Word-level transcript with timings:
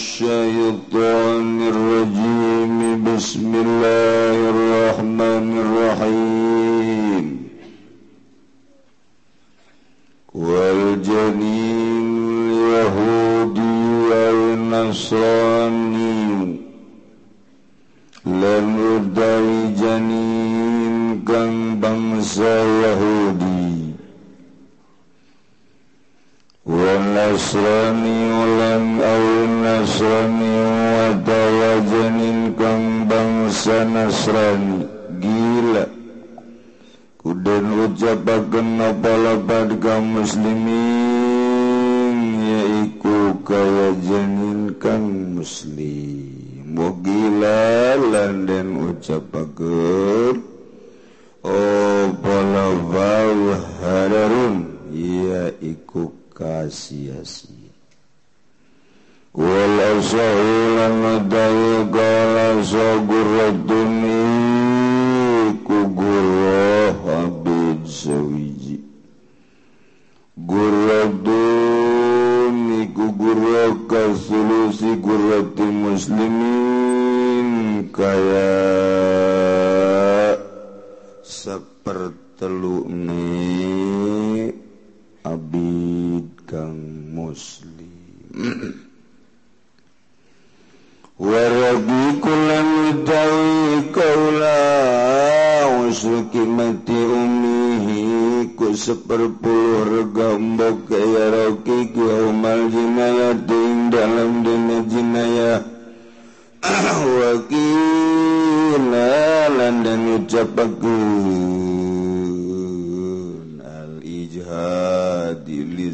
الشيطان 0.00 1.19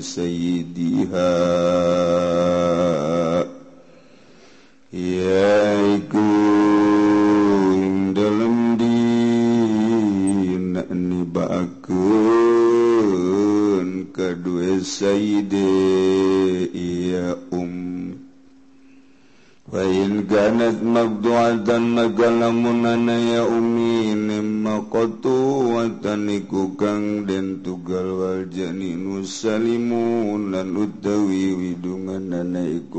سيدها 0.02 1.28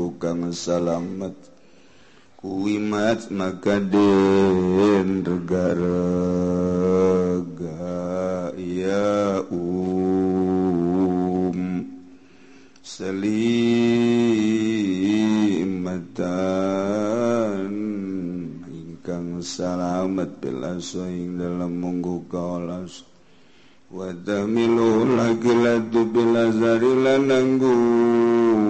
tukang 0.09 0.49
salamet 0.49 1.37
kuwimat 2.41 3.29
maka 3.29 3.77
den 3.77 5.21
regaraga 5.21 5.77
ya 8.57 9.45
um. 9.53 9.93
Selimatan 12.81 13.29
ingkang 18.65 19.45
salamet 19.45 20.41
belaso 20.41 21.05
ing 21.05 21.37
dalam 21.37 21.77
munggu 21.77 22.25
kaulas 22.33 23.05
Wata 23.89 24.45
milu 24.45 25.17
lagi 25.17 25.49
latu 25.49 26.05
bila 26.13 26.53
zari 26.53 26.93
lananggung. 26.93 28.69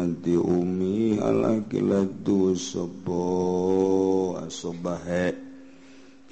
mati 0.00 0.32
umi 0.32 1.20
alakilatu 1.20 2.56
sobo 2.56 4.40
asobahe 4.40 5.36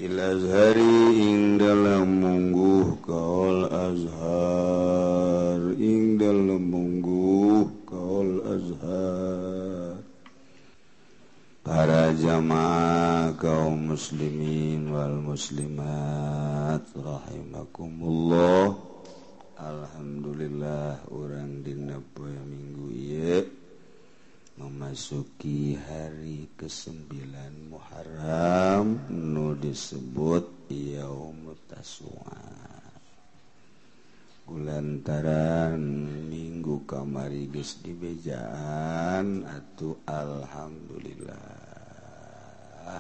ilazhari 0.01 1.21
ing 1.21 1.61
dalam 1.61 2.09
mungguh 2.17 2.97
kaul 3.05 3.69
azhar. 3.69 5.61
Ing 5.77 6.17
dalam 6.17 6.65
mungguh 6.65 7.85
kaul 7.85 8.41
azhar. 8.57 10.01
Para 11.61 12.17
jamaah 12.17 13.37
kaum 13.37 13.93
muslimin 13.93 14.89
wal 14.89 15.21
muslimat 15.21 16.89
rahimakumullah. 16.97 18.81
Alhamdulillah 19.61 21.11
orang 21.11 21.67
dina 21.67 21.99
poe 22.15 22.31
minggu 22.31 22.89
ye 22.95 23.58
memasuki 24.59 25.79
hari 25.79 26.51
ke-9 26.59 27.15
Muharram 27.71 29.07
nu 29.07 29.55
disebut 29.55 30.67
Yaumutawa 30.67 32.35
Kulantaran 34.43 35.79
minggu 36.27 36.83
kamari 36.89 37.47
geus 37.53 37.79
dibejaan 37.85 39.45
atau 39.47 39.95
Alhamdulillah. 40.03 42.99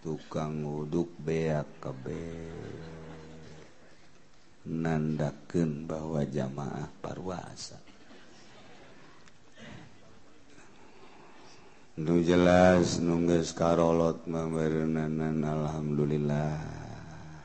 Tukang 0.00 0.64
wuduk 0.64 1.12
beak 1.20 1.68
kebe 1.82 2.48
Nandakeun 4.64 5.84
bahwa 5.84 6.24
jamaah 6.24 6.88
parwasa. 7.04 7.83
Nu 11.94 12.18
jelas 12.18 12.98
nungges 12.98 13.54
karolot 13.54 14.26
memerenanan 14.26 15.38
Alhamdulillah. 15.46 16.58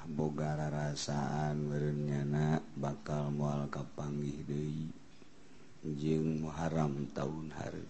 Boga 0.09 0.57
rasaan 0.73 1.69
bernyana 1.69 2.57
bakal 2.73 3.29
mual 3.29 3.69
kapanggih 3.69 4.41
deui. 4.49 4.89
Jeng 5.85 6.41
Muharram 6.41 7.13
tahun 7.13 7.53
hari. 7.53 7.85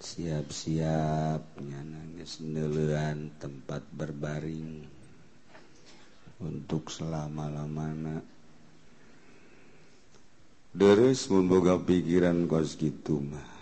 Siap-siap 0.00 1.60
nyanangelan 1.60 3.36
tempat 3.36 3.84
berbaring 3.92 4.88
untuk 6.40 6.88
selama-lamana. 6.88 8.24
Deres 10.72 11.28
memboga 11.28 11.76
pikiran 11.76 12.48
kos 12.48 12.80
gitu 12.80 13.20
mah. 13.20 13.55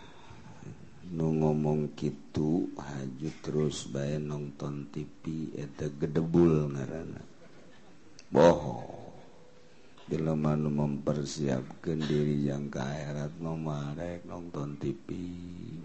nu 1.13 1.37
ngomong 1.37 1.93
gitu 1.99 2.73
haju 2.79 3.29
terus 3.45 3.85
bay 3.91 4.17
nonton 4.17 4.89
TV 4.89 5.53
eta 5.59 5.91
gedebul 5.91 6.73
ngaranna. 6.73 7.23
Bohong. 8.33 9.05
Jelema 10.05 10.53
nu 10.53 10.69
mempersiapkan 10.69 11.97
diri 11.97 12.45
yang 12.45 12.69
ke 12.69 12.77
akhirat 12.77 13.41
ngomarek 13.41 14.29
nonton 14.29 14.77
TV 14.77 15.17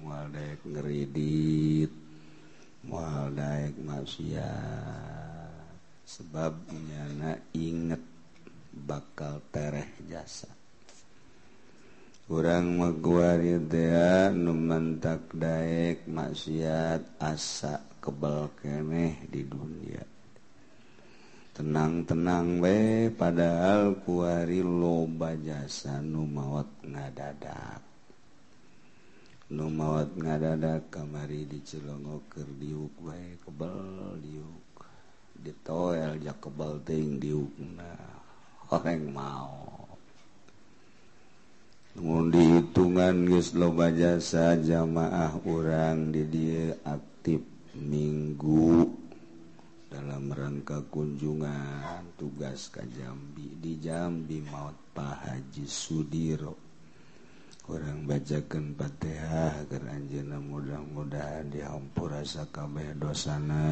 ngalek 0.03 0.59
ngeredit 0.67 1.91
daek 3.35 3.75
maksiat. 3.79 5.55
Sebab 6.03 6.53
nyana 6.67 7.39
inget 7.55 8.01
bakal 8.73 9.39
tereh 9.53 9.87
jasa. 10.09 10.58
kurang 12.29 12.77
meguaridea 12.77 14.29
numantak 14.29 15.33
Daek 15.33 16.05
maksiat 16.05 17.17
asa 17.17 17.81
kebal 17.97 18.53
keeh 18.61 19.17
di 19.33 19.41
dunia. 19.49 20.05
Tenang-tenang 21.57 22.61
we 22.61 23.09
padahal 23.09 23.97
kuari 24.05 24.61
loba 24.61 25.33
jasa 25.41 26.05
numawat 26.05 26.69
ngadadak. 26.85 27.81
Numawat 29.49 30.13
ngadadak 30.13 30.93
kamari 30.93 31.49
dicelongoker 31.49 32.45
diuk 32.61 32.93
we 33.09 33.41
kebal 33.41 34.21
diuk. 34.21 34.85
Ditoel 35.33 36.21
ja 36.21 36.37
kebal 36.37 36.77
ting 36.85 37.17
diuk 37.17 37.57
nah 37.73 38.21
orang 38.69 39.09
mau 39.09 39.78
dihitungan 41.97 43.25
guys 43.25 43.57
loba 43.57 43.89
jasa 43.89 44.53
jamaah 44.61 45.33
orang 45.49 46.13
did 46.13 46.77
aktif 46.85 47.41
minggu 47.73 48.85
dalam 49.89 50.29
rangka 50.29 50.85
kunjungan 50.93 52.13
tugas 52.13 52.69
Ka 52.69 52.85
Jambi 52.85 53.57
di 53.57 53.81
Jambi 53.81 54.45
maut 54.45 54.77
Pak 54.93 55.15
Haji 55.25 55.65
Sudiro. 55.65 56.53
Orang 57.69 58.09
bacakan 58.09 58.73
Fatihah 58.73 59.61
agar 59.61 59.93
Anjna 59.93 60.41
mudah-mudahan 60.41 61.53
dihampur 61.53 62.09
rasa 62.09 62.49
kabeh 62.49 62.97
dosana. 62.97 63.65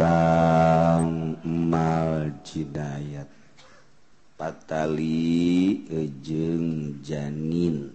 datang 0.00 1.36
maljidayat 1.44 3.28
patali 4.40 5.84
ejeng 5.92 6.96
janin. 7.04 7.92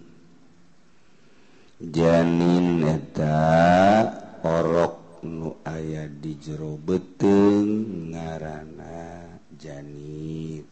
Janin 1.82 2.86
eta 2.86 4.06
orok 4.46 5.26
nu 5.26 5.50
aya 5.66 6.06
di 6.06 6.38
jero 6.38 6.78
beteng 6.78 8.14
ngaranna 8.14 9.26
janit 9.58 10.62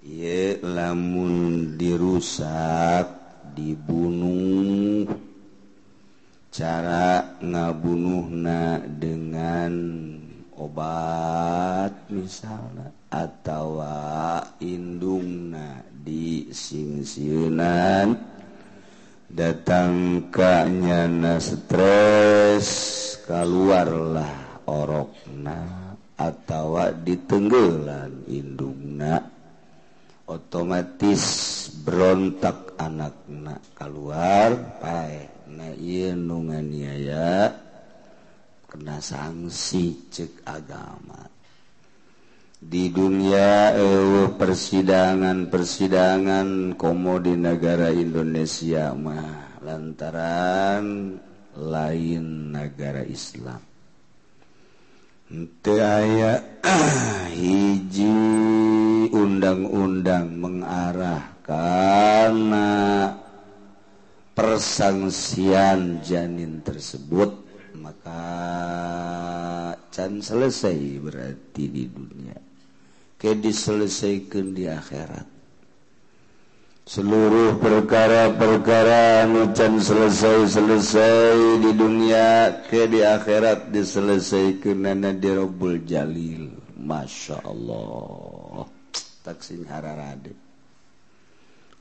ye 0.00 0.56
lamun 0.64 1.76
dirusak 1.76 3.12
dibunuh 3.52 5.33
cara 6.54 7.34
ngabunuhna 7.42 8.78
dengan 8.86 9.74
obat 10.54 11.90
misalnya 12.14 12.94
atau 13.10 13.82
indungna 14.62 15.82
di 15.90 16.46
singsiunan 16.54 18.14
datang 19.34 20.30
kanyana 20.30 21.42
stres 21.42 22.70
keluarlah 23.26 24.62
orokna 24.70 25.90
atau 26.14 26.78
ditenggelan 27.02 28.30
indungna. 28.30 29.26
Otomatis 30.24 31.20
berontak 31.84 32.78
anakna 32.80 33.60
keluar 33.76 34.56
baik. 34.80 35.33
nunganiaya 36.14 37.52
kena 38.70 38.98
sanksi 38.98 40.10
cek 40.10 40.42
agama. 40.48 41.30
Di 42.64 42.88
dunia 42.88 43.76
eh, 43.76 44.26
persidangan 44.34 45.52
persidangan 45.52 46.74
komo 46.80 47.20
di 47.20 47.36
negara 47.36 47.92
Indonesia 47.92 48.96
mah 48.96 49.60
lantaran 49.60 51.14
lain 51.60 52.26
negara 52.50 53.04
Islam. 53.04 53.60
Aya 55.64 56.32
hiji 57.36 58.12
undang-undang 59.12 60.30
mengarah 60.36 61.36
karena 61.44 62.68
persangsian 64.34 66.02
janin 66.02 66.58
tersebut 66.66 67.30
maka 67.78 68.20
can 69.94 70.18
selesai 70.18 70.98
berarti 70.98 71.64
di 71.70 71.84
dunia. 71.86 72.38
Ke 73.14 73.32
diselesaikan 73.38 74.52
di 74.52 74.68
akhirat. 74.68 75.28
Seluruh 76.84 77.56
perkara-perkara 77.56 79.24
can 79.56 79.80
selesai-selesai 79.80 81.64
di 81.64 81.72
dunia 81.72 82.60
ke 82.68 82.84
di 82.84 83.00
akhirat 83.00 83.72
diselesaikan 83.72 84.84
nana 84.84 85.16
di 85.16 85.30
Rabbul 85.32 85.88
Jalil. 85.88 86.52
Masya 86.84 87.40
Allah. 87.48 88.68
Taksin 89.24 89.64
hararade 89.64 90.43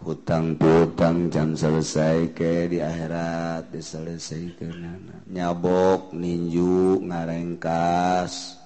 hutang-hutang 0.03 1.31
jam 1.31 1.55
selesai 1.55 2.35
ke 2.35 2.67
di 2.67 2.83
akhirat 2.83 3.71
diselesaikan 3.71 4.99
nyabok 5.31 6.11
ninju 6.11 6.99
ngarengkas. 7.07 8.59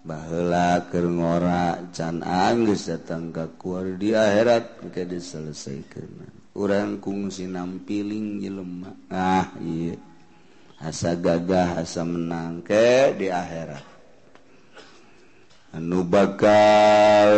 Bahela 0.00 0.88
keur 0.88 1.12
ngora 1.12 1.92
can 1.92 2.24
Anggus 2.24 2.88
datang 2.88 3.36
ke 3.36 3.52
kuar 3.60 4.00
di 4.00 4.16
akhirat 4.16 4.88
ke 4.96 5.04
diselesaikan 5.04 6.40
orang 6.56 7.04
kungsi 7.04 7.44
nampiling 7.44 8.40
jelemah 8.40 8.96
ah 9.12 9.52
iya 9.60 10.00
asa 10.80 11.12
gagah 11.12 11.84
asa 11.84 12.00
menang 12.08 12.64
ke 12.64 13.12
di 13.20 13.28
akhirat. 13.28 13.84
Anu 15.70 16.02
bakal 16.02 17.30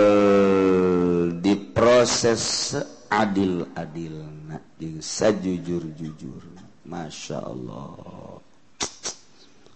diproses 1.43 2.73
adil 3.13 3.69
adil 3.77 4.17
sajujur 5.05 5.85
jujur 5.93 6.43
Masya 6.89 7.39
Allah. 7.45 8.41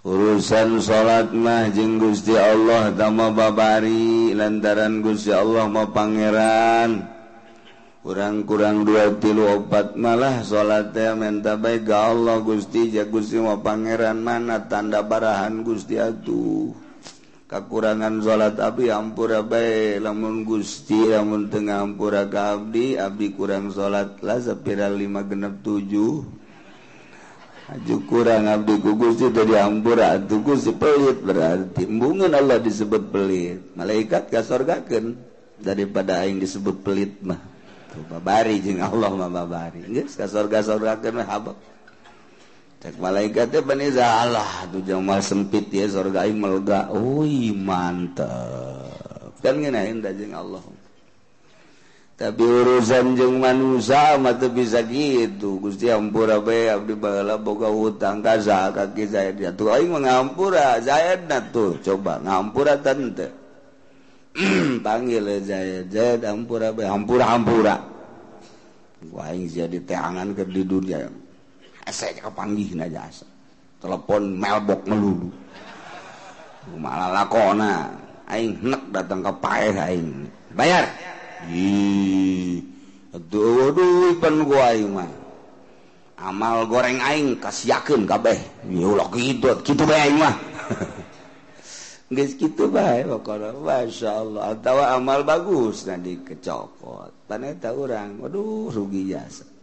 Urusan 0.06 0.78
salat 0.78 1.34
mah 1.34 1.66
jeung 1.74 1.98
Gusti 1.98 2.38
Allah 2.38 2.94
dama 2.94 3.34
babari 3.34 4.30
lantaran 4.32 5.02
Gusti 5.02 5.34
Allah 5.34 5.66
mau 5.66 5.90
Pangeran. 5.90 7.12
Kurang-kurang 8.06 8.86
dua 8.86 9.18
tilu 9.18 9.50
obat 9.50 9.98
malah 9.98 10.46
salatnya 10.46 11.18
minta 11.18 11.58
baik 11.58 11.90
Allah 11.90 12.38
Gusti 12.38 12.94
ja 12.94 13.02
Gusti 13.02 13.42
mau 13.42 13.58
Pangeran 13.58 14.22
mana 14.22 14.70
tanda 14.70 15.02
barahan 15.02 15.66
Gusti 15.66 15.98
Atuh. 15.98 16.85
kakurangan 17.46 18.18
salat 18.22 18.58
Abi 18.58 18.90
ampura 18.90 19.46
baik 19.46 20.02
lamun 20.02 20.42
Gusti 20.42 21.10
lamun 21.10 21.46
tengah 21.46 21.86
ampura 21.86 22.26
ke 22.26 22.38
Abdi 22.38 22.98
Abdi 22.98 23.32
kurang 23.34 23.70
salat 23.70 24.18
lah 24.22 24.42
sepira 24.42 24.90
5 24.90 25.30
genep 25.30 25.62
7 25.62 26.46
Aju 27.66 27.96
kurang 28.06 28.46
abdi 28.46 28.78
ku 28.78 28.94
Gusti 28.94 29.26
tadi 29.34 29.58
ampura 29.58 30.14
atuh 30.14 30.38
Gusti 30.38 30.70
pelit 30.70 31.18
berarti. 31.18 31.82
Bungeun 31.82 32.30
Allah 32.30 32.62
disebut 32.62 33.10
pelit 33.10 33.74
malaikat 33.74 34.30
kasorgakeun 34.30 35.18
daripada 35.58 36.22
aing 36.22 36.38
disebut 36.38 36.86
pelit 36.86 37.18
mah. 37.26 37.42
Babari 38.06 38.62
jeung 38.62 38.86
Allah 38.86 39.10
mah 39.10 39.26
babari. 39.26 39.82
Geus 39.82 40.14
kasorga-sorgakeun 40.14 41.18
mah 41.18 41.26
habab 41.26 41.58
malaikat 42.94 43.50
Allah 43.58 44.70
Jamal 44.86 45.18
sempit 45.18 45.66
ya 45.74 45.90
surga 45.90 46.30
melega 46.30 46.86
mantap 47.58 48.86
kan 49.46 49.62
ngenain 49.62 50.02
dajeng 50.02 50.34
Allah. 50.34 50.64
Tapi 52.16 52.40
urusan 52.40 53.12
jeung 53.12 53.44
manusia 53.44 54.16
mah 54.16 54.40
teu 54.40 54.48
bisa 54.48 54.80
gitu. 54.88 55.60
Gusti 55.60 55.92
ampura 55.92 56.40
bae 56.40 56.72
abdi 56.72 56.96
baheula 56.96 57.36
boga 57.36 57.68
hutang 57.68 58.24
ka 58.24 58.40
zakat 58.40 58.96
ki 58.96 59.04
Zaid. 59.04 59.36
Tuh 59.52 59.68
aing 59.68 59.92
ngampura 59.92 60.80
Zaid 60.80 61.28
tuh. 61.52 61.76
Coba 61.84 62.16
ngampura 62.24 62.80
tante 62.80 63.28
panggil 64.86 65.44
Zaid 65.44 65.92
Zaid 65.92 66.24
ampura 66.24 66.72
bae 66.72 66.88
ampura 66.88 67.36
ampura 67.36 67.76
aing 69.04 69.44
jadi 69.52 69.76
teangan 69.84 70.32
ke 70.32 70.48
di 70.48 70.64
dunia. 70.64 71.25
esek 71.86 72.18
kepanggih 72.18 72.74
na 72.74 72.90
jasa 72.90 73.24
telepon 73.80 74.34
melbok 74.36 74.82
melulu. 74.90 75.30
Malah 76.74 77.14
lakona 77.14 77.94
aing 78.26 78.58
nek 78.66 78.90
datang 78.90 79.22
ke 79.22 79.32
paeh 79.38 79.70
aing. 79.70 80.26
Bayar? 80.50 80.90
Ih 81.46 82.58
aduh 83.14 83.70
duit 83.70 84.18
pan 84.18 84.42
gua 84.42 84.74
aing 84.74 84.90
mah. 84.90 85.10
Amal 86.18 86.66
goreng 86.66 86.98
aing 86.98 87.38
kasiakeun 87.38 88.02
kabeh. 88.08 88.66
Ya 88.66 88.86
Allah 88.90 89.08
kitu 89.14 89.48
kitu 89.62 89.82
bae 89.86 90.10
aing 90.10 90.18
mah. 90.18 90.34
Geus 92.14 92.34
kitu 92.34 92.66
bae 92.66 93.06
pokona. 93.06 93.54
Masyaallah 93.54 94.58
atawa 94.58 94.98
amal 94.98 95.22
bagus 95.22 95.86
nanti 95.86 96.18
kecokot. 96.18 97.30
Paneta 97.30 97.70
urang 97.70 98.26
aduh 98.26 98.74
rugi 98.74 99.14
jasa 99.14 99.55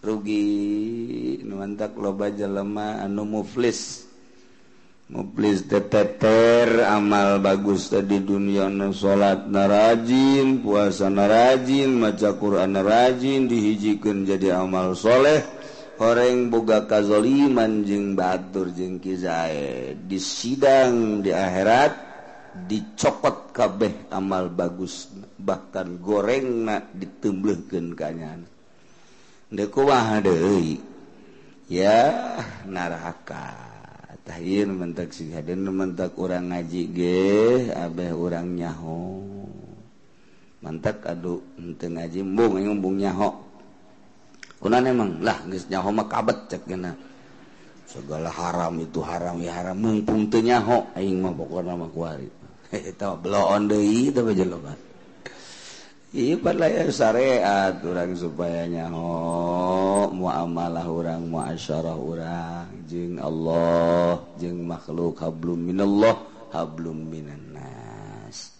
rugi. 0.00 1.40
Nuantak 1.44 1.96
loba 1.96 2.32
jelema 2.32 3.04
anu 3.04 3.24
muflis. 3.28 4.08
Muflis 5.10 5.66
teteter 5.66 6.86
amal 6.86 7.42
bagus 7.42 7.90
tadi 7.90 8.22
dunia 8.22 8.70
nu 8.70 8.94
salat 8.94 9.50
narajin 9.50 10.62
puasa 10.62 11.10
narajin 11.10 11.98
maca 11.98 12.38
Quran 12.38 12.78
narajin 12.78 13.50
dihijikeun 13.50 14.22
jadi 14.22 14.54
amal 14.62 14.94
soleh. 14.94 15.42
Horeng 16.00 16.48
boga 16.48 16.88
kazoliman 16.88 17.84
jeung 17.84 18.16
batur 18.16 18.72
jeung 18.72 19.02
kizae. 19.02 19.98
Di 19.98 20.16
sidang 20.16 21.20
di 21.20 21.34
akhirat 21.34 21.92
dicopot 22.70 23.52
kabeh 23.52 24.08
amal 24.14 24.48
bagus. 24.48 25.10
Bahkan 25.36 25.98
goreng 26.00 26.70
nak 26.70 26.94
ditembelehkeun 26.94 27.98
kanyana 27.98 28.59
dekuah 29.50 30.22
deui. 30.22 30.78
Ya 31.70 32.42
narakatahir 32.66 34.66
mentak 34.66 35.14
sih 35.14 35.30
hadir 35.30 35.54
mentak 35.54 36.18
orang 36.18 36.50
ngaji 36.50 36.82
ge 36.90 37.70
abeh 37.70 38.10
orang 38.10 38.58
nyaho. 38.58 39.22
Mantak 40.60 41.06
aduh 41.06 41.40
ente 41.58 41.86
ngaji 41.86 42.26
embung 42.26 42.58
aing 42.58 42.74
embung 42.74 42.98
nyaho. 42.98 43.38
Kunan 44.58 44.82
emang 44.82 45.22
lah 45.22 45.38
geus 45.46 45.70
nyaho 45.70 45.94
mah 45.94 46.10
kabet 46.10 46.50
cek 46.50 46.66
geuna 46.66 46.90
segala 47.86 48.30
haram 48.30 48.78
itu 48.78 49.02
haram 49.02 49.42
ya 49.42 49.52
haram 49.62 49.78
mumpung 49.78 50.26
teu 50.26 50.42
nyaho. 50.42 50.90
Aing 50.98 51.22
mah 51.22 51.30
pokona 51.30 51.78
mah 51.78 51.90
kuari. 51.94 52.26
Eta 52.90 53.14
bloon 53.14 53.70
deui 53.70 54.10
teh 54.10 54.26
bae 54.26 54.34
Ibadah 56.10 56.90
syariat. 56.90 57.78
Orang 57.86 58.18
supaya 58.18 58.66
nyaho 58.66 60.10
muamalah 60.10 60.86
orang 60.90 61.30
muasyarah 61.30 61.94
orang 61.94 62.66
jeng 62.90 63.22
Allah 63.22 64.18
jeng 64.34 64.66
makhluk 64.66 65.22
hablum 65.22 65.70
minallah 65.70 66.18
hablum 66.50 67.06
minannas 67.06 68.58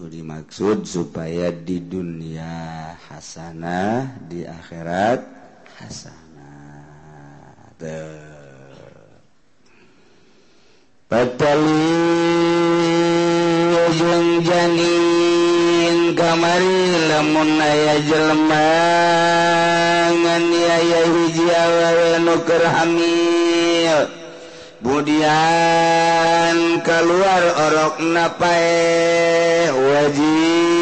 tuh 0.00 0.08
dimaksud 0.08 0.88
supaya 0.88 1.52
di 1.52 1.80
dunia 1.80 2.92
hasanah 3.08 4.16
di 4.28 4.48
akhirat 4.48 5.20
hasanah. 5.80 6.84
Tuh. 7.80 8.40
Batali 11.10 12.89
jeung 13.98 14.44
janin 14.46 16.14
kamari 16.18 16.78
lamun 17.08 17.60
aya 17.60 17.96
jelemangan 18.08 18.54
aya 20.76 21.00
hiji 21.12 21.46
awewe 21.62 22.18
nu 22.24 22.34
hamil. 22.74 23.98
Budian 24.80 26.58
keluar 26.80 27.44
orok 27.68 28.00
napae 28.00 29.68
wajib 29.68 30.80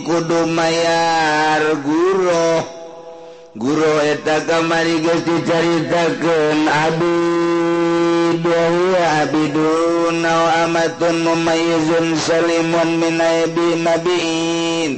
kudu 0.00 0.48
mayar 0.48 1.76
guru 1.84 2.64
guru 3.52 3.92
eta 4.00 4.48
kamari 4.48 4.96
geus 5.04 5.20
dicaritakeun 5.28 6.64
abdi 6.64 7.45
Abidun 8.44 10.20
amatun 10.24 11.16
mumayyizun 11.24 12.16
Salimun 12.20 13.00
minaibi 13.00 13.80
nabiin 13.80 14.92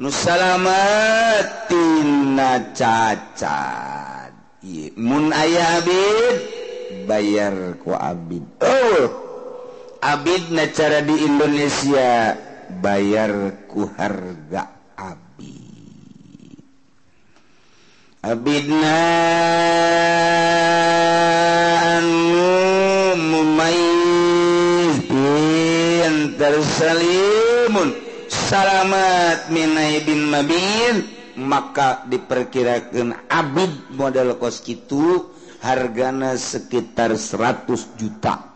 Nussalamatina 0.00 2.72
cacat. 2.74 4.32
Mun 4.96 5.28
aya 5.30 5.78
abid? 5.78 6.40
Bayar 7.06 7.76
ku 7.78 7.94
abid. 7.94 8.42
Oh 8.64 9.06
Abid 10.02 10.50
na 10.50 10.66
cara 10.72 11.00
di 11.04 11.14
Indonesia 11.24 12.34
Bayar 12.82 13.52
ku 13.70 13.86
harga. 13.94 14.73
أبدنا 18.24 19.00
مميز 23.14 23.84
tersalimun 26.40 27.94
salamat 28.28 29.48
minai 29.52 30.00
bin 30.04 30.28
mabin. 30.28 30.96
Maka 31.34 32.06
diperkirakan 32.06 33.26
abid 33.26 33.90
model 33.90 34.38
kos 34.38 34.62
itu 34.70 35.34
hargana 35.60 36.38
sekitar 36.38 37.18
100 37.18 37.98
juta. 37.98 38.54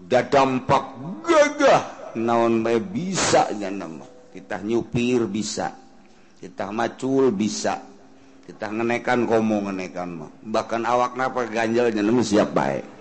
Da 0.00 0.24
dampak 0.24 0.96
gagah. 1.28 1.82
Naon 2.16 2.62
bae 2.64 2.80
bisa 2.80 3.52
nya 3.52 3.68
nama? 3.68 4.06
Kita 4.32 4.64
nyupir 4.64 5.28
bisa. 5.28 5.83
kita 6.44 6.68
macul 6.68 7.32
bisa. 7.32 7.80
Kita 8.44 8.68
ngenekan 8.68 9.24
komo 9.24 9.64
ngenekan 9.64 10.08
mah. 10.20 10.30
Bahkan 10.44 10.84
awak 10.84 11.16
napa 11.16 11.48
ganjalnya 11.48 12.04
nemu 12.04 12.20
siap 12.20 12.52
baik 12.52 12.94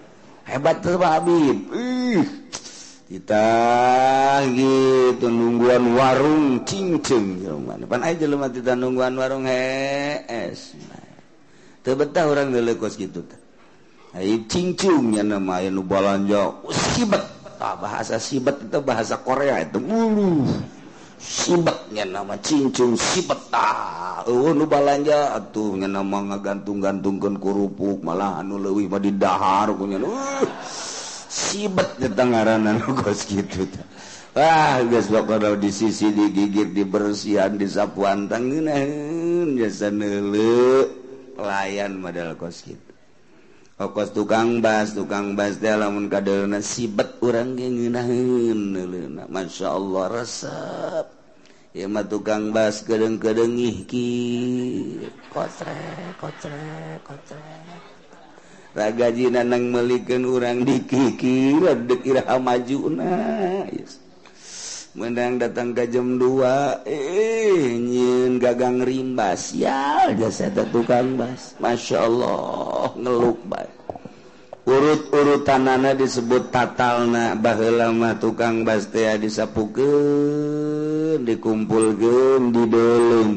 hebat 0.48 0.84
tuh 0.84 1.00
Pak 1.00 1.12
Habib. 1.20 1.58
Ih 1.76 2.26
kita 3.04 3.46
gitu 4.56 5.28
nungguan 5.30 5.94
warung 5.94 6.66
cincin 6.66 7.44
jelema 7.44 7.78
depan 7.78 8.02
aja 8.02 8.26
jelema 8.26 8.48
kita 8.50 8.74
nungguan 8.74 9.14
warung 9.20 9.46
es 9.46 10.74
teu 11.84 11.94
betah 11.94 12.26
urang 12.26 12.56
kos 12.80 12.96
kitu 12.96 13.22
teh. 13.28 13.40
Ai 14.14 14.46
cincing 14.48 15.20
nama 15.20 15.62
anu 15.62 15.84
balanja 15.84 16.64
sibet. 16.72 17.24
Tah 17.54 17.78
bahasa 17.78 18.18
sibet 18.18 18.66
itu 18.66 18.80
bahasa 18.82 19.20
Korea 19.22 19.62
itu. 19.62 19.78
Mulu 19.78 20.48
sibaknya 21.24 22.04
nama 22.04 22.36
cincung 22.44 23.00
ah, 23.56 24.22
nu 24.28 24.68
balanja 24.68 25.40
atuhnya 25.40 25.88
nama 25.88 26.36
ngagantung-gantungkan 26.36 27.40
kerupuk 27.40 28.04
malah 28.04 28.44
anu 28.44 28.60
leuwih 28.60 28.92
mah 28.92 29.00
didahar 29.00 29.72
punya 29.72 30.04
uh, 30.04 30.44
sibet 31.32 31.96
ketengaranan 31.98 32.84
kos 33.00 33.24
gitu 33.32 33.64
wah 34.36 34.84
geus 34.84 35.08
bakal 35.08 35.56
di 35.56 35.72
sisi 35.72 36.12
digigit 36.12 36.76
dibersihan 36.76 37.56
disapuan 37.56 38.28
tangeunah 38.28 38.84
jasa 39.58 39.90
neuleu 39.90 40.92
pelayan 41.40 41.98
model 41.98 42.38
kos 42.38 42.68
gitu. 42.68 42.93
kokos 43.74 44.14
tukang 44.14 44.62
bas 44.62 44.94
tukang 44.94 45.34
bas 45.34 45.58
lamun 45.58 46.06
kaderna 46.06 46.62
sibet 46.62 47.18
urang 47.26 47.58
ge 47.58 47.68
ngeunaheun 47.72 48.60
leuna 48.78 49.24
masyaallah 49.32 50.06
resep. 50.14 51.06
Ieu 51.74 51.90
mah 51.90 52.06
tukang 52.06 52.54
bas 52.54 52.86
gedeng-gedengih 52.86 53.90
ki 53.90 54.10
kotre 55.34 55.74
kotre 56.22 57.02
kotre 57.02 57.42
ragajina 58.78 59.42
nang 59.42 59.74
meulikeun 59.74 60.22
urang 60.22 60.62
dikikir 60.62 61.62
dek 61.90 62.02
iraha 62.06 62.38
majuna 62.38 63.10
yes. 63.74 64.03
menang 64.94 65.42
datang 65.42 65.74
ke 65.74 65.90
jam 65.90 66.22
2 66.22 66.86
eh 66.86 67.78
nyin 67.78 68.38
gagang 68.38 68.86
rimbas. 68.86 69.54
Ya 69.58 70.10
jasa 70.14 70.54
tukang 70.70 71.18
bas. 71.18 71.58
Masya 71.58 71.98
Allah 72.06 72.94
ngeluk 72.98 73.42
baik 73.50 73.84
urut-urut 74.64 75.44
tanana 75.44 75.92
disebut 75.92 76.48
tatalna 76.48 77.36
bahlama 77.36 78.16
tukang 78.16 78.64
bastea 78.64 79.20
dikumpulkeun 81.20 82.44
di 82.48 82.64
didolong 82.64 83.32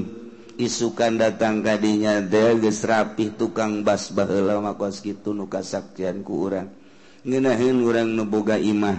isukan 0.56 1.18
datang 1.18 1.60
kadinya 1.66 2.22
teh 2.22 2.56
geus 2.62 2.86
rapih 2.86 3.34
tukang 3.34 3.82
bas 3.82 4.14
bahlama 4.14 4.78
kos 4.78 5.02
kitu 5.02 5.34
nu 5.34 5.50
kasaktian 5.50 6.22
ku 6.22 6.46
urang. 6.46 6.85
ngenahin 7.26 7.82
orang 7.82 8.14
neboga 8.14 8.54
imah 8.54 8.94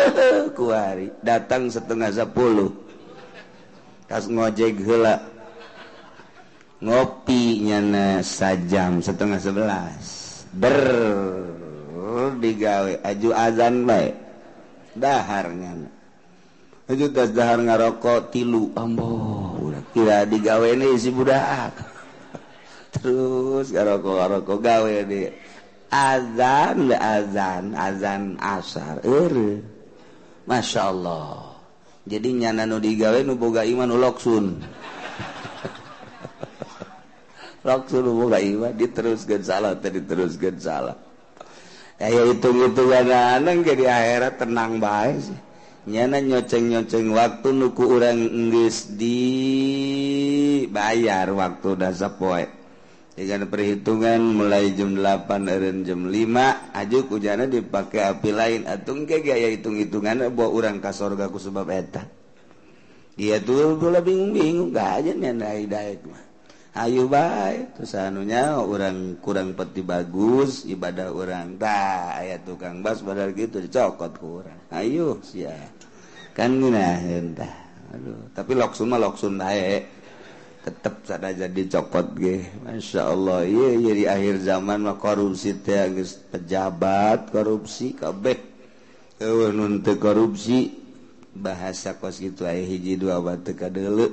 kuari 0.56 1.12
datang 1.20 1.68
setengah 1.68 2.08
sepuluh. 2.08 2.72
Kas 4.08 4.24
ngojek 4.24 4.80
hela 4.88 5.20
ngopi 6.80 7.68
nyana 7.68 8.24
sajam 8.24 9.04
setengah 9.04 9.36
sebelas. 9.36 10.04
Ber 10.56 10.80
oh, 11.92 12.32
digawe. 12.40 13.04
Aju 13.04 13.30
azan 13.36 13.84
baik 13.84 14.16
daharnya 14.96 15.92
aju 16.88 17.06
tas 17.12 17.30
dahar 17.36 17.60
ngarokok 17.60 18.32
tilu. 18.32 18.72
Ambo 18.72 19.60
udah. 19.60 19.84
Kira 19.92 20.24
digawe 20.24 20.72
ini 20.72 20.96
si 20.96 21.12
budak. 21.12 21.76
Terus 22.96 23.68
ngarokok 23.68 24.14
ngarokok 24.16 24.58
gawe 24.64 24.94
dia. 25.04 25.30
azan 25.90 26.92
azan 26.92 27.64
azan 27.74 28.22
asar 28.40 29.00
Ere. 29.04 29.60
Masya 30.48 30.82
Allah 30.92 31.56
jadi 32.08 32.28
nyana 32.32 32.64
nu 32.64 32.80
digawe 32.80 33.20
nu 33.24 33.36
boga 33.36 33.64
iman 33.68 33.92
uloksun 33.92 34.46
loksun 37.64 38.00
nu 38.06 38.12
boga 38.16 38.40
iman 38.40 38.72
diteruskan 38.72 39.40
salah 39.44 39.76
tadi 39.76 40.00
teruskan 40.04 40.56
salah 40.56 40.96
Ayo 41.98 42.30
hitung-hitungan 42.30 43.10
anang 43.10 43.66
jadi 43.66 43.90
akhirat 43.90 44.38
tenang 44.38 44.78
baik 44.78 45.18
sih. 45.18 45.34
Nyana 45.90 46.22
nyoceng-nyoceng 46.22 47.10
waktu 47.10 47.50
nuku 47.50 47.82
orang 47.90 48.22
di 48.54 48.70
dibayar 50.70 51.26
waktu 51.34 51.74
dasar 51.74 52.14
poe. 52.14 52.46
dengan 53.18 53.50
perhitungan 53.50 54.22
mulai 54.22 54.78
jam 54.78 54.94
8 54.94 55.26
Eren 55.50 55.82
jam 55.82 56.06
5 56.06 56.14
ajuk 56.70 57.10
hujana 57.10 57.50
dipakai 57.50 58.06
api 58.06 58.30
lain. 58.30 58.60
Atung 58.70 59.10
ke 59.10 59.18
gaya 59.26 59.50
hitung-hitungan 59.50 60.30
buat 60.30 60.54
orang 60.54 60.78
kasorga 60.78 61.26
ku 61.26 61.42
sebab 61.42 61.66
eta. 61.66 62.06
Iya 63.18 63.42
tuh 63.42 63.74
gula 63.74 63.98
bingung-bingung. 63.98 64.70
Gak 64.70 65.02
aja 65.02 65.10
nyana 65.18 65.58
daik 65.58 66.06
mah. 66.06 66.22
Ayo 66.78 67.10
baik 67.10 67.74
terus 67.74 67.98
anunya 67.98 68.54
orang 68.54 69.18
kurang 69.18 69.58
peti 69.58 69.82
bagus 69.82 70.62
ibadah 70.62 71.10
orang 71.10 71.58
tak 71.58 72.22
ayat 72.22 72.46
tukang 72.46 72.86
bas 72.86 73.02
padahal 73.02 73.34
gitu 73.34 73.58
dicokot 73.58 74.14
ku 74.14 74.46
orang 74.46 74.62
Ayo 74.70 75.18
siap 75.26 75.74
kan 76.38 76.54
gina 76.54 77.02
entah. 77.02 77.66
Aduh. 77.98 78.30
Tapi 78.30 78.54
loksun 78.54 78.94
mah 78.94 79.02
loksun 79.02 79.42
baik 79.42 79.97
tetap 80.68 81.00
sana 81.08 81.32
jadi 81.32 81.64
cokot 81.64 82.12
ge 82.20 82.44
Masya 82.60 83.08
Allah 83.08 83.48
iya 83.48 83.72
jadi 83.88 84.04
akhir 84.12 84.44
zaman 84.44 84.84
mah 84.84 85.00
korupsi 85.00 85.56
teh 85.64 85.96
geus 85.96 86.20
pejabat 86.28 87.32
korupsi 87.32 87.96
kabeh. 87.96 88.36
Eueuh 89.16 89.48
nun 89.56 89.80
teu 89.80 89.96
korupsi 89.96 90.76
bahasa 91.32 91.96
kos 91.96 92.20
kitu 92.20 92.44
aya 92.44 92.60
hiji 92.60 93.00
dua 93.00 93.16
batu 93.24 93.56
kadeule 93.56 94.12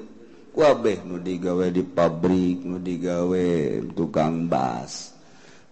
kabeh 0.56 1.04
nu 1.04 1.20
digawe 1.20 1.68
di 1.68 1.84
pabrik 1.84 2.64
nu 2.64 2.80
digawe 2.80 3.48
tukang 3.92 4.48
bas. 4.48 5.12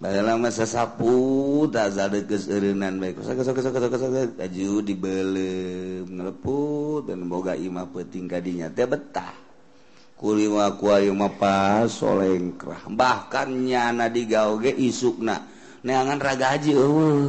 Baheula 0.04 0.36
mah 0.36 0.52
sasapu 0.52 1.64
tak 1.72 1.96
sadeukes 1.96 2.52
eureunnan 2.52 3.00
bae. 3.00 3.16
Sok 3.16 3.40
sok 3.40 3.64
sok 3.64 3.76
sok 3.80 3.96
sok 3.96 4.36
aju 4.36 4.70
dibeuleum 4.84 6.12
neleput 6.12 7.08
dan 7.08 7.24
boga 7.32 7.56
imah 7.56 7.88
peuting 7.88 8.28
ka 8.28 8.44
dinya 8.44 8.68
teh 8.68 8.84
betah. 8.84 9.43
akuariumlengkrah 10.24 12.88
bahkan 12.96 13.52
nyana 13.52 14.08
digauge 14.08 14.72
isukna. 14.72 15.52
Neangan 15.84 16.16
ragaji 16.16 16.80
uh 16.80 17.28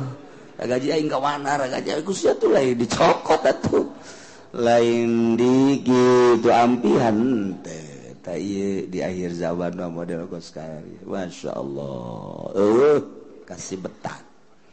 ragaji 0.55 0.95
aing 0.95 1.11
kawana 1.11 1.59
ragaji 1.59 1.91
aku 1.99 2.15
sia 2.15 2.39
tuh 2.39 2.55
lain 2.55 2.79
dicokot 2.79 3.43
atuh. 3.43 3.91
Lain 4.55 5.35
di 5.35 5.83
gitu 5.83 6.47
ampihan 6.55 7.51
teh. 7.67 8.15
Ta 8.23 8.39
ieu 8.39 8.87
di 8.87 9.03
akhir 9.03 9.35
zaman 9.35 9.75
mah 9.75 9.91
model 9.91 10.31
kos 10.31 10.55
kari 10.55 11.03
masyaallah 11.05 12.57
eueuh 12.57 13.05
kasih 13.45 13.85
betan 13.85 14.25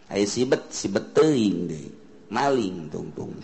aya 0.08 0.24
sibet 0.24 0.72
sibet 0.72 1.12
teuing 1.12 1.68
deui 1.68 1.92
maling 2.32 2.88
tungtung. 2.88 3.36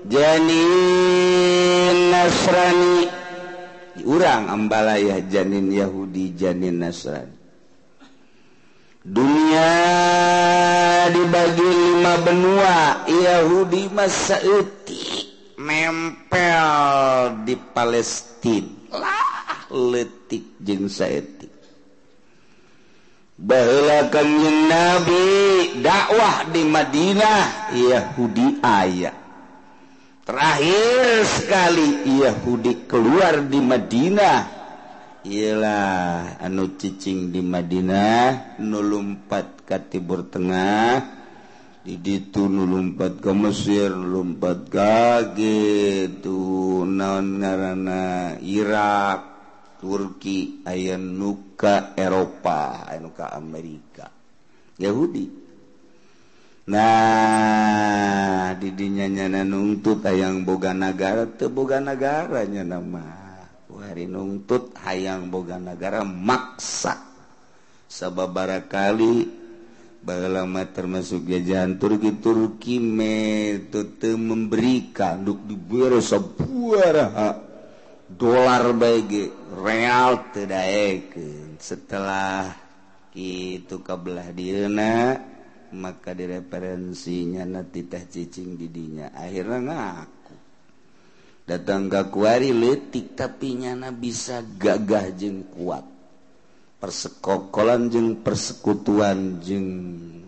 Janin 0.05 1.97
Nasrani 2.13 3.09
urang 4.05 4.53
Ambalaya 4.53 5.17
Janin 5.25 5.73
Yahudi 5.73 6.37
Janin 6.37 6.77
Nasrani. 6.77 7.33
Dunia 9.01 9.73
dibagi 11.09 11.65
lima 11.65 12.21
benua 12.21 13.01
Yahudi 13.09 13.89
masa 13.89 14.37
etik 14.45 15.57
nempel 15.57 17.33
di 17.49 17.57
Palestina. 17.57 18.76
lah 18.93 19.67
letik 19.71 20.59
jeng 20.63 20.87
saetik. 20.87 21.51
Bahwa 23.37 24.09
kanjeng 24.09 24.65
Nabi 24.65 25.25
dakwah 25.85 26.49
di 26.49 26.65
Madinah 26.65 27.69
Yahudi 27.77 28.65
ayat 28.65 29.13
terakhir 30.25 31.23
sekali 31.23 32.17
Yahudi 32.17 32.89
keluar 32.89 33.45
di 33.45 33.61
Madinah 33.61 34.39
ialah 35.23 36.41
anu 36.41 36.75
cicing 36.75 37.29
di 37.29 37.39
Madinah 37.39 38.57
nulumpat 38.59 39.63
ke 39.69 39.77
Timur 39.85 40.25
Tengah 40.27 41.16
itu 41.87 42.51
nulumpat 42.51 43.23
ke 43.23 43.31
Mesir 43.31 43.95
lumpat 43.95 44.67
kage 44.67 46.11
tuh 46.19 46.83
naon 46.83 47.39
ngaranna 47.39 48.35
Irak 48.43 49.19
Turki 49.79 50.67
aya 50.67 50.99
nuka 50.99 51.95
Eropa 51.95 52.91
aya 52.91 52.99
nuka 52.99 53.31
Amerika. 53.31 54.11
Yahudi. 54.75 55.25
Nah 56.67 58.51
didinya 58.59 59.07
nyana 59.07 59.47
nuntut 59.47 60.03
hayang 60.03 60.43
boga 60.43 60.75
negara 60.75 61.23
teu 61.39 61.47
boga 61.47 61.79
nama. 61.79 62.83
Mah 62.83 63.79
hari 63.79 64.11
nuntut 64.11 64.75
hayang 64.83 65.31
boga 65.31 65.55
negara 65.55 66.03
maksa. 66.03 66.99
Sababara 67.87 68.67
kali 68.67 69.46
lama 70.07 70.63
termasuk 70.71 71.27
jajahan 71.27 71.75
Turki 71.75 72.15
Turki 72.23 72.79
metode 72.79 74.15
memberikan 74.15 75.27
duk 75.27 75.43
diberi 75.43 75.99
sebuah 75.99 77.11
dolar 78.07 78.71
bagi 78.71 79.27
real 79.59 80.31
tidak 80.31 80.63
setelah 81.59 82.55
itu 83.17 83.83
kebelah 83.83 84.31
dieuna 84.31 85.19
maka 85.75 86.15
direferensinya 86.15 87.43
nanti 87.43 87.83
teh 87.83 88.07
cicing 88.07 88.55
didinya. 88.55 89.11
Akhirnya 89.11 89.59
ngaku. 89.59 90.35
Datang 91.47 91.91
ke 91.91 92.01
kuari 92.11 92.51
letik 92.55 93.15
tapi 93.15 93.59
nyana 93.59 93.91
bisa 93.91 94.43
gagah 94.43 95.11
jeng 95.15 95.47
kuat. 95.51 95.96
persekokolan 96.77 97.89
jeung 97.89 98.09
persekutuan 98.21 99.41
jeung 99.41 99.69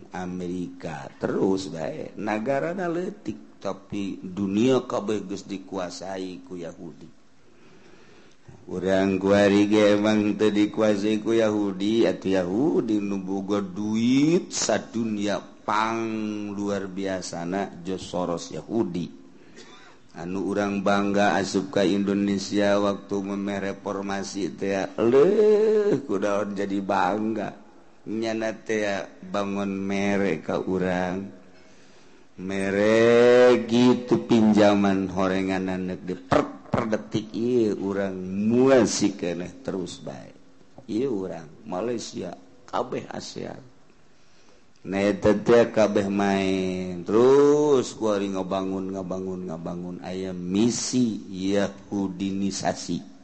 Amerika 0.10 1.06
terus 1.22 1.70
baik 1.70 2.18
negara 2.18 2.74
analitik 2.74 3.50
tapi 3.60 4.18
dunia 4.24 4.88
kabegus 4.88 5.44
dikuasai 5.44 6.48
ku 6.48 6.56
Yahudi. 6.56 7.20
Orang 8.70 9.20
kuari 9.20 9.68
emang 9.70 10.40
tadi 10.40 10.72
dikuasai 10.72 11.20
ku 11.20 11.36
Yahudi 11.36 12.08
atau 12.08 12.30
Yahudi 12.32 12.98
nuboga 13.04 13.60
duit 13.60 14.54
sa 14.56 14.80
dunia 14.80 15.42
pang 15.68 16.00
luar 16.56 16.88
biasa 16.88 17.46
nak 17.46 17.84
Jos 17.84 18.02
Soros 18.02 18.50
Yahudi. 18.56 19.19
anu 20.18 20.50
urang 20.50 20.82
bangga 20.82 21.38
asup 21.38 21.70
ka 21.70 21.86
Indonesia 21.86 22.82
waktu 22.82 23.16
meme 23.22 23.62
reformasi 23.62 24.50
tea 24.58 24.90
le 24.98 26.02
kudaon 26.02 26.58
jadi 26.58 26.80
bangga. 26.82 27.50
Nyana 28.10 28.50
tea 28.66 29.06
bangun 29.22 29.70
mere 29.70 30.42
ka 30.42 30.58
urang. 30.58 31.30
Mere 32.40 33.68
gitu 33.68 34.24
pinjaman 34.24 35.12
horengan 35.12 35.68
anak 35.68 36.08
di 36.08 36.16
per, 36.16 36.72
per 36.72 36.88
detik 36.88 37.36
iya 37.36 37.76
urang 37.76 38.16
muasikeuneh 38.48 39.60
terus 39.60 40.00
baik 40.00 40.40
iya 40.88 41.12
urang 41.12 41.68
Malaysia 41.68 42.32
kabeh 42.64 43.12
ASEAN 43.12 43.69
kabeh 45.72 46.08
main. 46.08 47.04
Terus 47.04 47.96
gua 47.96 48.20
ngobangun 48.20 48.96
ngabangun 48.96 49.52
ngabangun 49.52 49.98
ayam 50.04 50.40
misi 50.40 51.24
Yahudinisasi. 51.30 53.20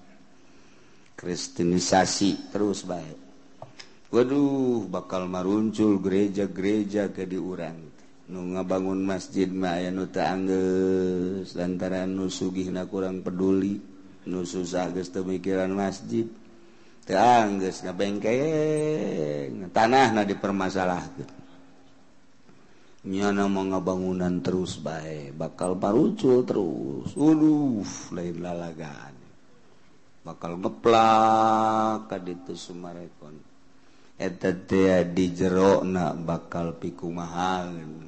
Kristenisasi 1.15 2.51
terus 2.51 2.83
baik 2.83 3.17
Waduh 4.11 4.85
bakal 4.91 5.31
maruncul 5.31 5.97
gereja-gereja 6.03 7.09
ke 7.15 7.23
diurang 7.23 7.79
nu 8.25 8.51
ngabangun 8.51 8.99
masjid 8.99 9.47
Maya 9.47 9.95
nuta 9.95 10.27
Angges 10.27 11.55
lantaran 11.55 12.11
nusugih 12.11 12.67
na 12.67 12.83
kurang 12.83 13.23
peduli 13.23 13.79
nusus 14.27 14.75
teu 14.75 15.23
pemikiran 15.23 15.71
masjid 15.71 16.27
Teangges 17.05 17.85
na 17.85 17.93
tanah 19.71 20.07
na 20.11 20.21
dipermasalahkan 20.27 21.44
nyana 23.05 23.45
manga 23.45 23.79
bangunan 23.79 24.41
terus 24.41 24.81
baik 24.81 25.37
bakal 25.37 25.77
parucul 25.77 26.41
terus. 26.43 27.13
Uduh 27.13 27.85
lain 28.11 28.37
lalagaan 28.41 29.15
bakal 30.25 30.57
ngeplak 30.57 32.09
kaditu 32.09 32.57
sumarekon. 32.57 33.37
Eta 34.15 34.55
teh 34.55 35.05
di 35.11 35.35
jerokna 35.35 36.15
bakal 36.15 36.79
pikumahan 36.79 38.05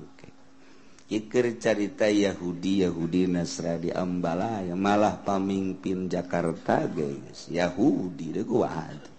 Iker 1.08 1.56
carita 1.56 2.12
Yahudi 2.12 2.84
Yahudi 2.84 3.32
Nasrani 3.32 3.96
yang 3.96 4.76
malah 4.76 5.16
pamimpin 5.24 6.12
Jakarta 6.12 6.84
guys 6.84 7.48
Yahudi 7.48 8.36
deh 8.36 8.44
gua 8.44 8.68
hati 8.68 9.17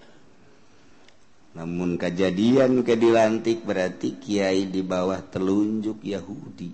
namun 1.58 1.98
kejadian 1.98 2.86
ke 2.86 2.94
dilantik 2.94 3.66
berarti 3.66 4.14
Kiai 4.22 4.70
di 4.70 4.78
bawah 4.86 5.18
telunjuk 5.26 6.06
Yahudi. 6.06 6.70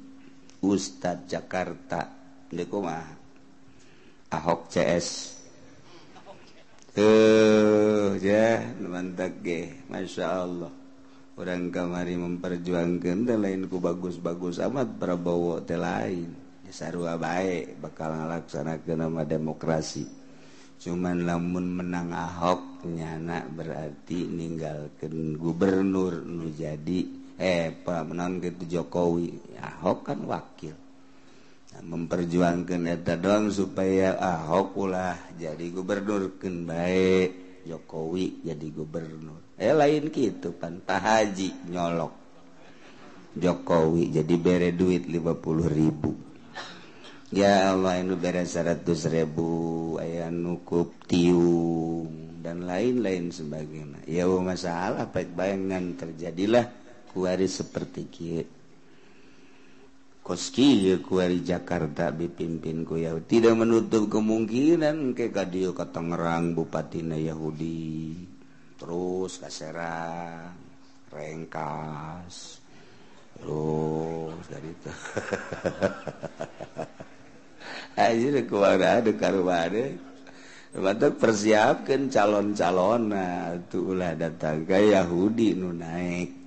Ustadz 0.61 1.25
Jakarta. 1.25 2.05
Dekomah 2.53 3.25
Ahok 4.29 4.69
CS 4.69 5.09
eh 6.95 8.13
ya 8.21 8.61
mantap 8.85 9.41
ge. 9.41 9.89
Masya 9.89 10.27
Allah. 10.29 10.73
Orang 11.35 11.73
kamari 11.73 12.15
memperjuangkan 12.21 13.27
dan 13.27 13.41
lain 13.41 13.67
ku 13.67 13.81
bagus-bagus 13.81 14.61
amat 14.69 15.01
Prabowo 15.01 15.65
teh 15.65 15.81
lain. 15.81 16.29
Sarua 16.69 17.17
baik 17.17 17.81
bakal 17.81 18.21
ngalaksanakan 18.21 18.99
nama 19.01 19.25
demokrasi. 19.25 20.05
Cuman 20.79 21.25
lamun 21.25 21.73
menang 21.73 22.13
Ahok 22.13 22.74
nyana 22.85 23.45
berarti 23.49 24.29
meninggalkan 24.29 25.41
gubernur 25.41 26.21
nu 26.25 26.53
jadi 26.53 27.25
eh 27.41 27.75
pemenon 27.75 28.39
gitu 28.39 28.79
Jokowi. 28.79 29.59
Ahok 29.59 29.99
kan 30.13 30.21
wakil. 30.29 30.77
Nah, 31.75 31.83
memperjuangkan 31.83 32.87
eta 32.87 33.19
doang 33.19 33.51
supaya 33.51 34.15
Ahok 34.15 34.79
ulah 34.79 35.19
jadi 35.35 35.67
gubernur 35.75 36.39
ken 36.39 36.63
baik 36.63 37.63
Jokowi 37.67 38.47
jadi 38.47 38.67
gubernur. 38.71 39.59
Eh 39.59 39.75
lain 39.75 40.13
gitu 40.13 40.55
pan 40.55 40.79
haji 40.87 41.73
nyolok. 41.73 42.15
Jokowi 43.35 44.15
jadi 44.15 44.35
bere 44.39 44.71
duit 44.71 45.11
50 45.11 45.67
ribu. 45.67 46.15
Ya 47.35 47.75
Allah 47.75 47.99
ini 47.99 48.15
bere 48.15 48.47
100 48.47 48.87
ribu 49.11 49.51
ayah 49.99 50.31
nukup 50.31 50.95
tiung. 51.11 52.24
Dan 52.45 52.69
lain-lain 52.69 53.33
sebagainya. 53.33 54.05
Ya 54.05 54.29
masalah 54.29 55.09
baik 55.09 55.33
bayangan 55.33 55.97
terjadilah 55.97 56.69
kuari 57.09 57.49
seperti 57.49 58.05
kia 58.13 58.45
koski 60.21 60.93
ya 60.93 61.01
kuari 61.01 61.41
Jakarta 61.41 62.13
dipimpin 62.13 62.85
ku 62.85 63.01
ya. 63.01 63.17
Tidak 63.17 63.57
menutup 63.57 64.13
kemungkinan 64.13 65.17
ke 65.17 65.33
kadio 65.33 65.73
ke 65.73 65.89
Tangerang 65.89 66.53
Bupatina 66.53 67.17
Yahudi 67.17 68.13
terus 68.77 69.41
ke 69.41 69.49
Serang 69.49 70.53
Rengkas 71.09 72.61
terus 73.41 74.45
dari 74.51 74.69
itu 74.69 74.91
persiapkan 80.75 82.11
calon-calon 82.11 83.15
tuhlah 83.71 84.19
datang. 84.19 84.67
Yahudi 84.67 85.55
nu 85.55 85.71
naik 85.71 86.45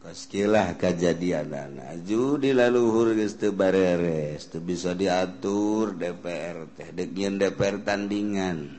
koskilah 0.00 0.80
kejadian 0.80 1.52
anak 1.52 2.02
judi 2.08 2.56
laluhur 2.56 3.12
bareres 3.52 4.48
bisa 4.62 4.94
diatur 4.94 5.98
DPR 5.98 6.70
teh. 6.78 6.88
Degian 6.94 7.36
DPR 7.36 7.82
tandingan. 7.82 8.78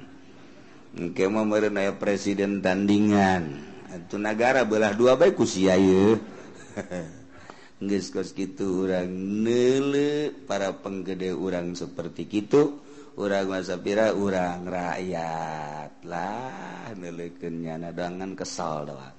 Engke 0.91 1.27
mau 1.27 1.47
merenai 1.47 1.95
presiden 1.95 2.59
tandingan. 2.63 3.67
Itu 3.91 4.15
negara 4.15 4.63
belah 4.63 4.95
dua 4.95 5.19
baik 5.19 5.35
usia 5.43 5.75
ya 5.75 6.15
Nges 7.83 8.15
kos 8.15 8.31
gitu 8.31 8.87
orang 8.87 9.11
nele 9.43 10.31
para 10.47 10.71
penggede 10.79 11.35
orang 11.35 11.75
seperti 11.75 12.23
gitu 12.31 12.79
urang 13.19 13.47
Mazapira 13.51 14.15
urang 14.15 14.63
rakyatlah 14.69 16.13
nelekennya 16.95 17.75
nadangan 17.81 18.31
kesal 18.37 18.87
doang 18.87 19.15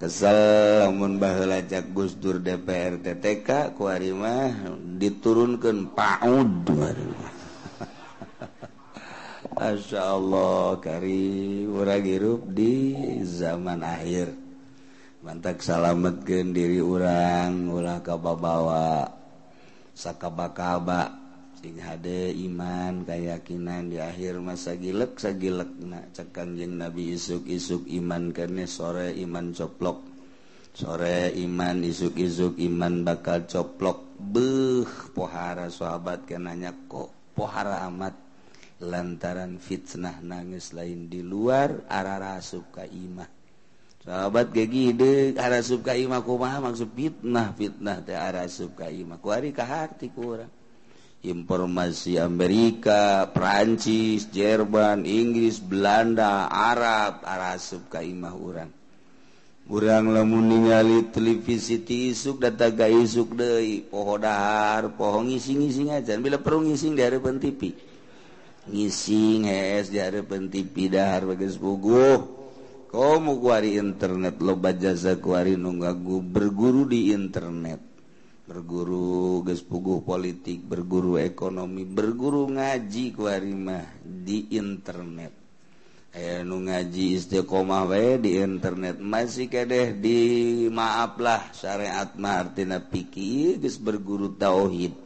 kesalmun 0.00 1.20
Balajak 1.20 1.92
Gus 1.92 2.16
Dur 2.16 2.40
DPR 2.40 3.04
TTK 3.04 3.76
kuarimah 3.76 4.72
diturunkan 4.96 5.92
PAUD 5.92 6.64
Masya 9.60 10.00
Allah 10.00 10.80
kari 10.80 11.68
urang 11.68 12.00
hirup 12.00 12.48
di 12.48 12.96
zaman 13.28 13.84
akhir. 13.84 14.32
Mantak 15.20 15.60
salametkeun 15.60 16.56
diri 16.56 16.80
urang 16.80 17.68
ulah 17.68 18.00
kababawa 18.00 19.04
sakaba-kaba 19.92 21.19
sing 21.60 21.76
hade 21.76 22.32
iman 22.48 23.04
kayakakinan 23.04 23.92
di 23.92 24.00
akhir 24.00 24.40
masa 24.40 24.80
gilek 24.80 25.20
sagilek. 25.20 25.68
Na 25.84 26.00
cekanjeng 26.08 26.80
nabi 26.80 27.12
isuk-isuk 27.12 27.84
iman 28.00 28.32
kene 28.32 28.64
sore 28.64 29.12
iman 29.20 29.52
coplok. 29.52 30.00
Sore 30.72 31.28
iman 31.36 31.84
isuk-isuk 31.84 32.56
iman 32.56 33.04
bakal 33.04 33.44
coplok. 33.44 34.16
Beh 34.16 34.88
pohara 35.12 35.68
sahabat 35.68 36.24
kenanya 36.24 36.72
kok 36.88 37.36
pohara 37.36 37.84
amat? 37.92 38.16
Lantaran 38.80 39.60
fitnah 39.60 40.24
nangis 40.24 40.72
lain 40.72 41.12
di 41.12 41.20
luar 41.20 41.84
arah 41.92 42.40
ka 42.72 42.88
imah. 42.88 43.28
Sahabat 44.00 44.56
gigi 44.56 44.96
de 44.96 45.36
arah 45.36 45.60
sub 45.60 45.84
kaimah 45.84 46.24
kumaha? 46.24 46.64
Maksud 46.64 46.88
fitnah 46.96 47.52
fitnah 47.52 48.00
teh 48.00 48.16
arah 48.16 48.48
sub 48.48 48.72
kaimah 48.72 49.20
kuari 49.20 49.52
kahati 49.52 50.08
kurang 50.08 50.59
informasi 51.20 52.16
Amerika, 52.16 53.28
Prancis, 53.28 54.32
Jerman, 54.32 55.04
Inggris, 55.04 55.60
Belanda, 55.60 56.48
Arab, 56.48 57.20
Arab 57.28 57.60
Kaimah 57.92 58.34
urang. 58.36 58.72
Urang 59.70 60.10
lamun 60.10 60.50
ningali 60.50 61.14
televisi 61.14 61.78
tisuk 61.86 62.42
data 62.42 62.74
gaisuk 62.74 63.38
deui, 63.38 63.86
poho 63.86 64.18
dahar, 64.18 64.90
poho 64.98 65.22
ngising-ngising 65.22 65.94
aja, 65.94 66.18
bila 66.18 66.42
perlu 66.42 66.66
ngising 66.66 66.98
di 66.98 67.06
TV. 67.38 67.60
Ngising 68.66 69.46
hees 69.46 69.94
di 69.94 70.02
TV 70.50 70.90
dahar 70.90 71.22
bagus 71.28 71.54
puguh. 71.54 72.40
Komu 72.90 73.38
kuari 73.38 73.78
internet 73.78 74.42
lo 74.42 74.58
baca 74.58 74.90
kuari 75.22 75.54
nunggu 75.54 76.18
berguru 76.18 76.90
di 76.90 77.14
internet. 77.14 77.89
berguru 78.50 79.46
gespuguh 79.46 80.02
politik 80.02 80.66
berguru 80.66 81.22
ekonomi 81.22 81.86
berguru 81.86 82.50
ngaji 82.50 83.14
kuarimah 83.14 84.02
di 84.02 84.50
internet. 84.58 85.30
Eh 86.10 86.42
nu 86.42 86.58
ngaji 86.66 87.14
istiqomah 87.14 87.86
we 87.86 88.18
di 88.18 88.42
internet 88.42 88.98
masih 88.98 89.46
kadeh 89.46 89.94
di 89.94 90.18
maaf 90.66 91.14
lah 91.22 91.54
syariat 91.54 92.10
mah 92.18 92.42
artina 92.42 92.82
pikir 92.82 93.62
geus 93.62 93.78
berguru 93.78 94.34
tauhid. 94.34 94.98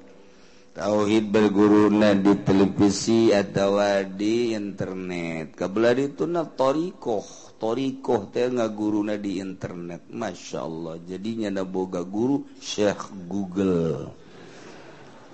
tauhid 0.75 1.31
berguruna 1.31 2.19
di 2.19 2.35
televisi 2.43 3.31
atau 3.31 3.79
di 4.11 4.51
internet. 4.53 5.55
Kabelah 5.55 5.95
itu 5.95 6.27
na 6.27 6.43
torikoh. 6.43 7.55
Torikoh 7.55 8.29
teh 8.35 8.51
ngaguruna 8.51 9.15
di 9.15 9.39
internet. 9.39 10.11
Masya 10.11 10.59
Allah. 10.59 10.99
Jadinya 11.07 11.49
na 11.55 11.63
boga 11.63 12.03
guru 12.03 12.43
Syekh 12.59 13.15
Google. 13.31 14.11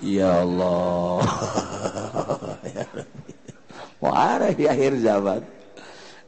Ya 0.05 0.45
Allah. 0.45 1.25
Wah 4.05 4.41
di 4.53 4.65
akhir 4.65 5.01
zaman? 5.01 5.60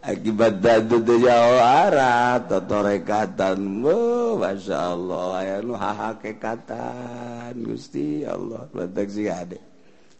akibat 0.02 0.58
dadudnya 0.58 1.62
Arab 1.62 2.50
atau 2.50 2.82
rekatan 2.82 3.86
oh, 3.86 4.36
Masya 4.42 4.78
Allah. 4.98 5.26
Ya 5.46 5.56
nu 5.62 5.78
haha 5.78 6.18
kekatan 6.18 7.54
Gusti 7.62 8.26
Allah. 8.26 8.66
Batak 8.74 9.08
sih 9.08 9.30
ada 9.30 9.56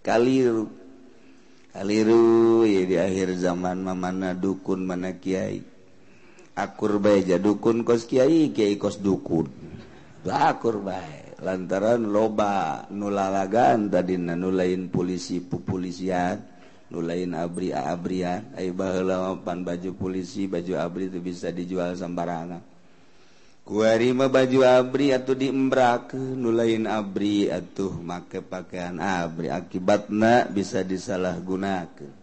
kaliru. 0.06 0.70
Kaliru 1.72 2.62
ya 2.68 2.82
di 2.84 2.96
akhir 3.00 3.34
zaman 3.40 3.82
mana 3.82 4.38
dukun 4.38 4.86
mana 4.86 5.18
kiai. 5.18 5.64
Akur 6.52 7.00
baja 7.00 7.40
dukun 7.40 7.82
kos 7.82 8.04
kiai 8.06 8.52
kiai 8.54 8.76
kos 8.76 9.00
dukun. 9.00 9.48
Akur 10.28 10.78
baik 10.84 11.42
lantaran 11.42 12.06
loba 12.06 12.86
nulalagan 12.94 13.90
tadi 13.90 14.14
nulain 14.14 14.86
polisi 14.86 15.42
populisian 15.42 16.51
nu 16.92 17.00
lain 17.00 17.32
abri 17.32 17.72
abrian 17.72 18.52
ai 18.52 18.68
baheula 18.68 19.32
pan 19.40 19.64
baju 19.64 19.96
polisi 19.96 20.44
baju 20.44 20.76
abri 20.76 21.08
itu 21.08 21.24
bisa 21.24 21.48
dijual 21.48 21.96
sembarangan. 21.96 22.60
Kuarima 23.64 24.28
baju 24.28 24.60
abri 24.66 25.14
atau 25.16 25.32
diembrak 25.32 26.12
nu 26.12 26.52
lain 26.52 26.84
abri 26.84 27.48
atuh 27.48 27.96
make 27.96 28.44
pakaian 28.44 29.00
abri. 29.00 29.48
Akibatna 29.48 30.44
bisa 30.52 30.84
disalahgunakan 30.84 32.20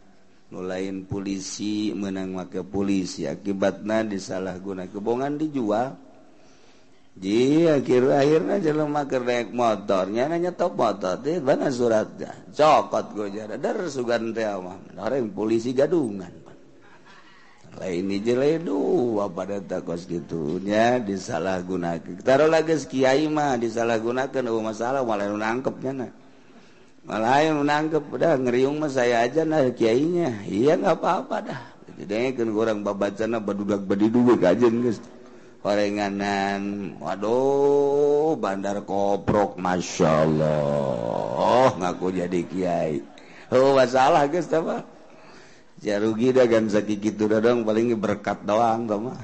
nu 0.53 0.62
lain 0.62 1.10
polisi 1.10 1.89
menang 1.97 2.38
make 2.38 2.62
polisi. 2.62 3.25
Akibatna 3.25 4.05
disalahgunakeun. 4.05 4.93
Kebongan 4.93 5.34
dijual. 5.41 6.09
Iya 7.19 7.84
kira 7.84 8.23
akhirnya 8.23 8.63
jelema 8.63 9.03
kerek 9.03 9.51
motornya 9.51 10.32
nanya 10.32 10.55
top 10.55 10.79
motor 10.79 11.19
teh 11.19 11.43
mana 11.43 11.67
suratnya. 11.67 12.32
Cokot 12.55 13.12
gojara 13.12 13.60
dar 13.60 13.75
sugan 13.91 14.32
teh 14.32 14.47
mah 14.47 14.79
orang 14.95 15.27
polisi 15.36 15.75
gadungan. 15.75 16.32
Lain 17.75 18.08
ini 18.08 18.23
jelek 18.23 18.63
dua 18.63 19.27
pada 19.27 19.60
takos 19.60 20.08
gitunya 20.08 20.97
disalahgunakan 21.03 22.23
taruh 22.23 22.49
lagi 22.49 22.75
kiai 22.88 23.27
mah 23.27 23.60
disalahgunakan 23.60 24.41
oh 24.49 24.63
masalah 24.63 25.05
malah 25.05 25.29
nangkepnya 25.29 25.91
nah 25.93 26.12
malah 27.03 27.39
yang 27.45 27.62
nangkep 27.62 28.03
dah 28.15 28.36
ngeriung 28.41 28.79
mah 28.79 28.88
saya 28.88 29.27
aja 29.27 29.43
nah 29.43 29.67
kiainya. 29.75 30.47
Iya 30.47 30.79
nggak 30.79 31.03
apa-apa 31.03 31.36
dah. 31.51 31.62
Jadi 31.99 32.32
kan 32.32 32.47
orang 32.55 32.79
babacana 32.79 33.43
badudak 33.43 33.84
badiduwe 33.84 34.39
gajen 34.39 34.88
guys 34.88 35.03
parenganan. 35.60 36.93
Waduh 37.00 38.36
Bandar 38.39 38.84
koprok 38.84 39.60
Masya 39.60 40.10
Allah. 40.26 40.62
Oh, 41.39 41.69
ngaku 41.80 42.19
jadi 42.19 42.41
Kyai 42.48 43.19
oh, 43.54 43.74
masalah 43.74 44.30
rugi 45.98 46.36
dong. 47.41 47.65
Paling 47.65 47.95
berkat 47.98 48.45
doang 48.45 48.86
mah. 49.00 49.22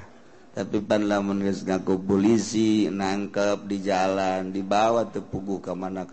Tapi 0.56 0.80
panlamun 0.88 1.44
ngaku 1.44 2.00
polisi 2.08 2.88
nangkep 2.88 3.68
di 3.68 3.84
jalan 3.84 4.56
dibawa 4.56 5.04
tepugu 5.04 5.60
mana 5.76 6.08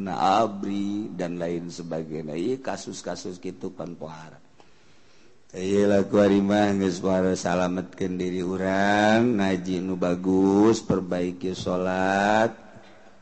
na 0.00 0.16
abri 0.42 1.12
dan 1.12 1.36
lain 1.36 1.68
sebagainya. 1.68 2.32
Kasus-kasus 2.64 3.36
gitu 3.36 3.68
panpohara 3.68 4.40
lakurimah 5.52 6.72
suara 6.88 7.36
salametkan 7.36 8.16
diri 8.16 8.40
urang 8.40 9.36
ngaji 9.36 9.84
nu 9.84 10.00
bagus 10.00 10.80
perbaiki 10.80 11.52
salat 11.52 12.56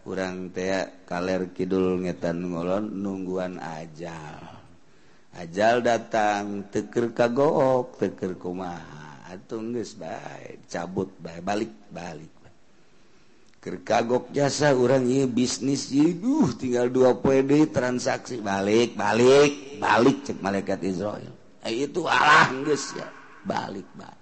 kurang 0.07 0.55
teak 0.55 1.11
kaller 1.11 1.51
Kidul 1.51 2.07
ngetan 2.07 2.55
ngolon 2.55 3.03
nungguan 3.03 3.59
ajal. 3.59 4.63
Ajal 5.35 5.83
datang 5.83 6.71
teker 6.71 7.11
kagook 7.11 7.99
teker 7.99 8.39
kumaha. 8.39 9.35
Tunggus 9.51 9.95
geus 9.95 10.03
bae 10.03 10.59
cabut 10.67 11.11
bae 11.23 11.39
balik 11.39 11.71
balik 11.95 12.35
keur 13.63 13.79
kagok 13.87 14.35
jasa 14.35 14.75
urang 14.75 15.07
ieu 15.07 15.31
bisnis 15.31 15.87
ieu 15.95 16.51
tinggal 16.59 16.91
dua 16.91 17.15
poe 17.15 17.39
transaksi 17.71 18.43
balik 18.43 18.99
balik 18.99 19.79
balik 19.79 20.27
cek 20.27 20.43
malaikat 20.43 20.83
Israel 20.83 21.40
Eh, 21.65 21.85
itu 21.85 22.01
geus 22.65 22.85
ya. 22.97 23.09
Balik 23.45 23.87
bae. 23.97 24.19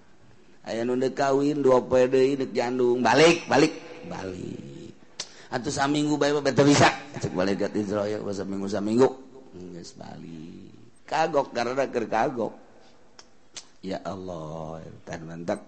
aya 0.69 0.85
nu 0.85 0.99
kawin 1.15 1.65
dua 1.65 1.81
deui 1.87 2.37
neuk 2.37 2.53
jandung. 2.53 3.01
Balik 3.03 3.47
balik. 3.47 3.73
Balik. 4.11 4.93
Atuh 5.49 5.73
saminggu 5.73 6.19
bae 6.19 6.35
bete 6.39 6.63
bisa. 6.67 6.91
Cek 7.19 7.33
balik 7.35 7.67
gat 7.67 7.75
Israel 7.79 8.21
basa 8.27 8.43
minggu 8.43 8.69
saminggu 8.69 9.09
geus 9.75 9.95
balik. 9.95 10.75
Kagok 11.09 11.55
karena 11.55 11.87
keur 11.89 12.07
kagok. 12.11 12.55
Ya 13.81 14.03
Allah 14.03 14.83
tan 15.07 15.23
mantap 15.25 15.63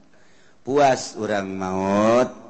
puas 0.66 1.14
orang 1.14 1.48
maut. 1.54 2.49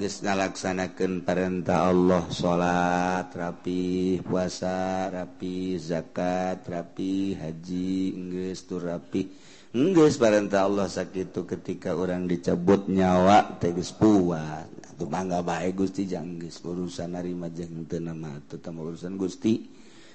nalaksanakan 0.00 1.28
perintah 1.28 1.92
Allah 1.92 2.24
salat 2.32 3.28
rapi 3.36 4.16
puasa 4.24 5.12
rapi 5.12 5.76
zakat 5.76 6.64
rapi 6.64 7.36
haji 7.36 8.16
Inggris 8.16 8.64
tuh 8.64 8.80
rapi. 8.80 9.28
Inggris 9.76 10.16
perintah 10.16 10.64
Allah 10.64 10.88
sakit 10.88 11.36
itu 11.36 11.44
ketika 11.44 11.92
orang 11.92 12.24
dicabut 12.24 12.88
nyawa 12.88 13.60
tegas 13.60 13.92
puas. 13.92 14.64
Atuh 14.88 15.04
bangga 15.04 15.44
baik 15.44 15.84
Gusti 15.84 16.08
janggis 16.08 16.64
urusan 16.64 17.12
narima 17.12 17.52
jeng 17.52 17.84
nama 18.00 18.40
itu 18.40 18.56
tambah 18.56 18.96
urusan 18.96 19.20
Gusti. 19.20 19.68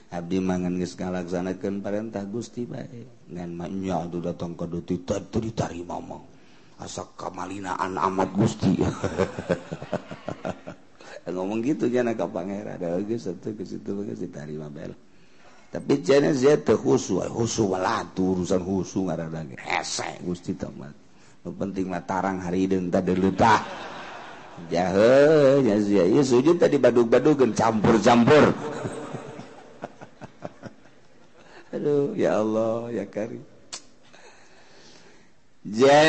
Abdi 0.10 0.41
mangan 0.41 0.82
geus 0.82 0.98
ngalaksanakeun 0.98 1.86
perintah 1.86 2.26
Gusti 2.26 2.65
bae. 2.65 3.30
Ngan 3.30 3.50
mah 3.54 3.69
nya 3.69 4.02
atuh 4.02 4.34
datang 4.34 4.58
ka 4.58 4.65
duti 4.65 4.98
ditarima 4.98 6.02
mah. 6.02 6.35
asak 6.82 7.16
kamalinaan 7.16 7.96
amat 7.96 8.30
Gusti. 8.36 8.76
Ngomong 11.26 11.66
gitu 11.66 11.90
jangan 11.90 12.14
ke 12.14 12.26
pangeran. 12.30 12.78
Ada 12.78 13.02
lagi 13.02 13.18
satu 13.18 13.58
ke 13.58 13.66
situ 13.66 14.06
geus 14.06 14.22
diterima 14.22 14.70
bel 14.70 14.94
tapi 15.76 16.00
jangan 16.00 16.32
saya 16.32 16.56
teh 16.56 16.72
husu 16.72 17.20
husu 17.20 17.68
walatu 17.68 18.32
urusan 18.32 18.64
husu 18.64 19.12
ngarada 19.12 19.44
hese 19.60 20.08
Gusti 20.24 20.56
tamat 20.56 20.96
nu 21.44 21.52
penting 21.52 21.92
mah 21.92 22.00
tarang 22.08 22.40
hari 22.40 22.64
dan 22.64 22.88
tadi 22.88 23.12
leutah 23.12 23.60
jahe 24.72 25.60
nya 25.62 25.76
sia. 25.84 26.08
Ieu 26.08 26.24
sujud 26.24 26.56
tadi 26.56 26.80
badug-badugeun 26.80 27.52
campur-campur. 27.52 28.56
Aduh 31.76 32.16
ya 32.16 32.40
Allah 32.40 32.88
ya 32.96 33.06
karim. 33.06 33.44
Jalinal 35.65 36.06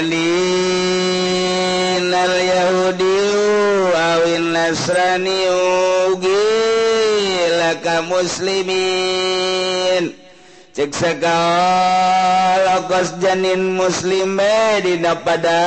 Yahudi 2.45 3.17
awin 3.97 4.53
Nasrani 4.53 5.49
ugi 6.13 6.45
laka 7.57 8.05
muslimin. 8.05 10.13
Cek 10.77 10.93
sakakos 10.93 12.37
janin 13.17 13.81
muslim 13.81 14.37
dina 14.85 15.17
pada 15.25 15.65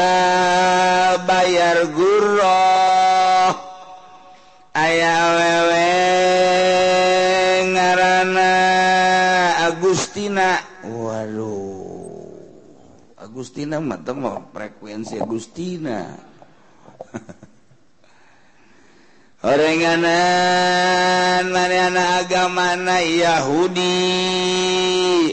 bayar 1.26 1.90
guru 1.90 2.46
ayah 4.78 5.22
wewe 5.34 5.90
ngarana 7.74 8.54
Agustina. 9.66 10.62
Waduh. 10.86 11.59
Agustina 13.40 13.80
mata 13.80 14.12
mau 14.12 14.52
frekuensi 14.52 15.16
Agustina. 15.16 16.04
Orenganan 19.48 21.48
mana 21.48 22.20
agama 22.20 22.76
na 22.76 23.00
Yahudi. 23.00 23.96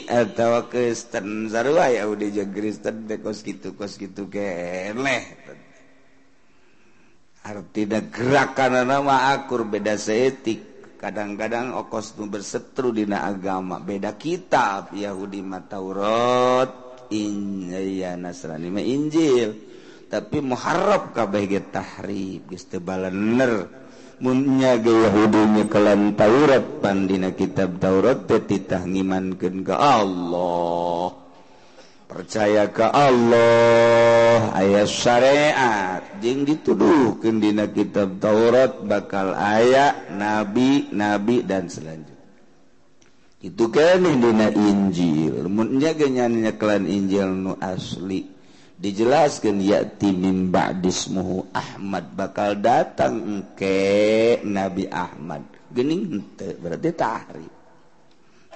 Atau 0.07 0.71
Kristen 0.71 1.51
sarua 1.51 1.91
Yahudi 1.91 2.31
jeung 2.31 2.55
Kristen 2.55 3.11
teh 3.11 3.19
kos 3.19 3.43
kitu 3.43 3.75
kos 3.75 3.99
kitu 3.99 4.31
keneh 4.31 5.27
artinya 7.43 7.99
gerakan 8.07 8.87
nama 8.87 9.35
akur 9.35 9.67
beda 9.67 9.99
seetik. 9.99 10.95
Kadang-kadang 11.03 11.75
okos 11.75 12.15
nu 12.15 12.31
bersetru 12.31 12.95
dina 12.95 13.27
agama 13.27 13.83
beda 13.83 14.15
kitab. 14.15 14.95
Yahudi 14.95 15.43
mata 15.43 15.83
Taurat 15.83 16.86
Injil 17.11 18.17
Nasrani 18.19 18.69
mah 18.73 18.85
Injil. 18.85 19.51
Tapi 20.07 20.39
muharrab 20.39 21.11
kabeh 21.11 21.51
ge 21.51 21.61
tahrib 21.67 22.47
geus 22.47 22.71
teu 22.71 22.79
balener 22.79 23.67
mun 24.23 24.57
nya 24.57 24.79
ge 24.79 24.95
Yahudinya 24.95 25.67
nyekelan 25.67 26.15
Taurat 26.15 26.65
pan 26.79 27.11
dina 27.11 27.35
kitab 27.35 27.83
Taurat 27.83 28.25
teh 28.25 28.39
titah 28.39 28.87
ngimankeun 28.87 29.67
ka 29.67 29.77
Allah. 29.77 31.11
Percaya 32.07 32.71
ka 32.71 32.95
Allah 32.95 34.55
ayat 34.55 34.87
syariat. 34.87 36.01
Jeung 36.23 36.47
dituduhkeun 36.47 37.43
dina 37.43 37.67
kitab 37.67 38.23
Taurat 38.23 38.79
bakal 38.87 39.35
aya 39.35 40.07
nabi 40.15 40.87
nabi 40.95 41.43
dan 41.43 41.67
selanjutnya. 41.67 42.16
itu 43.47 43.65
kedina 43.71 44.11
klan 46.59 46.85
Injil. 46.91 47.31
Nu 47.31 47.55
asli. 47.63 48.35
Dijelaskan 48.77 49.63
yati 49.63 50.11
mimba 50.13 50.75
dismuhu 50.75 51.49
Ahmad. 51.55 52.11
Bakal 52.13 52.59
datang 52.59 53.47
ke 53.55 54.43
Nabi 54.43 54.91
Ahmad. 54.91 55.47
Gening 55.71 56.03
ente 56.11 56.59
berarti 56.59 56.91
tahri 56.93 57.57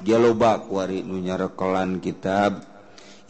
dia 0.00 0.16
loba 0.16 0.64
kuari 0.64 1.05
nu 1.05 1.20
nyarekelan 1.20 2.00
kitab 2.00 2.64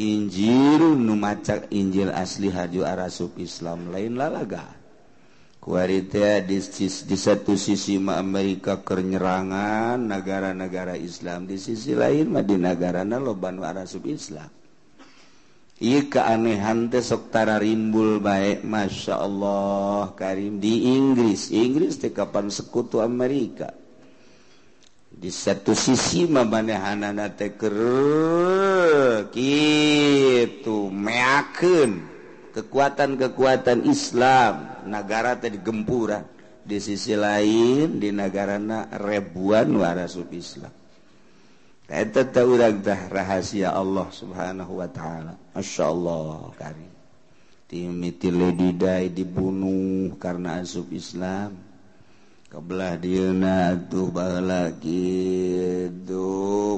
Injil 0.00 0.96
nu 0.96 1.12
maca 1.18 1.66
Injil 1.68 2.08
asli 2.08 2.48
haju 2.48 2.88
arasub 2.88 3.36
Islam. 3.36 3.92
Lain 3.92 4.16
lalaga. 4.16 4.79
kuaritea 5.60 6.40
di, 6.48 6.56
di 6.88 7.16
satu 7.20 7.52
sisi 7.52 8.00
ma 8.00 8.16
Amerika 8.16 8.80
kenyerangan 8.80 10.00
negara-negara 10.00 10.96
Islam 10.96 11.44
di 11.44 11.60
sisi 11.60 11.92
lain 11.92 12.32
mah 12.32 12.40
di 12.40 12.56
negara 12.56 13.04
loban 13.04 13.60
arasub 13.60 14.08
Islam. 14.08 14.48
Iya 15.80 16.12
keanehan 16.12 16.92
teh 16.92 17.00
sok 17.00 17.32
tara 17.32 17.56
rimbul 17.56 18.20
baik 18.20 18.68
masya 18.68 19.16
Allah 19.16 20.12
karim 20.12 20.60
di 20.60 20.92
Inggris. 20.92 21.48
Inggris 21.48 21.96
teh 21.96 22.12
kapan 22.12 22.52
sekutu 22.52 23.00
Amerika. 23.00 23.72
Di 25.08 25.32
satu 25.32 25.72
sisi 25.72 26.28
mah 26.28 26.44
manehanana 26.44 27.32
teh 27.32 27.56
gitu 29.32 30.78
meakeun. 30.92 32.09
kekuatan-kekuatan 32.50 33.86
Islam. 33.86 34.84
Negara 34.90 35.38
tadi 35.38 35.58
gempura 35.62 36.22
di 36.60 36.78
sisi 36.82 37.16
lain 37.16 37.98
di 37.98 38.10
negarana 38.12 38.90
ribuan 39.00 39.74
warasub 39.74 40.28
Islam. 40.34 40.70
Eta 41.90 42.22
tahu 42.22 42.54
dah 42.54 43.10
rahasia 43.10 43.74
Allah 43.74 44.06
subhanahu 44.14 44.78
wa 44.78 44.86
ta'ala. 44.86 45.34
Masya 45.58 45.84
Allah 45.90 46.54
karim. 46.54 46.90
Timiti 47.66 48.30
ledidai 48.30 49.10
dibunuh 49.10 50.14
karena 50.18 50.62
asub 50.62 50.90
Islam. 50.94 51.69
Kebelah 52.50 52.98
diana 52.98 53.78
tuh 53.86 54.10
lagi 54.42 55.06
itu 55.86 56.26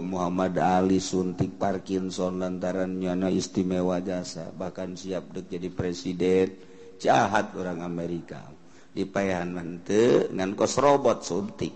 Muhammad 0.04 0.60
Ali 0.60 1.00
suntik 1.00 1.56
Parkinson 1.56 2.44
lantaran 2.44 3.00
nyana 3.00 3.32
istimewa 3.32 4.04
jasa. 4.04 4.52
Bahkan 4.52 5.00
siap 5.00 5.32
dek 5.32 5.48
jadi 5.48 5.72
presiden. 5.72 6.52
Jahat 7.00 7.56
orang 7.56 7.80
Amerika. 7.80 8.44
Dipayahan 8.92 9.48
mente 9.48 10.28
dengan 10.28 10.52
kos 10.52 10.76
robot 10.76 11.24
suntik. 11.24 11.74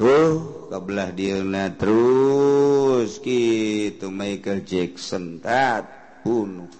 Kebelah 0.00 1.12
Dina 1.12 1.68
terus. 1.76 3.20
Gitu 3.20 4.08
Michael 4.08 4.64
Jackson. 4.64 5.44
Bunuh. 6.24 6.72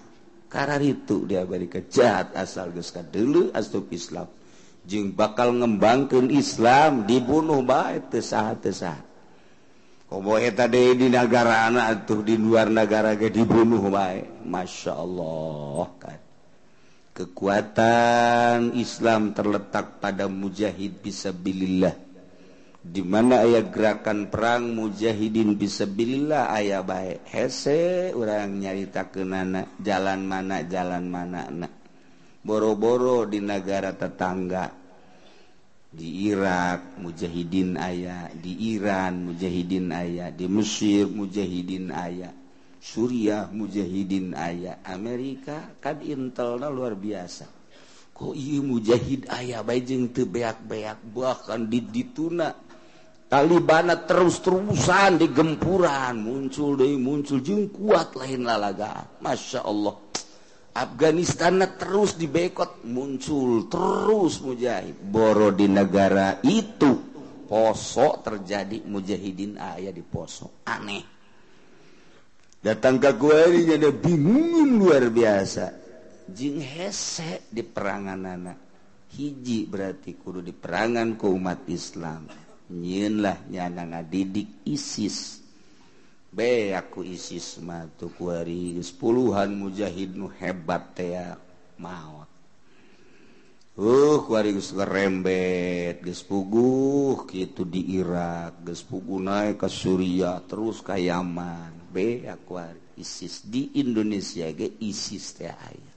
Karena 0.49 0.81
itu 0.83 1.29
dia 1.29 1.45
beri 1.45 1.69
kejahat 1.69 2.35
asal 2.35 2.73
dulu 3.13 3.53
asub 3.55 3.87
Islam 3.93 4.40
Jing 4.85 5.13
bakal 5.13 5.55
ngembangkan 5.61 6.33
Islam 6.33 7.05
dibunuh 7.05 7.61
baik 7.61 8.11
tesah-tesah. 8.17 9.11
Komohe 10.11 10.51
tadi 10.51 10.99
di 10.99 11.07
negara 11.07 11.71
anak 11.71 12.11
tuh 12.11 12.27
di 12.27 12.35
luar 12.35 12.67
negara 12.67 13.15
ke 13.15 13.31
dibunuh 13.31 13.93
baik. 13.93 14.43
Masya 14.43 14.93
Allah 14.99 15.87
kan. 16.03 16.19
Kekuatan 17.15 18.75
Islam 18.75 19.37
terletak 19.37 20.03
pada 20.03 20.27
mujahid 20.27 20.99
bisabilillah. 20.99 21.95
Di 22.81 23.05
mana 23.05 23.45
ayah 23.45 23.69
gerakan 23.69 24.33
perang 24.33 24.73
mujahidin 24.73 25.55
bisabilillah 25.55 26.59
ayah 26.59 26.81
baik. 26.81 27.29
Hese 27.29 28.11
orang 28.17 28.57
nyarita 28.57 29.13
kenana 29.13 29.69
jalan 29.79 30.25
mana 30.27 30.65
jalan 30.65 31.05
mana 31.07 31.47
nak. 31.53 31.80
boro-boro 32.43 33.29
di 33.29 33.41
negara 33.41 33.93
tetangga. 33.93 34.73
Di 35.91 36.31
Irak 36.31 37.03
mujahidin 37.03 37.75
ayah 37.75 38.31
di 38.31 38.79
Iran 38.79 39.27
mujahidin 39.27 39.91
ayah 39.91 40.31
di 40.31 40.47
Mesir 40.47 41.11
mujahidin 41.11 41.91
ayah 41.91 42.31
Suriah 42.81 43.53
mujahidin 43.53 44.33
ayah 44.33 44.81
Amerika 44.89 45.69
kan 45.85 46.01
intelnya 46.01 46.73
luar 46.73 46.97
biasa. 46.97 47.45
Kok 48.17 48.33
iya 48.33 48.61
mujahid 48.65 49.29
ayah 49.29 49.61
bajeng 49.61 50.13
teu 50.17 50.25
beak-beak 50.25 50.97
bahkan 51.13 51.69
di 51.69 51.85
dituna. 51.85 52.57
Talibana 53.31 53.95
terus-terusan 53.95 55.23
digempuran 55.23 56.19
muncul 56.19 56.75
deh 56.75 56.99
muncul 56.99 57.39
jeung 57.45 57.69
kuat 57.71 58.17
lain 58.17 58.49
lalaga. 58.49 59.07
Masya 59.23 59.63
Allah. 59.63 60.10
Afghanistan 60.71 61.59
terus 61.75 62.15
dibekot 62.15 62.87
muncul 62.87 63.67
terus 63.67 64.39
mujahid. 64.39 64.95
Boro 65.03 65.51
di 65.51 65.67
negara 65.67 66.39
itu 66.47 67.11
poso 67.51 68.23
terjadi 68.23 68.87
mujahidin 68.87 69.59
ayah 69.59 69.91
di 69.91 70.05
poso. 70.07 70.63
Aneh. 70.71 71.03
Datang 72.61 73.01
ke 73.01 73.11
gue 73.17 73.41
ini 73.57 73.73
ada 73.75 73.91
bingung 73.91 74.79
luar 74.79 75.11
biasa. 75.11 75.75
Jing 76.31 76.63
hese 76.63 77.51
di 77.51 77.67
perangan 77.67 78.21
anak. 78.23 78.59
Hiji 79.11 79.67
berarti 79.67 80.15
kudu 80.15 80.39
di 80.39 80.55
perangan 80.55 81.19
ke 81.19 81.27
umat 81.27 81.67
Islam. 81.67 82.31
Nyinlah 82.71 83.51
nyana 83.51 83.83
ngadidik 83.97 84.63
ISIS. 84.71 85.40
be 86.31 86.73
aku 86.75 87.03
isisma 87.03 87.91
puluhan 88.99 89.51
mujahid 89.51 90.15
nu 90.15 90.31
hebat 90.31 90.95
maut 91.77 92.31
uh, 93.81 94.85
rembet 94.85 96.05
gespuguh 96.05 97.25
gitu 97.31 97.65
di 97.65 97.97
Irak 97.97 98.61
gespugu 98.65 99.17
naik 99.17 99.65
ke 99.65 99.69
Suriah 99.69 100.45
terus 100.45 100.85
kay 100.85 101.09
Yaman. 101.09 101.91
Be 101.91 102.29
aku 102.29 102.61
ISIS 103.01 103.43
di 103.43 103.81
Indonesia 103.81 104.47
ge 104.53 104.77
ISIS 104.79 105.35
teh 105.35 105.51
aya. 105.51 105.91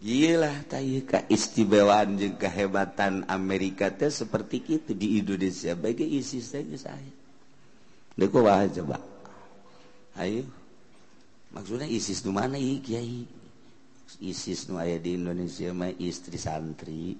Gila 0.00 0.64
tayu 0.64 1.04
keistimewaan 1.04 2.16
jeung 2.16 2.36
kehebatan 2.40 3.28
Amerika 3.28 3.92
teh 3.92 4.08
seperti 4.08 4.64
itu 4.64 4.96
di 4.96 5.20
Indonesia. 5.20 5.76
Bagi 5.76 6.06
ISIS 6.16 6.54
teh 6.54 6.62
geus 6.64 6.86
aya. 6.86 7.19
Deku 8.14 8.42
wah 8.42 8.62
coba. 8.70 8.98
Ayo. 10.18 10.46
Maksudnya 11.50 11.90
ISIS 11.90 12.22
nu 12.22 12.30
mana 12.30 12.54
ieu 12.54 12.78
Kiai? 12.78 13.26
ISIS 14.22 14.70
nu 14.70 14.78
aya 14.78 14.98
di 15.02 15.18
Indonesia 15.18 15.74
mah 15.74 15.90
istri 15.98 16.38
santri. 16.38 17.18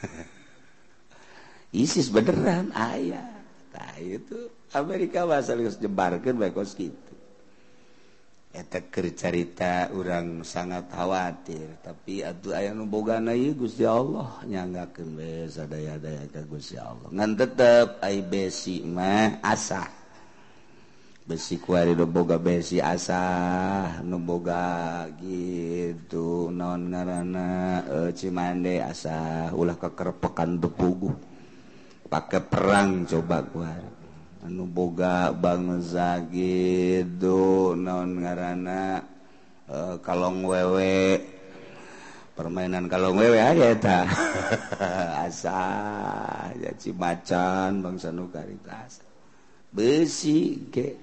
ISIS 1.84 2.08
beneran 2.08 2.72
aya. 2.72 3.20
Tah 3.68 3.98
itu 4.00 4.48
Amerika 4.72 5.28
masa 5.28 5.52
geus 5.58 5.76
jebarkeun 5.76 6.40
bae 6.40 6.56
kos 6.56 6.72
kitu. 6.72 7.03
eteker 8.54 9.10
carita 9.18 9.90
orang 9.90 10.46
sangat 10.46 10.86
khawatir 10.86 11.82
tapi 11.82 12.22
aduh 12.22 12.54
aya 12.54 12.70
nuboga 12.70 13.18
Gusti 13.58 13.82
Allah 13.82 14.38
nyanggakeun 14.46 15.18
we 15.18 15.50
sadaya-daya 15.50 16.30
ka 16.30 16.46
Gusti 16.46 16.78
Allah. 16.78 17.10
Ngan 17.10 17.34
tetep 17.34 17.98
ai 17.98 18.22
besi 18.22 18.86
mah 18.86 19.42
asah 19.42 20.04
besi 21.24 21.56
kuari 21.56 21.96
boga 21.96 22.36
besi 22.36 22.84
asah 22.84 24.04
nuboga 24.04 25.08
gitu 25.16 26.52
non 26.52 26.92
ngaranna 26.92 27.48
e, 27.88 27.98
cimande 28.12 28.84
asah 28.84 29.48
ulah 29.56 29.80
kekerpekan 29.80 30.60
tepugu 30.60 31.16
pakai 32.12 32.44
perang 32.44 33.08
coba 33.08 33.40
kuari. 33.40 33.93
anu 34.44 34.68
boga 34.68 35.32
bangza 35.32 36.20
do 37.18 37.72
naon 37.72 38.20
ngaana 38.20 39.00
e, 39.64 39.72
eh, 39.72 39.94
kalong 40.04 40.44
wewe. 40.44 41.16
Permainan 42.34 42.90
kalong 42.90 43.16
wewe 43.16 43.38
ayata 43.40 44.04
asa 45.24 45.60
jaci 46.58 46.90
macan 46.92 47.78
bangsa 47.78 48.10
nukaritas 48.10 49.00
besi 49.70 50.70
ke 50.70 50.98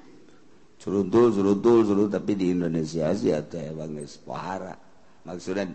curutul 0.75 1.31
curutul 1.31 1.87
curut 1.87 2.09
tapi 2.11 2.35
di 2.35 2.51
Indonesia 2.51 3.11
sih 3.15 3.31
atau 3.31 3.63
ya 3.63 3.71
bang 3.75 3.95
pahara 4.27 4.75
maksudnya 5.23 5.71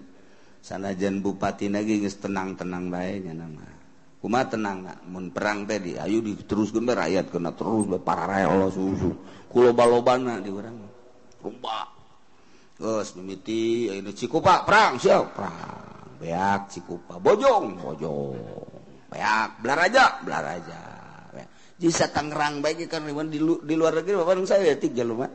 sanajan 0.61 1.25
bupati 1.25 1.73
lagi 1.73 2.05
tenang 2.05 2.53
tenang 2.57 2.93
baiknya 2.93 3.33
nama. 3.37 3.76
kuma 4.27 4.43
tenang 4.43 4.83
mun 5.07 5.31
perang 5.31 5.71
tadi 5.71 5.95
Ayu 5.95 6.19
di 6.19 6.35
terus 6.43 6.75
gembe 6.75 6.99
rakyat 6.99 7.31
kena 7.31 7.55
terus 7.55 7.87
para 8.03 8.27
Allah 8.43 8.67
susu. 8.75 9.15
Kuloba-lobana 9.47 10.43
di 10.43 10.51
orang 10.51 10.83
rumpa 11.39 11.95
Gus 12.75 13.15
mimiti 13.15 13.87
eh, 13.87 14.03
ini 14.03 14.11
cikupa 14.11 14.67
perang 14.67 14.99
siap. 14.99 15.31
Perang 15.31 16.19
beak 16.19 16.75
cikupa. 16.75 17.23
Bojong 17.23 17.79
bojong. 17.79 18.35
Beak 19.15 19.63
belar 19.63 19.87
aja 19.87 20.19
belar 20.27 20.59
aja. 20.59 20.81
Jisa 21.79 22.11
Tangerang 22.11 22.59
baik 22.59 22.91
kan 22.91 23.07
di, 23.07 23.39
di 23.39 23.75
luar 23.79 24.03
negeri 24.03 24.19
bapak 24.19 24.43
saya 24.43 24.75
tiga 24.75 25.07
jalur 25.07 25.23
mah. 25.23 25.31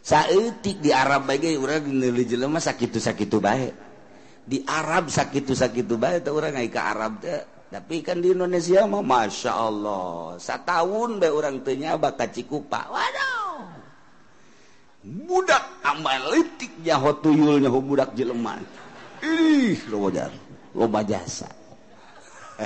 Saeutik 0.00 0.80
di 0.80 0.88
Arab 0.88 1.28
baik 1.28 1.60
orang 1.60 1.84
nilai 1.84 2.24
jelema 2.24 2.64
sakit 2.64 2.96
sakit 2.96 3.28
baik 3.36 3.74
di 4.46 4.64
Arab 4.64 5.12
sakit 5.12 5.52
sakit 5.52 5.84
baik 5.84 6.24
orang 6.32 6.56
urang 6.56 6.70
ke 6.72 6.80
Arab 6.80 7.12
teh. 7.20 7.55
tapi 7.76 8.00
kan 8.00 8.24
di 8.24 8.32
Indonesia 8.32 8.88
mah 8.88 9.04
Masya 9.04 9.52
Allah 9.52 10.40
setahun 10.40 11.20
be 11.20 11.28
orang 11.28 11.60
tanya 11.60 12.00
bakal 12.00 12.24
cikupa. 12.32 12.88
Waduh! 12.88 13.68
Budak 15.04 15.84
analitiknya 15.84 16.96
hotuyulnya 16.96 17.68
budak 17.68 18.16
jeleman 18.16 18.64
ih 19.20 19.76
robojar 19.92 20.32
loba 20.72 21.04
jasa. 21.04 21.52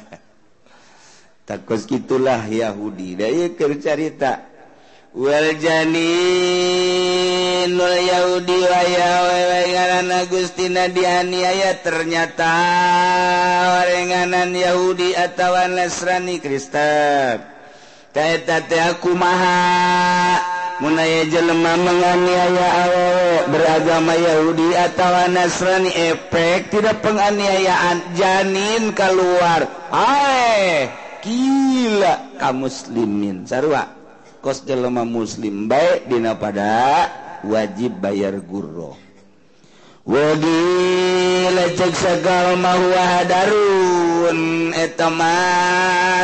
Takut 1.50 1.82
gitulah 1.82 2.46
Yahudi. 2.46 3.18
Dari 3.18 3.50
kercarita 3.58 4.49
Waljanin 5.10 5.98
Yahudi 7.74 8.62
wayawewegaranan 8.62 10.22
Agustina 10.22 10.86
dianiaya 10.86 11.82
ternyata 11.82 12.54
warenganan 13.74 14.54
Yahudi 14.54 15.10
atau 15.18 15.58
Nasrani 15.66 16.38
Kristen 16.38 17.42
Taetate 18.14 18.78
aku 18.78 19.10
maha 19.18 20.38
Munaya 20.78 21.26
jelema 21.26 21.74
menganiaya 21.74 22.66
awewe 22.86 23.50
beragama 23.50 24.14
Yahudi 24.14 24.78
atau 24.78 25.26
Nasrani 25.26 25.90
efek 25.90 26.70
tidak 26.70 27.04
penganiayaan 27.04 28.16
janin 28.16 28.96
keluar. 28.96 29.68
Hai, 29.92 30.88
gila 31.20 32.40
kamu 32.40 32.64
muslimin. 32.64 33.44
Sarua. 33.44 33.99
kos 34.40 34.64
jelema 34.64 35.04
muslim 35.04 35.68
baik 35.68 36.08
dina 36.08 36.32
pada 36.34 37.06
wajib 37.44 38.00
bayar 38.00 38.40
gurro. 38.40 38.96
Wadi 40.08 40.64
lecek 41.54 41.92
segala 41.92 42.56
mahwa 42.56 43.02
hadarun 43.20 44.72
etama 44.72 45.36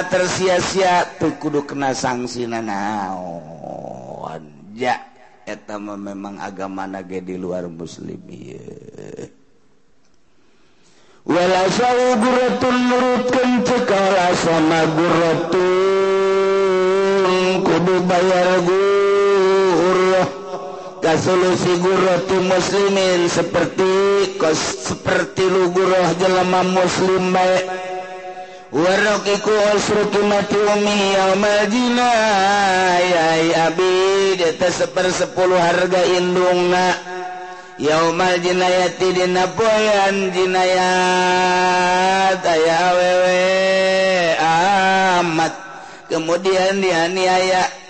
tersia-sia 0.09 1.05
tuh 1.21 1.37
kudu 1.37 1.69
kena 1.69 1.93
sanksi 1.93 2.49
nanaon 2.49 4.43
ja 4.73 4.97
etama 5.45 5.95
memang 5.95 6.41
agama 6.41 6.89
nage 6.89 7.21
di 7.21 7.37
luar 7.37 7.69
muslim 7.69 8.19
iya 8.33 9.29
wala 11.29 11.63
sawu 11.71 12.17
nurutkeun 12.65 13.51
cekala 13.61 14.27
sama 14.41 14.81
gurratun 14.97 15.66
kudu 17.77 18.09
bayar 18.09 18.65
gurah 18.65 20.25
kasolusi 21.05 21.77
muslimin 22.49 23.29
seperti 23.29 23.93
kos 24.41 24.57
seperti 24.89 25.45
lugurah 25.45 26.09
jelema 26.17 26.65
muslim 26.65 27.37
baik 27.37 27.69
warakiku 28.73 29.53
asruki 29.77 30.25
mati 30.25 30.57
umi 30.57 31.21
yaumal 31.21 31.69
jinayai 31.69 33.53
abi 33.69 34.41
di 34.41 34.49
sepersepuluh 34.57 35.61
harga 35.61 36.01
indungna 36.17 36.97
yaumal 37.77 38.41
jinayati 38.41 39.13
dina 39.13 39.53
jinayat 40.33 40.81
ayawewe 42.41 43.37
amat. 45.21 45.66
kemudian 46.11 46.83
dianiaya. 46.83 47.87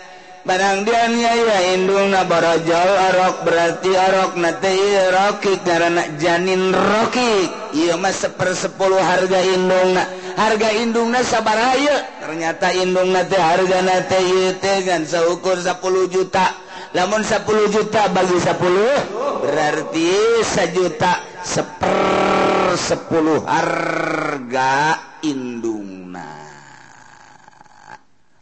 Barang 0.46 0.86
dianiaya 0.86 1.74
indung 1.74 2.14
nabarajal 2.14 2.90
arok 3.10 3.42
berarti 3.42 3.90
arok 3.98 4.38
nate 4.38 4.78
rokik 5.10 5.66
karena 5.66 6.06
janin 6.22 6.70
roki 6.70 7.50
iya 7.74 7.98
mas 7.98 8.22
sepersepuluh 8.22 9.02
harga 9.02 9.42
indung 9.42 9.98
na. 9.98 10.06
Harga 10.38 10.70
indung 10.70 11.10
na 11.10 11.26
sabar 11.26 11.74
ayo 11.74 11.98
ternyata 12.22 12.70
indung 12.78 13.10
nate 13.10 13.34
harga 13.34 14.06
teh 14.06 14.78
kan 14.86 15.02
seukur 15.02 15.58
10 15.58 16.14
juta. 16.14 16.46
Namun 16.94 17.26
10 17.26 17.42
juta 17.74 18.06
bagi 18.14 18.38
10 18.38 19.42
berarti 19.42 20.10
sejuta 20.46 21.26
seper 21.42 22.78
10 22.78 23.42
harga 23.50 24.74
indung. 25.26 25.95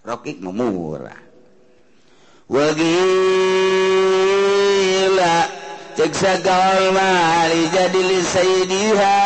Rocky 0.05 0.37
murah 0.37 1.17
wagila 2.45 2.85
ceksa 5.97 6.45
gaul 6.45 6.93
jadi 7.73 8.01
lisaidiha 8.13 9.17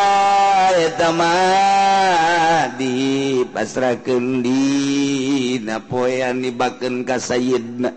di 2.78 3.42
pasrakeun 3.50 4.46
di 4.46 5.58
napoyan 5.66 6.46
dibaken 6.46 7.02
ka 7.02 7.18
sayyidna. 7.18 7.90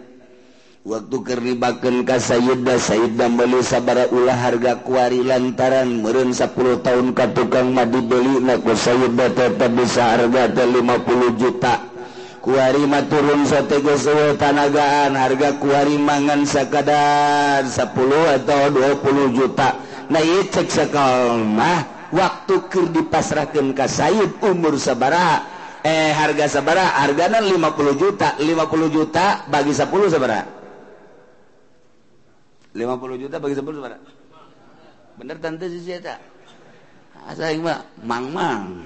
Waktu 0.81 1.17
keur 1.21 1.37
dibakeun 1.37 2.01
ka 2.01 2.17
sayyidna 2.17 2.81
sayyidna 2.81 3.29
meuli 3.29 3.61
sabara 3.61 4.09
ulah 4.09 4.33
harga 4.33 4.81
kuari 4.81 5.21
lantaran 5.21 6.01
meureun 6.01 6.33
10 6.33 6.81
tahun 6.81 7.13
ka 7.13 7.29
tukang 7.37 7.77
mah 7.77 7.85
dibeulina 7.85 8.57
ku 8.57 8.73
sayyidna 8.73 9.37
tetap 9.37 9.69
bisa 9.69 10.17
harga 10.17 10.49
teh 10.49 10.65
50 10.65 11.37
juta. 11.37 11.90
kuarima 12.41 13.05
turun 13.05 13.45
sattegaan 13.45 15.13
harga 15.13 15.49
kuari 15.61 15.95
mangan 16.01 16.41
sekadar 16.43 17.63
10 17.63 18.37
atau 18.41 18.61
20 18.73 19.37
juta. 19.37 19.77
Naik 20.11 20.51
cek 20.51 20.67
sekal 20.67 21.39
mah. 21.45 22.09
Waktu 22.11 22.67
ke 22.67 22.91
dipasrahkan 22.91 23.71
ke 23.71 23.85
Said 23.87 24.35
umur 24.43 24.75
sabara. 24.75 25.47
Eh 25.81 26.11
harga 26.11 26.59
sabara 26.59 26.83
hargana 26.99 27.39
50 27.39 27.95
juta. 27.95 28.35
50 28.35 28.91
juta 28.91 29.47
bagi 29.47 29.71
10 29.71 29.87
sabara. 30.11 30.43
50 32.75 33.21
juta 33.21 33.35
bagi 33.39 33.55
10 33.55 33.63
sabara. 33.79 33.97
Bener 35.15 35.37
tante 35.39 35.69
sih 35.71 36.01
tak 36.01 36.19
asa 37.21 37.53
ah, 37.53 37.85
mang 38.01 38.33
mang 38.33 38.81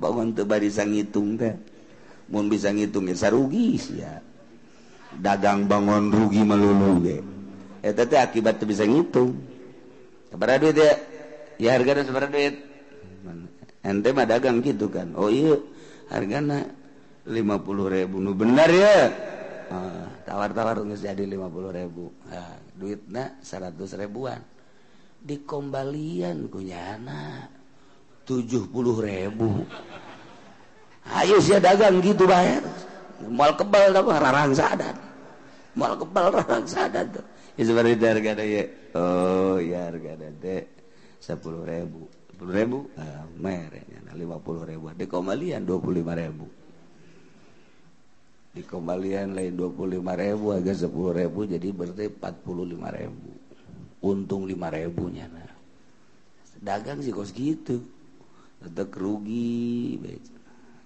bangun 0.00 0.32
tuh 0.32 0.48
bari 0.48 0.72
ngitung 0.72 1.36
teh. 1.36 1.54
Mau 2.32 2.40
bisa 2.48 2.72
ngitung 2.72 3.04
ya 3.04 3.28
rugi 3.28 3.76
ya. 4.00 4.24
Dagang 5.20 5.68
bangun 5.68 6.08
rugi 6.08 6.40
melulu 6.40 7.04
ge. 7.04 7.18
Eh, 7.84 7.92
Eta 7.92 8.08
teh 8.08 8.16
akibat 8.16 8.56
tuh 8.56 8.66
bisa 8.70 8.88
ngitung. 8.88 9.36
Sabaraha 10.32 10.62
duit 10.62 10.80
ya. 10.80 10.92
Ya 11.60 11.76
hargana 11.76 12.06
sabaraha 12.08 12.32
duit. 12.32 12.56
Ente 13.84 14.08
mah 14.12 14.24
dagang 14.24 14.64
gitu 14.64 14.88
kan. 14.88 15.12
Oh 15.16 15.28
iya. 15.28 15.60
Hargana 16.08 16.64
lima 17.28 17.60
puluh 17.60 17.92
ribu. 17.92 18.16
Nu 18.22 18.32
benar 18.32 18.70
ya. 18.72 19.12
Ah, 19.70 20.06
tawar-tawar 20.26 20.82
nggak 20.82 20.98
jadi 20.98 21.24
lima 21.26 21.46
puluh 21.46 21.70
ribu. 21.70 22.10
Nah, 22.26 22.58
duitnya 22.74 23.38
seratus 23.42 23.94
ribuan. 23.94 24.42
Dikombalian 25.20 26.48
kunyana 26.48 27.46
70 28.24 28.70
ribu. 29.00 29.64
Ayo 31.10 31.42
sih 31.42 31.58
dagang 31.58 31.98
gitu 32.04 32.28
bayar 32.28 32.62
mal 33.28 33.52
kebal 33.52 33.92
apa 33.92 34.12
rarang 34.16 34.52
sadar, 34.56 34.96
mal 35.76 35.92
kebal 35.98 36.32
rarang 36.32 36.64
sadar 36.64 37.04
tuh 37.12 37.24
ya, 37.58 37.66
Isu 37.66 37.76
seperti 37.76 37.90
itu 38.00 38.04
harga 38.08 38.32
oh 38.96 39.56
ya 39.60 39.92
harga 39.92 40.12
deh 40.16 40.64
sepuluh 41.20 41.66
ribu. 41.68 42.08
10 42.40 42.56
ribu? 42.56 42.88
Ah, 42.96 43.28
nah, 43.36 44.16
lima 44.16 44.40
puluh 44.40 44.64
ribu. 44.64 44.88
Di 44.96 45.04
puluh 45.04 45.92
lima 45.92 46.16
ribu. 46.16 46.48
Di 48.56 48.64
kembalian 48.64 49.36
lain 49.36 49.60
25 49.60 50.00
ribu. 50.16 50.46
Agak 50.56 50.80
10 50.80 50.88
ribu 51.20 51.40
jadi 51.44 51.68
berarti 51.68 52.08
45 52.08 52.96
ribu. 52.96 53.30
Untung 54.00 54.48
lima 54.48 54.72
ribunya 54.72 55.28
nah 55.28 55.50
dagang 56.60 57.00
sih 57.00 57.10
kos 57.10 57.32
gitu 57.32 57.80
tetap 58.60 58.92
rugi 58.92 59.96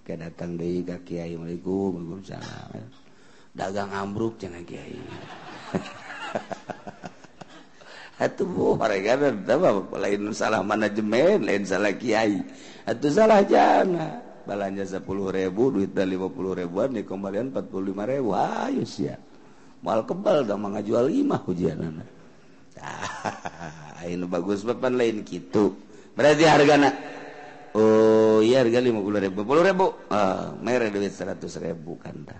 kayak 0.07 0.31
datang 0.31 0.55
deh 0.55 0.85
kak 0.87 1.03
kiai 1.03 1.35
assalamualaikum 1.35 1.91
waalaikumsalam 1.99 2.87
dagang 3.51 3.91
ambruk 3.91 4.39
cina 4.39 4.63
kiai 4.63 4.99
Atuh 8.15 8.47
bu, 8.47 8.79
mereka 8.79 9.19
ada 9.19 9.59
lain 9.99 10.31
salah 10.31 10.63
manajemen, 10.63 11.43
lain 11.43 11.67
salah 11.67 11.91
kiai. 11.91 12.39
Atuh 12.87 13.11
salah 13.11 13.43
jana. 13.43 14.23
belanja 14.47 14.87
sepuluh 14.87 15.35
ribu, 15.35 15.73
duit 15.73 15.91
dari 15.91 16.15
lima 16.15 16.31
puluh 16.31 16.55
ribuan, 16.55 16.95
dikembalikan 16.95 17.51
empat 17.51 17.67
puluh 17.67 17.91
lima 17.91 18.07
ribu. 18.07 18.31
Ayo 18.31 18.87
ya. 18.87 19.19
Mal 19.83 20.07
kebal, 20.07 20.47
dah 20.47 20.55
mengajual 20.55 21.11
lima 21.11 21.43
hujan 21.43 21.91
anak. 21.91 22.07
Ayo 23.99 24.23
bagus, 24.31 24.63
bapak 24.63 24.95
lain 24.95 25.25
gitu. 25.27 25.75
Berarti 26.15 26.47
hargana 26.47 26.95
oh 27.75 28.39
iya 28.39 28.63
harga 28.63 28.79
50 28.79 29.27
ribu. 29.27 29.43
10 29.43 29.67
ribu? 29.67 29.85
Oh, 30.07 30.43
merah 30.63 30.87
duit 30.87 31.11
100 31.11 31.43
ribu 31.59 31.99
kan 31.99 32.15
dah 32.23 32.39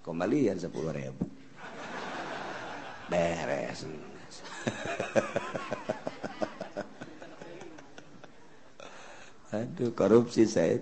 kembalian 0.00 0.56
10 0.56 0.72
ribu? 0.72 1.36
Beres. 3.06 3.86
Aduh 9.56 9.94
korupsi 9.94 10.42
saya 10.42 10.74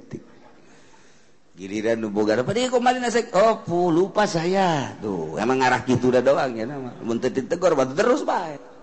giliran 1.55 2.01
nuboga 2.01 2.41
apa 2.41 2.57
dia? 2.57 2.73
Kembali 2.73 2.99
nasi 2.99 3.29
oh 3.37 3.61
lupa 3.93 4.25
saya. 4.25 4.97
Tuh 5.05 5.37
emang 5.37 5.61
ngarah 5.61 5.85
gitu 5.85 6.09
udah 6.09 6.25
doang 6.25 6.57
ya 6.57 6.65
nama. 6.65 6.97
Muntah 7.05 7.29
ditegor 7.29 7.77
batu 7.77 7.93
terus 7.93 8.25
baik 8.25 8.74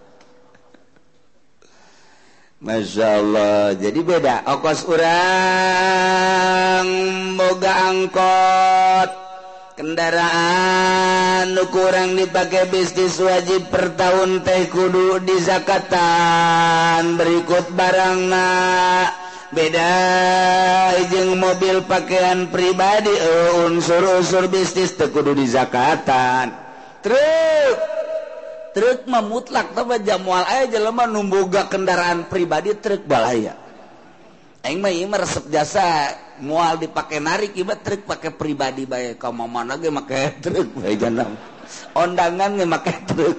Masya 2.61 3.17
Allah 3.17 3.73
jadi 3.73 4.05
beda. 4.05 4.45
Ongkos 4.45 4.85
orang 4.85 6.85
boga 7.33 7.73
angkot. 7.89 9.09
Kendaraan 9.81 11.57
kurang 11.73 12.13
dipakai 12.13 12.69
bisnis 12.69 13.17
wajib 13.17 13.65
per 13.73 13.97
tahun 13.97 14.45
teh 14.45 14.69
kudu 14.69 15.25
di 15.25 15.41
zakatan 15.41 17.17
berikut 17.17 17.73
barangna. 17.73 19.09
Beda 19.49 19.89
ijeng 21.01 21.41
mobil 21.41 21.81
pakaian 21.89 22.45
pribadi 22.53 23.09
eh, 23.09 23.65
unsur-unsur 23.65 24.53
bisnis 24.53 24.93
tekudu 24.93 25.33
di 25.33 25.49
zakatan 25.49 26.53
truk! 27.01 28.00
truk 28.71 29.07
memutlak 29.07 29.75
tapi 29.75 29.99
jam 30.03 30.23
mual 30.23 30.43
aya 30.47 30.67
jelema 30.67 31.07
numboga 31.07 31.67
kendaraan 31.67 32.27
pribadi 32.31 32.75
truk 32.79 33.03
balaya 33.07 33.61
aing 34.61 34.77
mah 34.77 34.93
ieu 34.93 35.09
resep 35.09 35.49
jasa 35.49 36.13
mual 36.41 36.77
dipake 36.77 37.17
narik 37.17 37.57
ieu 37.57 37.65
truk 37.65 38.05
pake 38.05 38.33
pribadi 38.33 38.85
bae. 38.85 39.17
Ka 39.17 39.33
mana 39.33 39.77
ge 39.77 39.89
make 39.89 40.41
truk 40.41 40.69
bae 40.77 40.93
janam 40.97 41.33
ondangan 41.97 42.57
ge 42.57 42.65
make 42.65 42.93
truk. 43.09 43.37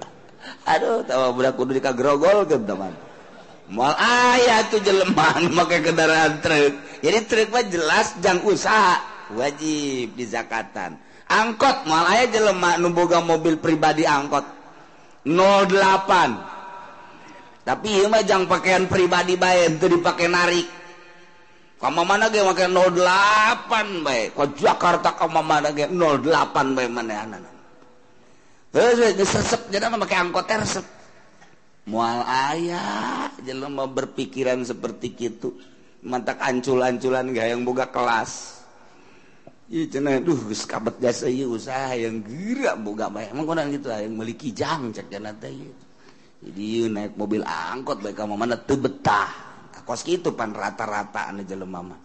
Aduh 0.72 1.02
tawa 1.02 1.34
budak 1.34 1.56
kudu 1.58 1.80
dikagrogol 1.80 2.44
ke 2.46 2.56
teman. 2.60 2.92
Mual 3.72 3.96
aya 3.96 4.68
tuh 4.68 4.84
jelema 4.84 5.40
make 5.48 5.80
kendaraan 5.80 6.44
truk. 6.44 7.00
Jadi 7.00 7.18
truk 7.28 7.48
mah 7.48 7.64
jelas 7.64 8.16
jang 8.20 8.44
usaha 8.44 9.00
wajib 9.32 10.12
di 10.12 10.24
zakatan. 10.28 11.00
angkot 11.32 11.88
malaya 11.88 12.28
jelemak 12.28 12.76
nuboga 12.76 13.24
mobil 13.24 13.56
pribadi 13.56 14.04
angkot 14.04 14.44
08 15.24 17.64
tapi 17.64 17.96
ieu 17.96 18.12
mah 18.12 18.20
jang 18.26 18.44
pakaian 18.44 18.84
pribadi 18.90 19.40
bae 19.40 19.72
teu 19.80 19.88
dipake 19.88 20.28
narik 20.28 20.68
ka 21.80 21.88
mana 21.88 22.28
ge 22.28 22.44
make 22.44 22.68
08 22.68 24.04
bae 24.04 24.28
ka 24.36 24.44
Jakarta 24.52 25.16
ka 25.16 25.24
mana 25.30 25.72
ge 25.72 25.88
08 25.88 26.76
bae 26.76 26.92
manehanna 26.92 27.52
Terus 28.72 29.28
sesep 29.28 29.68
jadi 29.68 29.92
mah 29.92 30.00
make 30.00 30.16
angkot 30.16 30.48
resep. 30.48 30.86
Mual 31.84 32.24
ayah 32.24 33.28
jelema 33.44 33.84
berpikiran 33.84 34.64
seperti 34.64 35.12
itu. 35.12 35.52
Mantak 36.02 36.40
ancul-anculan 36.40 37.36
gak 37.36 37.52
yang 37.52 37.68
boga 37.68 37.92
kelas. 37.92 38.61
duh 39.72 40.40
kabet 40.68 41.00
jasa 41.00 41.32
usaha 41.48 41.96
yang 41.96 42.20
gerak 42.20 42.76
boga 42.84 43.08
emang 43.08 43.48
mengkonan 43.48 43.72
gitu 43.72 43.88
yang 43.88 44.12
memiliki 44.12 44.52
kijang 44.52 44.92
cek 44.92 45.08
jana 45.08 45.32
teh 45.32 45.48
jadi 46.44 46.92
naik 46.92 47.16
mobil 47.16 47.40
angkot 47.40 48.04
baik 48.04 48.20
kamu 48.20 48.36
mana 48.36 48.60
tuh 48.60 48.76
betah 48.76 49.32
kos 49.88 50.04
gitu 50.04 50.36
pan 50.36 50.52
rata-rata 50.52 51.32
ane 51.32 51.48
jalan 51.48 51.72
mama 51.72 51.96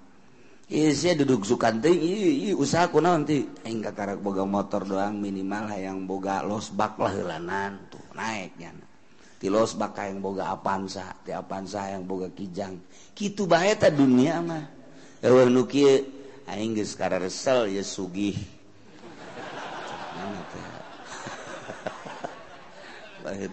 iya 0.71 0.95
saya 0.95 1.19
duduk 1.19 1.43
sukan 1.43 1.83
teh 1.83 1.91
iya 1.91 2.55
usaha 2.55 2.87
aku 2.87 3.03
nanti 3.03 3.43
enggak 3.67 3.99
karak 3.99 4.23
boga 4.23 4.47
motor 4.47 4.87
doang 4.87 5.19
minimal 5.19 5.67
yang 5.75 6.07
boga 6.07 6.47
losbak 6.47 6.95
lah 6.95 7.11
helanan 7.11 7.83
tuh 7.91 7.99
naiknya 8.15 8.71
ti 9.43 9.51
losbak 9.51 9.99
yang 10.07 10.23
boga 10.23 10.55
apansa 10.55 11.19
ti 11.19 11.35
apansa 11.35 11.91
yang 11.91 12.07
boga 12.07 12.31
kijang 12.31 12.79
gitu 13.11 13.43
bahaya 13.43 13.75
dunia 13.91 14.39
mah 14.39 14.77
Ewan 15.17 15.49
nukie 15.49 16.16
aing 16.47 16.79
geus 16.79 16.95
karesel 16.95 17.67
ye 17.67 17.83
sugih. 17.83 18.39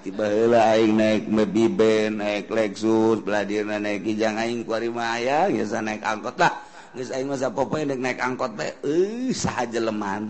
Tiba 0.07 0.30
heula 0.30 0.70
aing 0.78 0.95
naik 0.95 1.26
mebiben 1.26 2.22
naik 2.22 2.47
Lexus 2.47 3.18
beladirna 3.26 3.82
naik 3.82 4.07
kijang 4.07 4.38
aing 4.38 4.62
ku 4.62 4.70
ari 4.70 4.86
mah 4.86 5.18
maya 5.18 5.51
geus 5.51 5.74
naik 5.74 6.07
angkot. 6.07 6.38
Lah 6.38 6.62
geus 6.95 7.11
aing 7.11 7.26
mah 7.26 7.34
sapopoe 7.34 7.82
deuk 7.82 7.99
naik 7.99 8.22
angkot 8.22 8.55
teh 8.55 8.70
euh 8.86 9.34
saha 9.34 9.66
jelema 9.66 10.22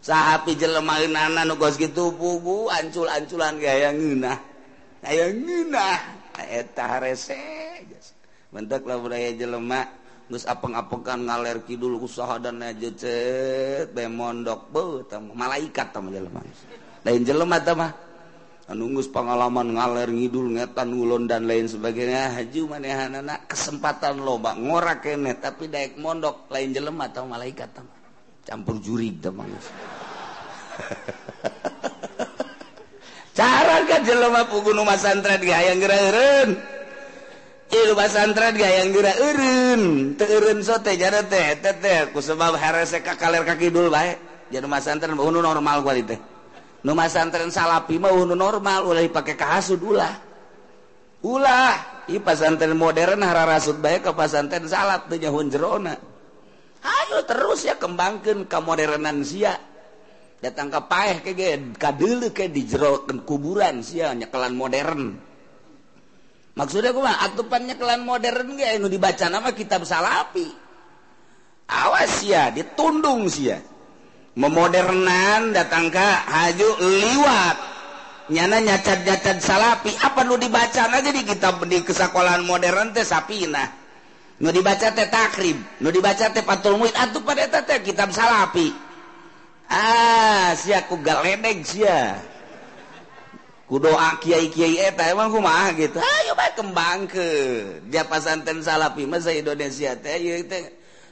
saha 0.00 0.40
pi 0.46 0.56
jelemaeunana 0.56 1.44
nu 1.44 1.60
geus 1.60 1.76
kitu 1.76 2.16
pugu 2.16 2.72
ancul-anculan 2.72 3.60
ge 3.60 3.68
aya 3.68 3.92
ngeunah. 3.92 4.38
Aya 5.04 5.28
ngeunah. 5.28 5.98
Eta 6.48 7.02
rese 7.04 7.36
geus. 7.84 8.16
Mentek 8.48 8.88
lah 8.88 8.96
budaya 8.96 9.28
jelema. 9.36 9.97
apeng-apekan 10.28 11.24
ngaler 11.24 11.64
Kidul 11.64 11.96
usaha 11.96 12.36
dan 12.36 12.60
najecet 12.60 13.96
mondok 14.12 14.68
malaikat 15.32 15.88
lain 17.04 17.22
jelema 17.24 17.56
jelemah 17.56 17.92
anunggus 18.68 19.08
pengalaman 19.08 19.72
ngaler 19.72 20.12
ngidul 20.12 20.52
ngetan 20.52 20.92
ulun 20.92 21.24
dan 21.24 21.48
lain 21.48 21.64
sebagainya 21.64 22.36
haju 22.36 22.76
manehan 22.76 23.16
anak 23.16 23.48
kesempatan 23.48 24.20
loba 24.20 24.52
ngorak 24.60 25.08
kene 25.08 25.40
tapi 25.40 25.72
daek 25.72 25.96
mondok 25.96 26.52
lain 26.52 26.76
jelema 26.76 27.08
atau 27.08 27.24
malaikat 27.24 27.72
tam. 27.72 27.88
campur 28.44 28.76
juri 28.84 29.16
tamang 29.24 29.48
cara 33.36 33.76
kan 33.88 34.04
jelema 34.04 34.44
pugu 34.52 34.76
nu 34.76 34.84
masantren 34.84 35.40
ge 35.40 35.52
hayang 35.52 35.80
geureureun 35.80 36.77
pasantren 37.98 38.56
yang 38.56 38.94
gera 38.96 39.12
urun 39.18 40.14
teurun 40.16 40.58
sote 40.64 40.96
jana 40.96 41.20
teh 41.26 41.58
teh 41.60 41.74
teh. 41.76 42.08
Ku 42.14 42.22
sebab 42.22 42.56
herese 42.56 43.04
ka 43.04 43.18
kaler 43.18 43.44
ka 43.44 43.58
kidul 43.58 43.92
bae. 43.92 44.16
Jadi 44.48 44.64
masantren 44.64 45.18
unu 45.18 45.44
normal 45.44 45.84
kuali 45.84 46.06
teh. 46.06 46.16
Nu 46.86 46.96
masantren 46.96 47.52
salapi 47.52 48.00
mah 48.00 48.14
unu 48.14 48.32
normal. 48.32 48.88
Ulah 48.88 49.02
dipake 49.04 49.36
kahasud 49.36 49.82
ulah. 49.84 50.14
Ulah 51.26 52.06
i 52.08 52.16
pasantren 52.22 52.72
modern 52.78 53.20
hararasut 53.20 53.76
bae 53.82 54.00
ke 54.00 54.14
pesantren 54.16 54.64
salat 54.64 55.04
teh 55.10 55.20
nyahun 55.20 55.52
jerona. 55.52 55.94
Ayo 56.78 57.26
terus 57.26 57.66
ya 57.66 57.76
kembangkeun 57.76 58.48
ka 58.48 58.64
modernan 58.64 59.20
sia. 59.26 59.58
Datang 60.38 60.70
ke 60.70 60.80
paeh 60.86 61.18
ke 61.18 61.34
ge 61.34 61.74
ka 61.74 61.90
deuleu 61.90 62.30
ke 62.30 62.46
di 62.46 62.62
jero 62.62 63.02
kuburan 63.26 63.82
sia 63.82 64.14
nyekelan 64.14 64.54
modern. 64.54 65.27
maksudnya 66.58 66.90
gue 66.90 67.06
atupannya 67.06 67.78
kelan 67.78 68.02
modern 68.02 68.58
gak 68.58 68.82
nu 68.82 68.90
dibaca 68.90 69.30
nama 69.30 69.54
kitab 69.54 69.86
salapi. 69.86 70.50
Awas 71.70 72.26
ya 72.26 72.50
ditundung 72.50 73.30
sih 73.30 73.54
ya 73.54 73.62
memodernan 74.34 75.54
datang 75.54 75.94
ke 75.94 76.08
haju 76.26 76.68
liwat. 76.82 77.56
Nyana 78.28 78.60
nyacat 78.60 79.08
nyacat 79.08 79.38
salapi 79.40 79.88
apa 80.04 80.20
nu 80.26 80.36
dibaca 80.36 80.84
aja 80.84 81.08
di 81.08 81.24
kitab 81.24 81.64
di 81.64 81.80
kesekolahan 81.80 82.44
modern 82.44 82.92
teh 82.92 83.00
sapina 83.00 83.64
nu 84.42 84.52
dibaca 84.52 84.92
teh 84.92 85.08
takrib 85.08 85.56
nu 85.80 85.88
dibaca 85.88 86.28
teh 86.28 86.44
patul 86.44 86.76
muid 86.76 86.92
atuh 86.92 87.24
pada 87.24 87.48
teh 87.48 87.80
kitab 87.80 88.12
salapi. 88.12 88.68
Ah 89.68 90.52
siaku 90.52 91.00
galedeg 91.00 91.64
sia. 91.64 92.20
kudoa 93.68 94.16
Kyai 94.18 94.48
Kyai 94.48 94.96
emang 94.96 95.28
eh, 95.28 95.34
rumah 95.36 95.68
gitu. 95.76 96.00
Ayo 96.00 96.32
bae 96.32 96.50
kembang 96.56 97.04
ke. 97.04 97.28
Dia 97.92 98.08
pasanten 98.08 98.64
salapi 98.64 99.04
masa 99.04 99.30
Indonesia 99.36 99.92
teh 99.94 100.16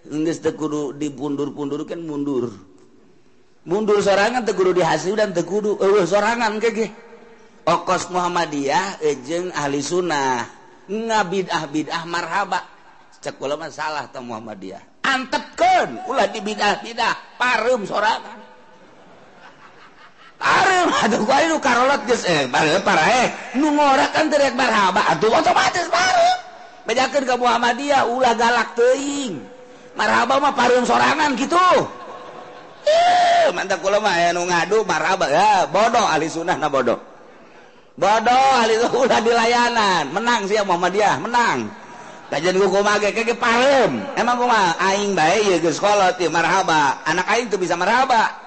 geus 0.08 0.38
teu 0.40 0.56
kudu 0.56 0.96
dipundur-pundur 0.96 1.84
kan 1.84 2.00
mundur. 2.00 2.50
Mundur 3.66 3.98
sorangan 4.00 4.46
tekudu 4.46 4.72
dihasil 4.72 5.18
dan 5.18 5.36
teu 5.36 5.44
kudu 5.44 5.76
uh, 5.76 6.06
sorangan 6.06 6.56
kege 6.62 6.90
okos 7.68 8.08
Muhammadiyah 8.08 9.04
ejeng 9.04 9.52
ahli 9.52 9.84
sunnah. 9.84 10.48
Ngabidah 10.86 11.66
bidah 11.68 12.02
marhaba. 12.06 12.62
Cek 13.18 13.42
ulama 13.42 13.68
salah 13.68 14.06
teh 14.08 14.22
Muhammadiyah. 14.22 15.02
Antepkeun 15.02 16.08
ulah 16.08 16.30
dibidah 16.30 16.80
bidah 16.80 17.36
parum 17.36 17.82
sorangan. 17.84 18.45
Eh, 20.36 20.84
eh. 22.28 23.26
otomatiskan 25.32 27.24
ka 27.24 27.34
Muhammadiyah 27.40 28.02
ulah 28.06 28.34
galak 28.36 28.76
teuing. 28.76 29.40
marhaba 29.96 30.36
mah 30.36 30.52
pareum 30.52 30.84
sorangan 30.84 31.32
gitu 31.40 31.56
eh 32.84 33.48
mantap 33.56 33.80
kula 33.80 33.96
mah 33.96 34.12
eh, 34.20 34.30
anu 34.30 34.44
ngadu 34.44 34.84
marhaba 34.84 35.26
ya 35.26 35.64
bodoh 35.72 36.04
ahli 36.04 36.28
sunnah 36.28 36.54
na 36.60 36.68
bodoh. 36.68 37.00
Bodoh 37.96 38.48
ahli 38.60 38.76
ulah 38.76 39.20
di 39.24 39.32
layanan. 39.32 40.12
Menang 40.12 40.44
sih 40.44 40.60
Muhammadiyah 40.60 41.16
menang. 41.24 41.72
Kajian 42.26 42.58
gue 42.58 42.68
kumage 42.68 43.14
kayak 43.14 43.38
pareum 43.38 44.02
emang 44.18 44.34
kumaha 44.34 44.74
aing 44.90 45.14
bae 45.14 45.46
ya 45.46 45.56
geus 45.62 45.80
kolot 45.80 46.20
marhaba. 46.28 47.00
Anak 47.08 47.26
aing 47.32 47.48
tuh 47.48 47.56
bisa 47.56 47.72
marhaba. 47.78 48.45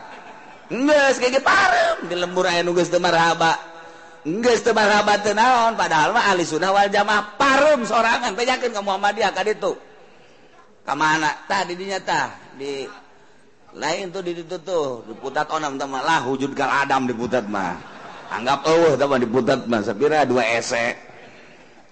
di 0.69 2.15
lembur 2.15 2.45
marhabat 4.69 5.19
tenaon 5.25 5.73
padahal 5.73 6.13
mah 6.13 6.29
ahli 6.29 6.45
sunnah 6.45 6.69
Sunawal 6.69 6.93
jamaah 6.93 7.23
parem 7.39 7.81
sorangan 7.89 8.37
peyakin 8.37 8.69
ke 8.69 8.81
Muhammadiyah 8.83 9.33
ka 9.33 9.41
itu 9.41 9.73
kemana 10.85 11.45
tadi 11.49 11.73
dinyata 11.73 12.53
di 12.53 12.85
lain 13.73 14.09
tuh 14.09 14.21
di 14.25 14.33
itu 14.37 14.57
tuh. 14.61 15.05
Diputat 15.09 15.49
onam 15.53 15.77
teman 15.77 16.01
lah 16.01 16.25
wujud 16.25 16.53
gal 16.57 16.69
adam 16.69 17.05
diputat 17.05 17.45
mah. 17.45 17.77
Anggap 18.29 18.65
oh 18.65 18.93
teman 18.97 19.21
diputat 19.25 19.65
mah 19.65 19.81
sepira 19.81 20.25
dua 20.25 20.45
ese. 20.57 20.97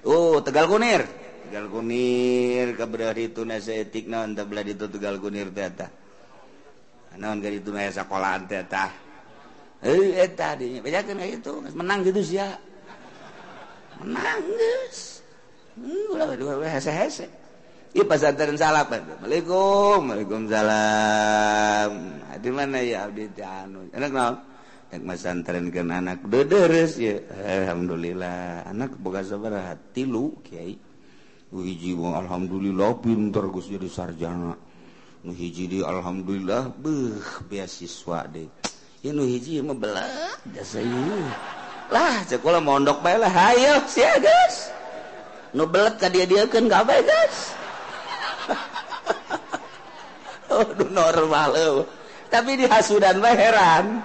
Uh 0.06 0.38
tegal 0.42 0.70
kunir. 0.70 1.06
Tegal 1.50 1.66
kunir 1.70 2.76
kebelah 2.78 3.18
itu 3.18 3.42
nasetik 3.42 4.06
non 4.10 4.38
tegal 4.38 5.18
kunir 5.22 5.50
tata 5.50 6.07
naon 7.18 7.42
gari 7.42 7.58
itu 7.60 7.74
maya 7.74 7.92
sekolahan 7.92 8.46
teh 8.46 8.64
tah? 8.70 8.94
Eh 9.82 10.22
eta 10.22 10.58
dinya. 10.58 10.82
Bejakeun 10.82 11.22
itu 11.22 11.52
menang 11.74 12.02
gitu 12.06 12.22
sih 12.22 12.42
ya 12.42 12.50
menang 14.02 14.42
geus. 14.46 15.22
Ulah 16.14 16.34
dua 16.38 16.58
we 16.62 16.70
hese-hese. 16.70 17.30
Ieu 17.94 18.06
pesantren 18.06 18.58
salapan 18.58 19.02
Assalamualaikum 19.06 20.14
Waalaikumsalam. 20.14 21.92
Di 22.38 22.50
mana 22.54 22.78
ya 22.82 23.10
abdi 23.10 23.26
teh 23.34 23.46
anu? 23.46 23.90
Enak 23.94 24.12
naon? 24.14 24.36
Tek 24.88 25.04
masantren 25.04 25.68
ke 25.68 25.84
anak 25.84 26.24
dederes 26.30 26.96
ya 26.98 27.18
Alhamdulillah. 27.66 28.70
Anak 28.70 28.98
boga 29.02 29.26
sabaraha 29.26 29.74
tilu 29.94 30.38
kiai. 30.46 30.78
Wiji 31.48 31.96
alhamdulillah 31.96 33.00
pinter 33.00 33.48
Gus 33.48 33.72
jadi 33.72 33.88
sarjana. 33.88 34.52
hiji 35.32 35.68
di 35.68 35.80
Alhamdulillah 35.84 36.72
beh 36.78 37.48
beasiswa 37.48 38.28
deh. 38.28 38.48
Ini 39.04 39.24
hiji 39.38 39.64
belah 39.64 40.36
jasa 40.52 40.84
ini 40.84 41.24
lah 41.88 42.20
sekolah 42.28 42.60
mondok 42.60 43.00
bae 43.00 43.16
lah. 43.16 43.32
Hayo 43.32 43.80
sia 43.88 44.20
guys. 44.20 44.72
Nu 45.56 45.64
belet 45.64 45.96
ka 45.96 46.12
dia 46.12 46.28
dia 46.28 46.44
kan 46.48 46.68
gak 46.68 46.84
bae 46.84 47.00
guys. 47.00 47.56
Aduh 50.52 50.92
normal 50.92 51.56
euy 51.56 51.84
tapi 52.28 52.60
di 52.60 52.68
hasudan 52.68 53.24
bae 53.24 53.36
heran. 53.36 54.04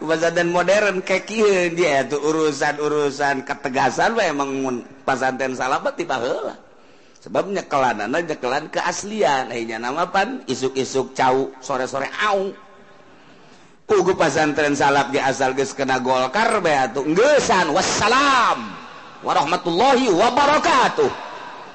Dan 0.00 0.48
modern 0.48 1.04
kayak 1.04 1.28
dia 1.76 2.08
tuh 2.08 2.24
urusan-urusan 2.24 3.44
ketegasan 3.44 4.16
bae 4.16 4.32
emang 4.32 4.80
pesantren 5.04 5.52
salabat 5.52 5.92
tiba 5.92 6.16
heula 6.16 6.69
sebab 7.20 7.52
nyekelan 7.52 8.08
anak 8.08 8.32
nyekelan 8.32 8.72
keaslian. 8.72 9.52
Akhirnya 9.52 9.76
nama 9.76 10.08
pan 10.08 10.42
isuk-isuk 10.48 11.12
cau 11.12 11.52
sore-sore 11.60 12.08
au. 12.24 12.52
Ugu 13.90 14.14
pasantren 14.14 14.72
salap 14.72 15.10
di 15.10 15.18
asal 15.18 15.52
geus 15.52 15.76
kena 15.76 16.00
golkar 16.00 16.62
be 16.64 16.72
atuh. 16.72 17.04
Ngeusan 17.04 17.74
wassalam. 17.74 18.72
Warahmatullahi 19.20 20.08
wabarakatuh. 20.08 21.10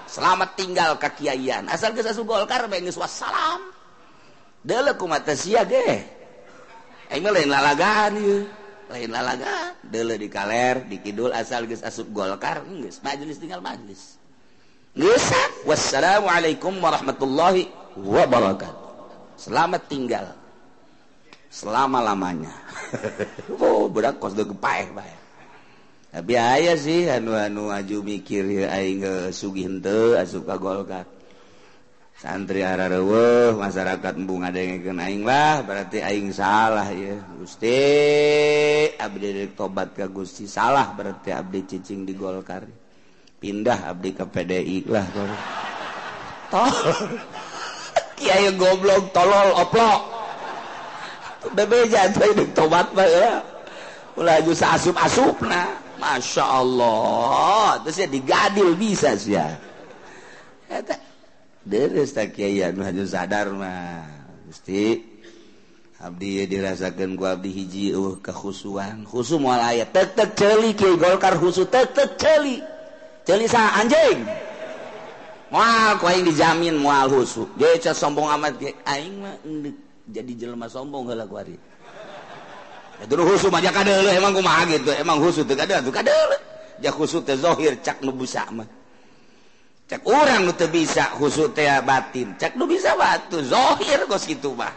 Selamat 0.09 0.55
tinggal 0.57 0.97
kakiaian 0.97 1.69
asal 1.69 1.93
geus 1.93 2.09
asup 2.09 2.25
golkar 2.25 2.65
be 2.65 2.81
geus 2.81 2.97
wassalam. 2.97 3.61
Deuleu 4.65 4.97
kumata 4.97 5.37
sia 5.37 5.61
ge. 5.67 6.07
Aing 7.13 7.21
lain 7.21 7.51
lalagaan 7.51 8.17
ieu. 8.17 8.49
Lain 8.89 9.11
lalagaan. 9.11 9.77
Deuleu 9.83 10.17
di 10.17 10.31
kaler 10.31 10.87
di 10.89 11.03
kidul 11.03 11.35
asal 11.35 11.69
geus 11.69 11.83
asup 11.85 12.09
golkar 12.15 12.63
geus 12.65 13.03
majelis 13.03 13.37
tinggal 13.37 13.59
majelis 13.59 14.24
wassalamualaikum 15.67 16.79
warahmatullahi 16.79 17.67
wabarakatuh. 17.99 18.83
Selamat 19.35 19.83
tinggal. 19.91 20.25
Selama-lamanya. 21.51 22.51
Oh 23.59 23.87
budak 23.91 24.19
kos 24.19 24.35
deug 24.35 24.55
paeh 24.59 24.87
bae 24.95 25.25
tapi 26.15 26.39
aya 26.39 26.79
sih 26.79 27.11
anu 27.11 27.35
anu 27.35 27.75
aju 27.75 27.99
mikir 27.99 28.47
aing 28.71 29.03
sugih 29.35 29.67
henteu 29.67 30.15
asup 30.15 30.47
ka 30.47 30.55
golkar. 30.55 31.03
Santri 32.15 32.63
arareueuh 32.63 33.59
masyarakat 33.59 34.15
embung 34.15 34.47
ngadengekeun 34.47 34.95
aing 34.95 35.27
lah 35.27 35.59
berarti 35.67 35.99
aing 35.99 36.31
salah 36.31 36.87
ya. 36.87 37.19
Gusti 37.35 37.75
abdi 38.95 39.51
tobat 39.59 39.91
ka 39.91 40.07
Gusti 40.07 40.47
salah 40.47 40.95
berarti 40.95 41.35
abdi 41.35 41.67
cicing 41.67 42.07
di 42.07 42.15
golkar. 42.15 42.63
pindah 43.45 43.93
abdi 43.93 44.09
ke 44.09 44.25
PDI 44.25 44.89
lah 44.89 45.05
tol. 45.13 45.29
Kiai 48.17 48.49
goblok 48.57 49.13
tolol 49.13 49.53
oplok. 49.53 50.01
Bebeja 51.53 52.09
tuh 52.09 52.25
hidup 52.33 52.49
tobat 52.57 52.89
mah 52.97 53.05
ya. 53.05 53.45
Ulah 54.17 54.41
justru 54.41 54.65
asup 54.65 54.97
asup 54.97 55.37
nah. 55.45 55.77
Masya 56.01 56.41
Allah. 56.41 57.85
Terus 57.85 58.01
ya 58.01 58.07
digadil 58.09 58.73
bisa 58.73 59.13
sih 59.13 59.37
ya. 59.37 59.53
Kata 60.65 60.97
deres 61.61 62.17
tak 62.17 62.33
kiai 62.33 62.65
anu 62.65 62.81
hanya 62.81 63.05
sadar 63.05 63.53
mah. 63.53 64.09
Mesti 64.49 65.13
Abdi 65.95 66.43
dirasakan 66.45 67.15
ku 67.15 67.23
abdi 67.23 67.49
hiji 67.49 67.85
uh, 67.95 68.19
kekhusuan. 68.19 69.05
Khusu 69.05 69.37
mual 69.37 69.61
ayat. 69.61 69.93
Tetek 69.93 70.33
celi 70.33 70.73
kiai 70.73 70.97
golkar 70.97 71.37
khusu. 71.37 71.69
Tetek 71.69 72.19
celi. 72.19 72.74
Celisa 73.25 73.73
anjing. 73.81 74.21
Moal 75.49 75.97
ku 75.97 76.05
aing 76.05 76.29
dijamin 76.29 76.77
moal 76.77 77.09
husu. 77.09 77.49
Ge 77.57 77.81
sombong 77.81 78.29
amat 78.37 78.53
ge 78.61 78.77
aing 78.85 79.17
mah 79.17 79.35
jadi 80.05 80.31
jelema 80.37 80.69
sombong 80.69 81.09
heula 81.09 81.25
ku 81.25 81.41
ari. 81.41 81.57
Itu 83.01 83.17
husu 83.17 83.49
mah 83.49 83.59
jak 83.65 83.81
deuleu 83.81 84.13
emang 84.13 84.37
kumaha 84.37 84.69
gitu. 84.69 84.93
Emang 84.93 85.17
husu 85.17 85.41
teu 85.41 85.57
kada 85.57 85.81
teu 85.81 85.89
kadeuleuh. 85.89 86.41
Ja 86.85 86.93
husu 86.93 87.25
teh 87.25 87.33
zahir 87.33 87.81
cak 87.81 88.05
nu 88.05 88.13
busa 88.13 88.45
mah. 88.53 88.69
Cak 89.89 90.05
urang 90.05 90.45
nu 90.45 90.53
teu 90.53 90.69
bisa 90.69 91.17
husu 91.17 91.49
teh 91.49 91.65
batin. 91.81 92.37
Cak 92.37 92.53
nu 92.53 92.69
bisa 92.69 92.93
batu 92.93 93.41
zahir 93.41 94.05
kos 94.05 94.29
kitu 94.29 94.53
mah. 94.53 94.73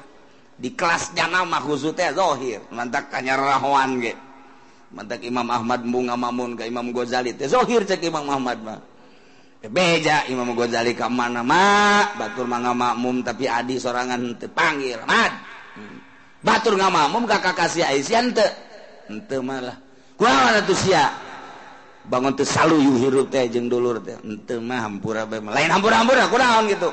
Di 0.57 0.73
kelas 0.73 1.13
jana 1.13 1.45
mah 1.45 1.61
husu 1.61 1.93
teh 1.93 2.09
zahir. 2.17 2.65
Mantak 2.73 3.13
kanya 3.13 3.37
rahoan 3.37 4.01
ge. 4.01 4.17
Gitu. 4.17 4.28
mantak 4.93 5.21
Imam 5.25 5.45
Ahmad 5.49 5.85
bunga 5.85 6.17
mamun 6.17 6.57
ke 6.57 6.65
Imam 6.65 6.89
Ghazali. 6.93 7.37
Teh 7.37 7.49
zohir 7.49 7.85
cek 7.85 8.01
Imam 8.05 8.25
Ahmad 8.29 8.59
mah 8.65 8.81
beja 9.67 10.23
Imam 10.31 10.55
Ghazali 10.55 10.95
ke 10.95 11.03
mana 11.11 11.43
mak? 11.43 12.15
Batur 12.15 12.47
mangga 12.47 12.71
makmum 12.71 13.27
tapi 13.27 13.51
adi 13.51 13.83
sorangan 13.83 14.39
teu 14.39 14.47
panggil 14.55 15.03
mad 15.03 15.35
hmm. 15.75 15.99
batur 16.47 16.79
ngamakmum 16.79 17.27
ka 17.27 17.43
kakasih 17.43 17.83
Aisyah 17.83 18.23
teu 18.31 18.47
henteu 19.11 19.43
malah 19.43 19.75
kumaha 20.15 20.55
mana 20.55 20.61
tuh 20.63 20.79
sia? 20.79 21.11
Bangun 22.07 22.39
teu 22.39 22.47
saluyu 22.47 23.03
hirup 23.03 23.35
teh 23.35 23.51
jeung 23.51 23.67
dulur 23.67 23.99
teh. 23.99 24.15
Henteu 24.23 24.63
mah 24.63 24.87
hampura 24.87 25.27
bae 25.27 25.43
lain 25.43 25.71
hampura-hampura 25.75 26.31
kunaon 26.31 26.71
gitu? 26.71 26.91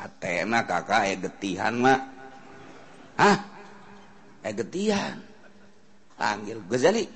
Hatena 0.00 0.64
kakak 0.64 1.12
eh 1.12 1.16
getihan 1.20 1.76
mah. 1.76 1.98
Hah? 3.20 3.36
Eh 4.48 4.54
getihan. 4.56 5.27
panggil 6.18 6.58
Ghazali. 6.66 7.06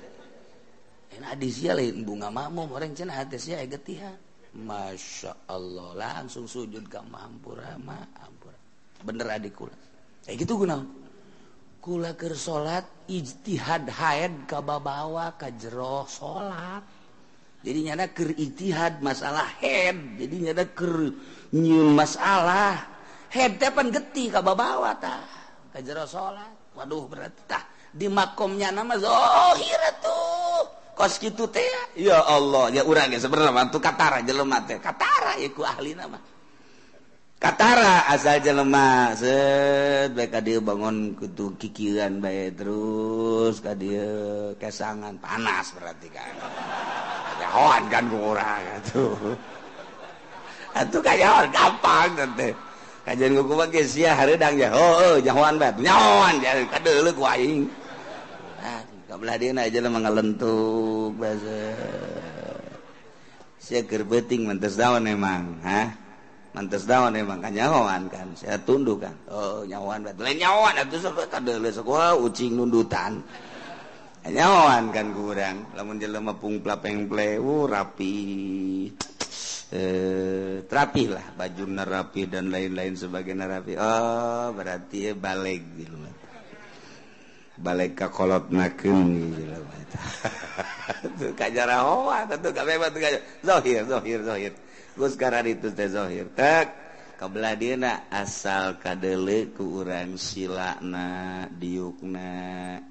Enak 1.13 1.37
lain 1.77 2.01
bunga 2.01 2.33
makmum 2.33 2.73
orang 2.73 2.97
cina 2.97 3.13
hadisnya 3.13 3.61
egetihan 3.61 4.17
Masya 4.53 5.49
Allah 5.49 5.93
langsung 5.93 6.49
sujud 6.49 6.89
ke 6.89 7.01
mampura 7.05 7.77
ma 7.77 8.01
ampura 8.21 8.57
bener 9.03 9.27
adik 9.33 9.53
kula. 9.53 9.75
Kayak 10.23 10.37
gitu 10.45 10.63
guna. 10.63 10.79
Kula 11.83 12.15
ker 12.15 12.33
salat 12.37 12.87
ijtihad 13.11 13.91
haid 13.91 14.47
ka 14.47 14.63
babawa 14.63 15.35
ka 15.35 15.51
jero 15.51 16.07
salat 16.07 16.85
jadi 17.59 17.91
nyana 17.91 18.07
ker 18.15 18.31
ijtihad 18.31 19.03
masalah 19.03 19.51
head 19.59 20.15
jadi 20.15 20.35
nyana 20.49 20.63
ker 20.71 21.11
nyeun 21.51 21.91
masalah. 21.91 22.87
Head 23.33 23.57
teh 23.57 23.73
pan 23.73 23.89
getih 23.89 24.31
ka 24.31 24.39
babawa 24.45 24.95
tah 25.01 25.27
ka 25.75 25.81
jero 25.83 26.07
salat 26.07 26.71
waduh 26.77 27.09
berarti 27.09 27.41
tah. 27.49 27.72
di 27.93 28.09
makomnya 28.09 28.73
nama 28.73 28.97
zohir 28.97 29.81
tuh 30.01 30.65
kos 30.97 31.21
gitu 31.21 31.45
teh 31.45 31.61
ya. 31.93 32.25
Allah 32.25 32.73
ya 32.73 32.81
urang 32.81 33.13
sebenarnya 33.13 33.69
tuh 33.69 33.81
katara 33.81 34.25
jelema 34.25 34.65
teh. 34.65 34.81
Katara 34.81 35.37
ya 35.37 35.49
ku 35.53 35.61
ahli 35.61 35.93
nama. 35.93 36.17
Katara 37.37 38.09
asal 38.09 38.41
jelema 38.41 39.13
set 39.13 40.15
baik 40.17 40.33
dia 40.41 40.57
bangun 40.57 41.13
kutu 41.13 41.53
kikiran 41.61 42.17
baik 42.17 42.57
terus 42.57 43.61
kadia 43.61 44.09
kesangan 44.57 45.13
panas 45.21 45.69
berarti 45.77 46.07
kan. 46.09 46.33
Kajawan 47.37 47.83
kan 47.93 48.03
kurang 48.09 48.25
urang 48.33 48.63
atuh. 48.81 49.17
Atuh 50.73 51.01
kajawan 51.05 51.45
gampang 51.53 52.09
teh. 52.33 52.53
Kajian 53.03 53.35
gue 53.35 53.43
kubah 53.43 53.67
geus 53.67 53.99
sia 53.99 54.15
hareudang 54.15 54.55
ya 54.55 54.71
oh, 54.71 54.95
oh 55.03 55.15
jahoan 55.19 55.59
bae 55.59 55.75
nyawan 55.75 56.39
jadi 56.39 56.63
kadeuleu 56.71 57.11
ku 57.11 57.27
aing. 57.27 57.67
mengelentuk 59.91 61.19
beting 64.07 64.47
mentes 64.47 64.79
daun 64.79 65.03
emang 65.07 65.59
ha 65.63 65.91
mantes 66.53 66.85
daun 66.85 67.17
emang 67.17 67.41
kan 67.41 67.49
nyawan 67.49 68.07
kan 68.13 68.27
saya 68.37 68.61
tunduk 68.61 69.01
kan 69.01 69.15
oh 69.27 69.65
nyawan 69.65 70.05
lain 70.21 70.37
nyawan 70.37 70.77
itu 70.85 71.01
kadele 71.27 71.69
sekolah 71.73 72.13
ucing 72.21 72.53
nundutan 72.53 73.25
nyawan 74.23 74.93
kan 74.93 75.11
kurang 75.11 75.67
lamun 75.75 75.99
jelema 75.99 76.37
pung 76.37 76.63
plapeng 76.63 77.09
uh, 77.11 77.65
rapi 77.67 78.15
eh 79.73 80.61
terapi 80.69 81.03
lah 81.09 81.33
baju 81.33 81.63
rapi 81.81 82.29
dan 82.29 82.53
lain-lain 82.53 82.93
sebagai 82.93 83.33
rapi 83.33 83.73
oh 83.73 84.53
berarti 84.53 85.09
ya 85.09 85.13
balik 85.17 85.65
gitu 85.81 86.12
balik 87.57 88.01
ka 88.01 88.07
kolot 88.09 88.49
naken 88.49 89.33
tak 91.33 91.45
oh, 91.85 92.09
kebelah 97.13 97.53
dina 97.55 98.09
asal 98.09 98.81
kadele 98.81 99.53
kuuran 99.53 100.17
silana 100.17 101.45
diukna. 101.47 102.81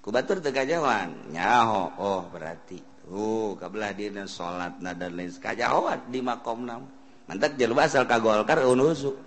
Kubatur 0.00 0.40
tekajawan 0.42 1.30
nyaho 1.30 1.94
oh 2.00 2.22
berarti. 2.32 2.80
Uh 3.06 3.54
kebelah 3.54 3.94
dina 3.94 4.26
salat 4.26 4.80
na 4.82 4.96
dan 4.96 5.14
lain 5.14 5.30
kajawan 5.30 6.10
di 6.10 6.18
makom 6.24 6.66
nama 6.66 6.82
mantap 7.26 7.58
jelma 7.58 7.86
asal 7.86 8.06
kagolkar 8.06 8.62
unusuk 8.66 9.14
oh, 9.14 9.25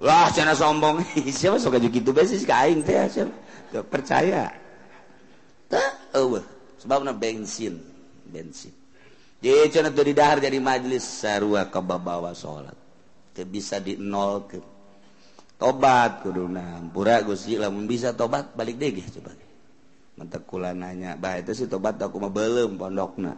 Wah 0.00 0.32
cina 0.32 0.56
sombong. 0.56 1.04
Siapa 1.28 1.60
suka 1.60 1.76
gitu? 1.76 2.16
Basis 2.16 2.48
kain 2.48 2.80
teh 2.80 2.96
siapa? 3.12 3.32
Gak 3.70 3.86
percaya. 3.92 4.48
Tak 5.68 6.16
oh 6.16 6.40
sebabnya 6.80 7.12
bensin. 7.12 7.76
Bensin. 8.24 8.72
Jadi 9.44 9.68
cina 9.68 9.92
tuh 9.92 10.08
didahar 10.08 10.40
jadi 10.40 10.56
majlis 10.56 11.04
sarua 11.04 11.68
kebabawa 11.68 12.32
sholat. 12.32 12.74
Ke 13.36 13.44
bisa 13.44 13.76
di 13.78 14.00
nol 14.00 14.48
ke. 14.48 14.58
Tobat 15.60 16.24
kuduna 16.24 16.80
pura 16.88 17.20
gusti 17.20 17.60
lamun 17.60 17.84
bisa 17.84 18.16
tobat 18.16 18.56
balik 18.56 18.80
deh 18.80 18.96
coba. 19.20 19.36
Mentekula 20.16 20.72
nanya 20.72 21.20
bah 21.20 21.36
itu 21.36 21.52
sih 21.52 21.68
tobat 21.68 22.00
aku 22.00 22.16
mah 22.16 22.32
belum 22.32 22.80
pondokna. 22.80 23.36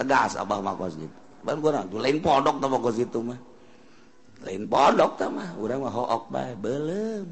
Tegas 0.00 0.40
abah 0.40 0.64
makos 0.64 0.96
gitu. 0.96 1.12
Baru 1.44 1.60
gue 1.60 2.00
lain 2.00 2.24
pondok 2.24 2.56
tuh 2.64 2.70
makos 2.72 2.96
itu 2.96 3.20
mah. 3.20 3.51
lain 4.42 4.66
bodok 4.66 5.18
mah 5.30 5.54
urang 5.58 5.86
mah 5.86 5.92
hook 5.94 6.24
bae 6.30 6.52
belum 6.58 7.26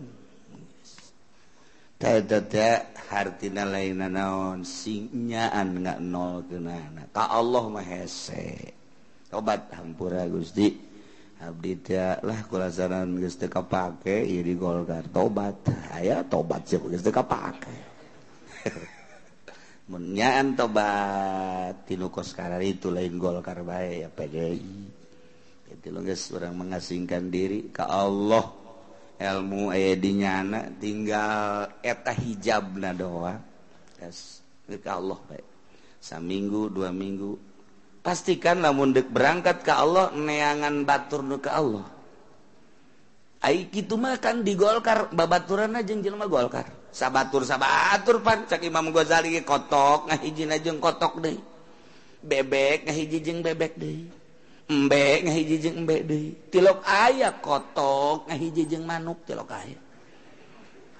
tete 2.01 2.97
hartina 3.13 3.69
lain 3.69 4.01
naon 4.09 4.65
sinyaan 4.65 5.85
nggak 5.85 6.01
nol 6.01 6.41
kenana 6.49 7.05
ka 7.13 7.29
Allah 7.29 7.65
mah 7.69 7.85
hese 7.85 8.73
tobat 9.29 9.69
hampura 9.77 10.25
Gusti 10.31 10.73
abdi 11.41 11.73
teh 11.77 12.21
lah 12.25 12.41
kulasaran 12.49 13.17
geus 13.21 13.37
teu 13.37 13.53
kapake 13.53 14.25
ieu 14.25 14.41
di 14.41 14.57
Golkar 14.57 15.09
tobat 15.13 15.61
aya 15.93 16.25
tobat 16.25 16.65
sih 16.65 16.81
geus 16.81 17.05
teu 17.05 17.13
kapake 17.13 17.77
mun 19.93 20.17
nyaan 20.17 20.57
tobat 20.57 21.85
tinu 21.85 22.09
kos 22.09 22.33
itu 22.65 22.89
lain 22.89 23.21
Golkar 23.21 23.61
bae 23.61 24.05
ya 24.05 24.09
PDI 24.09 24.90
orang 25.89 26.55
mengasingkan 26.55 27.33
diri 27.33 27.73
ke 27.73 27.85
Allah. 27.85 28.45
Ilmu 29.21 29.69
ayadinyana 29.69 30.81
tinggal 30.81 31.69
eta 31.85 32.13
hijab 32.17 32.73
na 32.81 32.97
doa. 32.97 33.37
Yes. 34.01 34.41
ke 34.65 34.87
Allah 34.87 35.19
baik. 35.29 35.47
Saminggu 36.01 36.73
dua 36.73 36.89
minggu. 36.95 37.37
Pastikan 38.01 38.65
lamun 38.65 38.97
dek 38.97 39.13
berangkat 39.13 39.61
ke 39.61 39.73
Allah 39.75 40.09
neangan 40.17 40.89
batur 40.89 41.21
nu 41.21 41.37
ke 41.37 41.53
Allah. 41.53 41.85
Ai 43.41 43.69
kitu 43.73 43.97
mah 43.97 44.21
kan 44.21 44.45
di 44.45 44.57
Golkar 44.57 45.13
babaturanna 45.13 45.85
jeung 45.85 46.01
jelema 46.01 46.29
Golkar. 46.29 46.69
Sabatur 46.93 47.45
sabatur 47.45 48.25
pan. 48.25 48.49
Cak 48.49 48.65
Imam 48.65 48.89
Ghazali 48.93 49.37
kotok 49.45 50.09
ngahijina 50.09 50.57
jeung 50.61 50.81
kotok 50.81 51.21
deui. 51.21 51.41
Bebek 52.25 52.89
ngahiji 52.89 53.19
jeung 53.21 53.41
bebek 53.45 53.77
deui. 53.77 54.20
Mbe, 54.71 55.27
deui. 56.07 56.31
Tilok 56.55 56.87
aya 56.87 57.35
kotok 57.43 58.31
ngahiji 58.31 58.71
jeung 58.71 58.87
manuk 58.87 59.19
tilok 59.27 59.51
aya. 59.51 59.79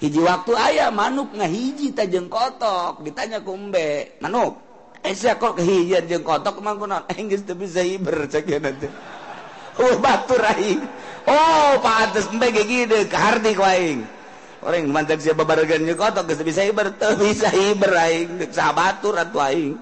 Hiji 0.03 0.19
waktu 0.19 0.53
aya 0.59 0.91
manuk 0.91 1.31
ngahiji 1.39 1.95
tajjeng 1.95 2.27
kotok. 2.27 3.07
Ditanya 3.07 3.39
ku 3.39 3.55
kumbe 3.55 4.19
manuk 4.19 4.71
Esa 5.01 5.33
kok 5.41 5.57
kehijian 5.57 6.05
jeung 6.05 6.25
kotok 6.25 6.61
emang 6.61 6.77
geus 7.31 7.41
teu 7.49 7.57
tapi 7.57 7.65
zaiber 7.65 8.29
cek 8.29 8.45
nanti. 8.61 8.89
Oh 9.81 9.97
batur 9.97 10.45
aing. 10.45 10.83
Oh 11.25 11.81
pantes 11.81 12.29
mbe 12.29 12.53
ge 12.53 12.69
kieu 12.69 13.09
kaharti 13.09 13.57
ku 13.57 13.65
aing. 13.65 14.05
Orang 14.61 14.93
mantap 14.93 15.25
siapa 15.25 15.41
barengan 15.49 15.89
kotok 15.97 16.29
geus 16.29 16.45
bisa 16.45 16.69
iber 16.69 16.93
teu 17.01 17.17
bisa 17.17 17.49
iber 17.49 17.97
aing. 17.97 18.53
Sabatur 18.53 19.17
atuh 19.17 19.41
aing. 19.41 19.73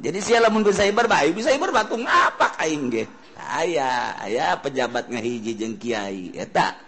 Jadi 0.00 0.18
siapa 0.24 0.48
lamun 0.48 0.64
bisa 0.64 0.88
iber 0.88 1.04
baik 1.04 1.36
bisa 1.36 1.52
iber 1.52 1.68
batung 1.68 2.08
ngapa 2.08 2.56
aing 2.64 2.88
ge. 2.88 3.04
aya 3.46 4.18
aya 4.18 4.58
pejabat 4.58 5.06
ngahiji 5.10 5.54
jeung 5.54 5.76
Kyai 5.78 6.34
tak 6.50 6.80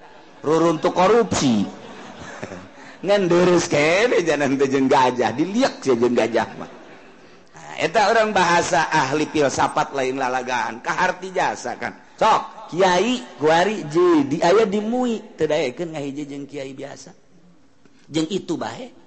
ruruntuk 0.43 0.95
korupsi. 0.95 1.63
Gajah 4.91 5.31
dilihat 5.31 5.79
gajah 6.19 6.49
mah. 6.59 6.71
Nah, 7.55 7.75
orang 8.11 8.35
bahasa 8.35 8.91
ahli 8.91 9.31
filsafat 9.31 9.95
lain 9.95 10.19
lalagaan 10.19 10.83
kaharti 10.83 11.31
jasa 11.31 11.79
kan. 11.79 11.95
Sok 12.19 12.75
kiai 12.75 13.23
kuari 13.39 13.87
jadi 13.87 14.51
aya 14.51 14.67
dimui 14.67 15.39
tedayakeun 15.39 15.95
ngahiji 15.95 16.27
kiai 16.51 16.75
biasa. 16.75 17.15
Jeng 18.11 18.27
itu 18.35 18.59
baik 18.59 18.99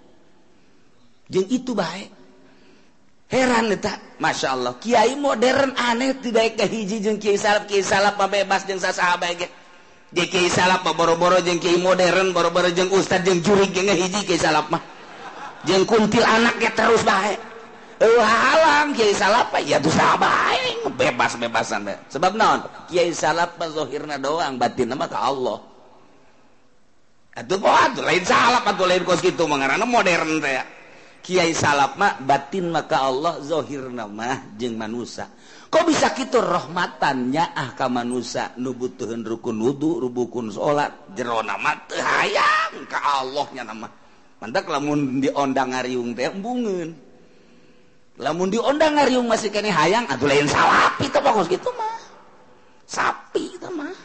jeng 1.31 1.47
itu 1.47 1.71
baik 1.71 2.11
heran 3.31 3.71
tak 3.79 3.97
Masya 4.19 4.47
Allah 4.53 4.75
Kiai 4.77 5.15
modern 5.17 5.73
aneh 5.79 6.13
tidak 6.19 6.59
ke 6.59 6.67
hiji 6.67 7.01
jeng 7.01 7.17
Kiai 7.17 7.39
Kiai 7.39 7.81
bebas 8.29 8.61
ge. 8.67 9.47
Kiai 10.11 10.47
boro-boro 10.93 11.39
jeng 11.41 11.57
Kiai 11.57 11.79
modern 11.79 12.35
boro-boro 12.35 12.69
jeng 12.69 12.91
Ustad 12.91 13.23
jeng 13.25 13.41
juri 13.41 13.71
jeng 13.71 13.89
hiji 13.89 14.27
Kiai 14.27 14.37
salap 14.37 14.69
mah. 14.69 14.83
Jeng 15.65 15.87
kuntil 15.87 16.21
anaknya 16.21 16.69
terus 16.75 17.01
baik 17.01 17.39
eh 18.01 18.17
halang 18.21 18.91
Kiai 18.97 19.13
salap 19.13 19.53
ya 19.61 19.77
tuh 19.77 19.93
sahabat 19.93 20.57
bebas 20.97 21.37
bebasan 21.37 21.85
be. 21.85 21.93
sebab 22.09 22.33
naon? 22.33 22.65
Kiai 22.89 23.13
salap 23.13 23.55
zohirna 23.57 24.17
doang 24.17 24.57
batin 24.57 24.89
nama 24.91 25.05
ke 25.05 25.17
Allah. 25.17 25.61
Aduh, 27.31 27.63
kok 27.63 28.03
lain 28.03 28.23
salap 28.27 28.67
atuh 28.67 28.85
lain 28.89 29.07
kos 29.07 29.23
gitu 29.23 29.47
mengarana 29.47 29.87
modern 29.87 30.43
teh 30.43 30.80
Kiai 31.21 31.53
salapma 31.53 32.17
batin 32.17 32.73
maka 32.73 33.05
Allah 33.05 33.37
dzohir 33.37 33.93
nama 33.93 34.41
jeung 34.57 34.73
manusia 34.73 35.29
kok 35.71 35.87
bisa 35.87 36.11
gitu 36.17 36.43
rahmatannya? 36.43 37.55
Ah 37.55 37.71
ka 37.71 37.87
manusia 37.87 38.51
nubutuhin 38.59 39.23
rukun 39.23 39.55
wudhu 39.63 40.03
rubukun 40.03 40.51
sholat 40.51 40.91
jero 41.15 41.39
nama 41.39 41.71
hayang 41.95 42.83
ka 42.91 42.99
Allahnya 43.23 43.63
nama. 43.63 43.87
Mantak 44.43 44.67
lamun 44.67 45.21
diondang 45.23 45.71
ngariung 45.71 46.11
teh 46.17 46.27
embungeun. 46.27 46.89
Lamun 48.19 48.51
diondang 48.51 48.99
ngariung 48.99 49.29
masih 49.31 49.47
kene 49.53 49.71
hayang 49.71 50.03
atuh 50.11 50.27
lain 50.27 50.49
salapi 50.49 51.07
teh 51.07 51.21
bagus 51.23 51.47
gitu 51.47 51.71
mah. 51.77 52.01
Sapi 52.83 53.55
teh 53.55 53.71
mah. 53.71 53.95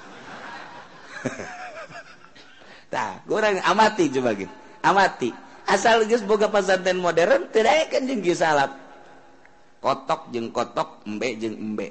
Tah 2.92 3.18
kurang 3.26 3.58
amati 3.66 4.06
coba 4.14 4.38
gitu 4.38 4.54
amati. 4.86 5.45
asal 5.66 6.06
geus 6.06 6.22
boga 6.22 6.46
pesantren 6.48 7.02
modern 7.02 7.50
tidak 7.50 7.90
salap 8.38 8.86
kotok 9.82 10.34
jeung 10.34 10.50
kotok 10.50 11.06
embe 11.06 11.38
jeung 11.38 11.54
embe. 11.54 11.88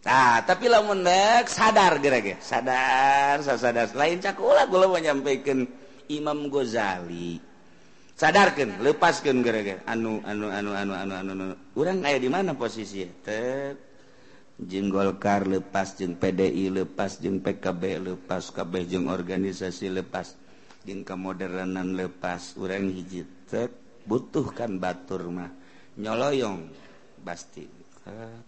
Nah 0.00 0.40
tapi 0.46 0.70
lamun 0.70 1.04
mendek 1.04 1.50
sadar 1.50 1.98
gerak 2.00 2.40
sadar 2.40 3.42
sadar. 3.42 3.90
Lain 3.92 4.22
cakulah 4.22 4.64
gue 4.70 4.86
menyampaikan 4.88 5.66
Imam 6.08 6.48
Ghazali. 6.48 7.42
Sadarkan 8.16 8.84
lepaskan 8.84 9.40
gerak 9.40 9.84
anu 9.88 10.20
anu 10.28 10.52
anu 10.52 10.70
anu 10.76 10.92
anu 10.92 11.12
anu, 11.18 11.30
anu. 11.34 11.44
Urang 11.76 12.04
kayak 12.04 12.20
di 12.20 12.28
mana 12.28 12.52
posisi? 12.56 13.04
Tet. 13.24 13.76
Jeng 14.60 14.92
Golkar 14.92 15.48
lepas 15.48 15.96
jeng 15.96 16.20
PDI 16.20 16.68
lepas 16.68 17.16
jeng 17.16 17.40
PKB 17.40 18.12
lepas 18.12 18.52
KB 18.52 18.72
jeng 18.84 19.08
organisasi 19.08 19.88
lepas. 19.88 20.36
jeung 20.84 21.04
kemoderanan 21.04 21.92
lepas 21.92 22.56
urang 22.56 22.88
hiji 22.88 23.26
butuhkan 24.08 24.80
batur 24.80 25.28
mah. 25.28 25.50
Nyoloyong. 26.00 26.60
Pasti 27.20 27.68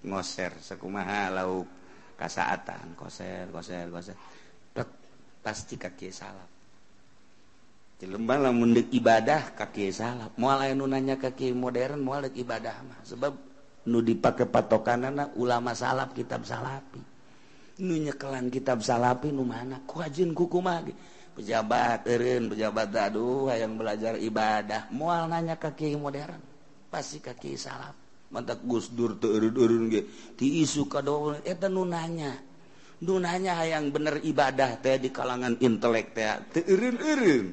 ngoser 0.02 0.56
sekumaha 0.58 1.28
lauk 1.28 1.68
kasaatan. 2.16 2.96
Koser 2.96 3.52
koser 3.52 3.92
koser. 3.92 4.16
Plek, 4.72 4.88
pasti 5.44 5.76
kaki 5.76 6.08
salah 6.08 6.48
Jelema 8.02 8.34
lamun 8.34 8.74
deuk 8.74 8.90
ibadah 8.90 9.54
kaki 9.54 9.94
salah. 9.94 10.26
moal 10.34 10.58
anu 10.66 10.90
nanya 10.90 11.20
kaki 11.22 11.54
modern 11.54 12.02
moal 12.02 12.26
deuk 12.26 12.34
ibadah 12.34 12.82
mah. 12.82 12.98
Sebab 13.06 13.32
nu 13.86 14.02
dipake 14.02 14.48
patokanana 14.50 15.30
ulama 15.38 15.70
salap 15.70 16.10
kitab 16.10 16.42
salapi. 16.42 16.98
Nu 17.78 17.94
nyekelan 17.94 18.50
kitab 18.50 18.82
salapi 18.82 19.30
nu 19.30 19.46
mana? 19.46 19.78
Ku 19.86 20.02
ajin 20.02 20.34
kuku 20.34 20.58
mah 20.58 20.82
pejabat 21.34 22.06
eren 22.08 22.52
pejabat 22.52 22.92
aduh 22.92 23.52
yang 23.52 23.76
belajar 23.76 24.16
ibadah. 24.16 24.92
Mual 24.92 25.28
nanya 25.28 25.56
kaki 25.56 25.96
modern. 25.96 26.40
Pasti 26.92 27.24
kaki 27.24 27.56
salap 27.56 28.02
mantap 28.32 28.64
Gus 28.64 28.88
Dur 28.90 29.20
teu 29.20 29.36
urun-urun 29.36 29.92
ge. 29.92 30.00
Ti 30.34 30.64
isu 30.64 30.88
kadowo 30.88 31.36
eta 31.44 31.68
nu 31.68 31.84
nanya. 31.84 32.32
Nu 33.04 33.20
nanya 33.20 33.60
hayang 33.60 33.92
bener 33.92 34.18
ibadah 34.24 34.80
teh 34.80 34.96
di 34.96 35.12
kalangan 35.12 35.60
intelek 35.60 36.16
teh. 36.16 36.26
Teu 36.56 36.64
eureun-eureun. 36.64 37.46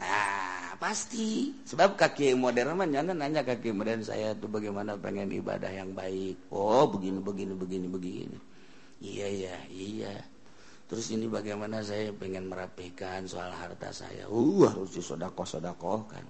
Nah, 0.00 0.74
pasti. 0.80 1.52
Sebab 1.68 2.00
kaki 2.00 2.32
modern 2.34 2.80
mana 2.80 3.12
nanya 3.12 3.44
kaki 3.44 3.70
modern 3.70 4.00
saya 4.00 4.32
tuh 4.32 4.48
bagaimana 4.48 4.96
pengen 4.96 5.28
ibadah 5.28 5.68
yang 5.68 5.92
baik. 5.92 6.48
Oh, 6.48 6.88
begini 6.88 7.20
begini 7.20 7.52
begini 7.52 7.86
begini. 7.86 8.38
Iya 8.98 9.26
iya 9.30 9.56
iya. 9.70 10.14
terus 10.88 11.12
ini 11.12 11.28
bagaimana 11.28 11.84
saya 11.84 12.08
pengen 12.16 12.48
merapihkan 12.48 13.28
soal 13.28 13.52
harta 13.52 13.92
saya? 13.92 14.24
Uh 14.26 14.64
harus 14.64 14.96
disodakoh 14.96 15.44
sodakoh 15.44 16.08
kan. 16.08 16.24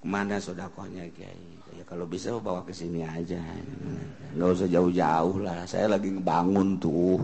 Kemana 0.00 0.40
sodakohnya 0.40 1.04
kiai? 1.12 1.76
Ya 1.76 1.84
kalau 1.84 2.08
bisa 2.08 2.32
bawa 2.40 2.64
ke 2.64 2.72
sini 2.72 3.04
aja. 3.04 3.42
Nggak 4.32 4.48
usah 4.56 4.68
jauh-jauh 4.70 5.36
lah. 5.44 5.68
Saya 5.68 5.92
lagi 5.92 6.08
ngebangun 6.14 6.80
tuh. 6.80 7.20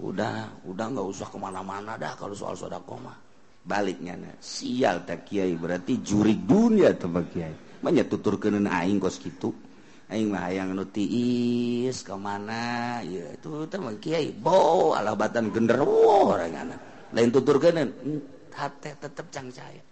Udah 0.00 0.48
udah 0.64 0.86
nggak 0.96 1.08
usah 1.12 1.28
kemana-mana 1.28 2.00
dah 2.00 2.16
kalau 2.16 2.32
soal 2.32 2.56
sodakoh 2.56 2.96
mah. 3.02 3.18
Baliknya 3.66 4.14
nah. 4.14 4.32
sial 4.38 5.02
tak 5.04 5.28
kiai? 5.28 5.58
Berarti 5.58 6.00
juri 6.00 6.38
dunia 6.38 6.94
tuh 6.94 7.10
kiai. 7.26 7.82
Banyak 7.82 8.06
tutur 8.08 8.38
kenen 8.40 8.70
aing 8.70 9.02
kos 9.02 9.18
gitu 9.20 9.65
Aing 10.06 10.30
mah 10.30 10.46
yang 10.54 10.70
nutiis 10.70 12.06
ka 12.06 12.14
mana 12.14 13.02
ya 13.02 13.34
itu 13.34 13.66
teman 13.66 13.98
kiai 13.98 14.30
bo 14.30 14.94
alabatan 14.94 15.50
genderuwo 15.50 16.30
orangana 16.30 16.78
lain 17.10 17.34
tuturkeun 17.34 17.90
hate 18.54 18.94
tetep 19.02 19.26
cangcaya 19.34 19.82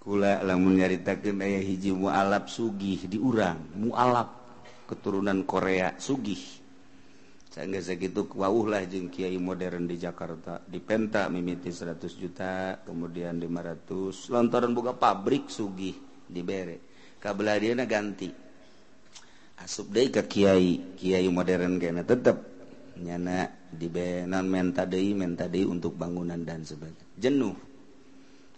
kula 0.00 0.40
lamun 0.40 0.80
nyaritakeun 0.80 1.44
aya 1.44 1.60
hiji 1.60 1.92
mualaf 1.92 2.48
sugih 2.48 3.04
di 3.04 3.20
urang 3.20 3.76
mualaf 3.76 4.42
keturunan 4.88 5.48
Korea 5.48 5.96
sugih. 5.96 6.60
Sehingga 7.52 7.84
sakitu 7.84 8.32
wauh 8.32 8.64
lah 8.64 8.80
jeung 8.88 9.12
kiai 9.12 9.36
modern 9.36 9.84
di 9.84 10.00
Jakarta 10.00 10.64
di 10.64 10.80
penta 10.80 11.28
mimiti 11.28 11.68
100 11.68 12.00
juta 12.16 12.80
kemudian 12.80 13.36
500 13.36 14.32
lontaran 14.32 14.72
buka 14.72 14.96
pabrik 14.96 15.52
sugih 15.52 15.92
dibere 16.24 16.80
kabelah 17.20 17.60
dia 17.60 17.76
ganti. 17.84 18.41
asup 19.62 19.94
deh 19.94 20.10
ke 20.10 20.26
Kiai 20.26 20.98
Kiai 20.98 21.26
modern 21.30 21.78
kayaknya 21.78 22.02
tetap 22.02 22.42
nyana 22.98 23.48
di 23.72 23.88
benan 23.88 24.44
menta 24.46 24.84
deui 24.84 25.16
menta 25.16 25.48
deui 25.48 25.64
untuk 25.64 25.96
bangunan 25.96 26.42
dan 26.44 26.60
sebagainya. 26.60 27.06
Jenuh 27.16 27.56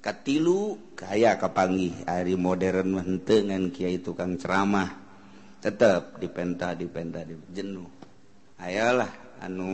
katilu 0.04 0.92
kaya 0.92 1.40
kapangi 1.40 2.04
hari 2.04 2.36
modern 2.36 2.98
mah 2.98 3.04
henteu 3.08 3.40
ngan 3.46 3.72
kiai 3.72 4.04
tukang 4.04 4.36
ceramah. 4.36 5.00
Tetep 5.64 6.20
dipenta 6.20 6.76
dipenta 6.76 7.24
di 7.24 7.32
jenuh. 7.48 7.88
Ayalah 8.60 9.40
anu 9.40 9.72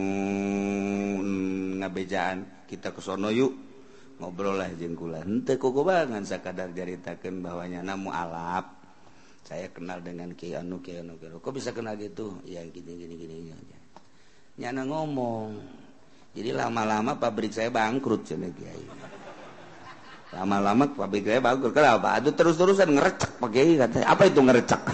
ngabejaan 1.83 2.63
kita 2.69 2.95
ke 2.95 3.03
sono 3.03 3.27
yuk. 3.27 3.51
Ngobrol 4.23 4.55
lah 4.61 4.71
jeung 4.77 4.95
kula 4.95 5.25
henteu 5.25 5.59
kokobangan 5.59 6.23
sakadar 6.23 6.71
jaritakeun 6.71 7.43
bahwa 7.43 7.65
nyana 7.67 7.97
mualaf 7.99 8.80
saya 9.45 9.67
kenal 9.73 9.99
dengan 10.01 10.31
Kiai 10.37 10.57
Anu 10.57 10.79
Kiai 10.79 11.01
Anu 11.01 11.17
Kiai 11.17 11.29
Anu 11.33 11.41
kok 11.41 11.53
bisa 11.53 11.73
kenal 11.73 11.97
gitu? 11.97 12.41
Ya 12.45 12.61
gini 12.63 12.93
gini 12.95 13.15
gini, 13.17 13.35
gini 13.41 13.51
aja. 13.53 13.77
Nyana 14.61 14.85
ngomong. 14.87 15.49
Jadi 16.31 16.55
lama-lama 16.55 17.19
pabrik 17.19 17.51
saya 17.51 17.67
bangkrut 17.73 18.23
cina 18.23 18.47
Kiai. 18.53 18.85
Lama-lama 20.31 20.87
pabrik 20.87 21.27
saya 21.27 21.43
bangkrut. 21.43 21.73
Kenapa? 21.75 22.21
Itu 22.23 22.31
terus-terusan 22.31 22.95
ngerecek 22.95 23.41
Pak 23.41 23.49
Kiai 23.51 23.75
kata 23.75 24.07
apa 24.07 24.23
itu 24.29 24.39
ngerecek 24.39 24.81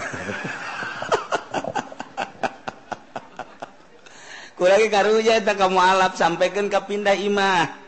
kurangi 4.58 4.90
karunya 4.90 5.38
tak 5.38 5.54
kamu 5.54 5.78
alap 5.78 6.18
sampaikan 6.18 6.66
ke 6.66 6.76
pindah 6.82 7.14
imah. 7.14 7.87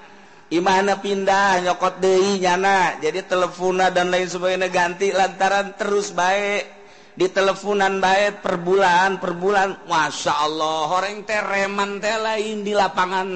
Imana 0.51 0.99
pindah 0.99 1.63
nyokot 1.63 2.03
Dehi 2.03 2.43
nyana. 2.43 2.99
Jadi 2.99 3.23
telepona 3.23 3.95
dan 3.95 4.11
lain 4.11 4.27
sebagainya 4.27 4.67
ganti 4.67 5.15
lantaran 5.15 5.79
terus 5.79 6.11
baik. 6.11 6.83
Di 7.15 7.31
teleponan 7.31 8.03
baik 8.03 8.43
per 8.43 8.59
bulan 8.59 9.23
per 9.23 9.39
bulan. 9.39 9.87
Masya 9.87 10.43
Allah 10.43 10.91
orang 10.91 11.23
teh 11.23 11.39
reman 11.39 12.03
teh 12.03 12.19
lain 12.19 12.67
di 12.67 12.75
lapangan 12.75 13.29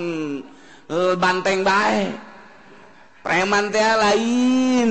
e, 0.91 0.97
banteng 1.15 1.63
baik. 1.63 2.15
Reman 3.23 3.71
teh 3.71 3.87
lain 3.95 4.91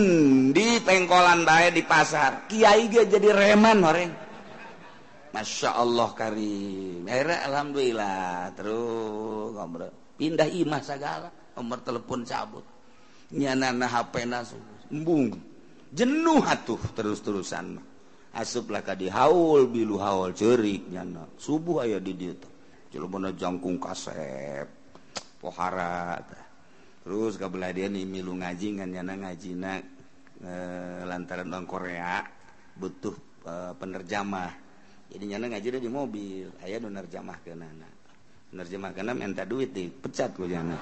di 0.56 0.80
pengkolan 0.80 1.44
baik 1.44 1.76
di 1.76 1.84
pasar. 1.84 2.48
Kiai 2.48 2.88
dia 2.88 3.04
jadi 3.04 3.36
reman 3.36 3.84
orang. 3.84 4.12
Masya 5.36 5.76
Allah 5.76 6.08
karim. 6.16 7.04
Akhirnya 7.04 7.52
Alhamdulillah 7.52 8.56
terus 8.56 9.52
ngobrol. 9.60 9.92
Pindah 10.16 10.48
imah 10.48 10.80
segala. 10.80 11.43
nomor 11.58 11.80
telepon 11.82 12.26
cabut. 12.26 12.66
Nyanana 13.34 13.90
HP 13.90 14.30
nasu 14.30 14.58
embung. 14.94 15.34
Jenuh 15.94 16.42
atuh 16.42 16.82
terus-terusan. 16.94 17.82
Asuplah 18.34 18.82
kadi 18.82 19.10
haul 19.14 19.70
bilu 19.70 20.02
haul 20.02 20.34
cerik 20.34 20.90
nyana. 20.90 21.30
Subuh 21.38 21.86
aya 21.86 22.02
di 22.02 22.14
dieu 22.18 22.34
teh. 22.34 22.50
Jelema 22.94 23.30
jangkung 23.34 23.78
kasep. 23.78 24.70
Pohara 25.42 26.22
terus 27.04 27.36
kabelah 27.36 27.76
dia 27.76 27.92
nih 27.92 28.08
milu 28.08 28.32
ngaji 28.38 28.80
ngan 28.80 28.90
nyana 28.96 29.14
ngajina 29.28 29.72
e, 29.76 30.48
eh, 30.48 31.02
lantaran 31.04 31.52
orang 31.52 31.68
Korea 31.68 32.24
butuh 32.80 33.16
e, 33.44 33.54
penerjemah. 33.76 34.52
Jadi 35.12 35.24
nyana 35.30 35.46
ngaji 35.52 35.68
di 35.84 35.92
mobil. 35.92 36.48
Aya 36.64 36.80
nu 36.80 36.90
nerjemah 36.90 37.38
keunana 37.44 38.04
nerjemah 38.54 38.94
keunana 38.94 39.18
minta 39.18 39.44
duit 39.44 39.74
deh 39.74 39.90
pecat 39.90 40.38
ku 40.38 40.46
jana 40.46 40.78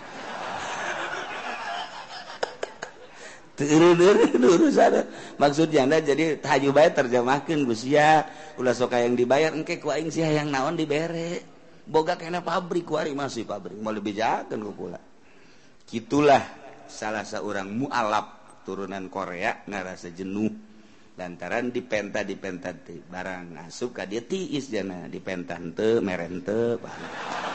maksudnya 5.38 5.86
anda 5.86 5.98
jadi 6.02 6.42
haju 6.42 6.70
bayar 6.74 6.92
terjemahkan 6.98 7.60
Gusia 7.66 8.26
ulah 8.58 8.74
soka 8.74 9.00
yang 9.00 9.16
dibayar 9.16 9.54
engke 9.54 9.78
kuing 9.78 10.10
sih 10.10 10.26
yang 10.26 10.50
naon 10.50 10.78
dibere. 10.78 11.62
Boga 11.82 12.16
kena 12.16 12.46
pabrik 12.46 12.86
kuari 12.86 13.12
masih 13.12 13.44
pabrik. 13.44 13.76
Mau 13.82 13.92
lebih 13.92 14.16
jakan 14.16 14.64
kula 14.74 15.02
gitulah 15.92 16.40
salah 16.88 17.28
seorang 17.28 17.68
mualaf 17.68 18.64
turunan 18.64 19.12
Korea 19.12 19.68
narasa 19.68 20.08
jenuh. 20.08 20.72
Lantaran 21.20 21.76
dipenta 21.76 22.24
dipenta 22.24 22.72
barang 22.88 23.60
asup 23.68 23.92
ka 23.92 24.08
dia 24.08 24.24
tiis 24.24 24.72
jana. 24.72 25.12
Dipenta 25.12 25.60
henteu 25.60 26.00
merente 26.00 26.80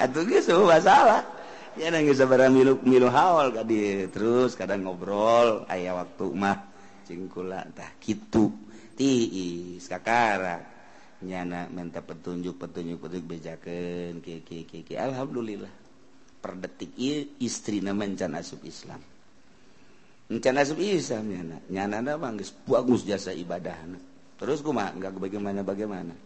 atuh 0.00 0.24
geus 0.24 0.48
masalah. 0.48 1.39
ya 1.80 1.88
geus 2.04 2.20
sabar 2.20 2.52
milu 2.52 2.76
milu 2.84 3.08
haul 3.08 3.56
kadi 3.56 4.12
terus 4.12 4.52
kadang 4.52 4.84
ngobrol 4.84 5.64
ayah 5.72 5.96
waktu 6.04 6.28
mah 6.36 6.68
cingkula 7.08 7.64
tah 7.72 7.96
kitu 7.96 8.52
tiis 8.92 9.88
kakara 9.88 10.60
nyana 11.24 11.72
minta 11.72 12.04
petunjuk 12.04 12.60
petunjuk 12.60 13.00
petunjuk 13.00 13.40
ki 14.20 14.44
ki 14.44 14.80
ki 14.84 14.94
alhamdulillah 15.00 15.80
per 16.40 16.56
detik 16.56 16.96
ieu 16.96 17.36
istri 17.44 17.84
na 17.84 17.92
mencan 17.92 18.32
asup 18.32 18.64
Islam. 18.64 18.98
Mencan 20.32 20.56
asup 20.56 20.80
Islam 20.80 21.28
nyana. 21.28 21.56
Nyana 21.68 22.00
na 22.00 22.12
manggis 22.16 22.50
bagus 22.64 23.04
jasa 23.04 23.30
ibadahna 23.36 24.00
terus 24.40 24.64
kumaha? 24.64 24.96
Enggak 24.96 25.20
bagaimana 25.20 25.60
bagaimana? 25.60 26.16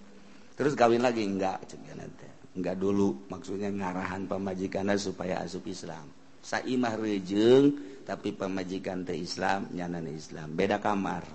Terus 0.55 0.79
kawin 0.79 1.03
lagi? 1.03 1.27
Enggak 1.27 1.67
cek 1.67 1.83
nanti 1.99 2.34
nggak 2.55 2.79
dulu 2.79 3.27
maksudnya 3.27 3.67
ngarahan 3.75 4.31
pemajikannya 4.31 4.95
supaya 4.95 5.43
asup 5.43 5.67
Islam. 5.67 6.07
Saimah 6.45 6.95
rejeng 6.95 7.75
tapi 8.07 8.31
pemajikan 8.31 9.03
teh 9.03 9.19
Islam 9.19 9.67
nyanan 9.75 10.07
Islam. 10.07 10.55
Beda 10.55 10.79
kamar. 10.79 11.27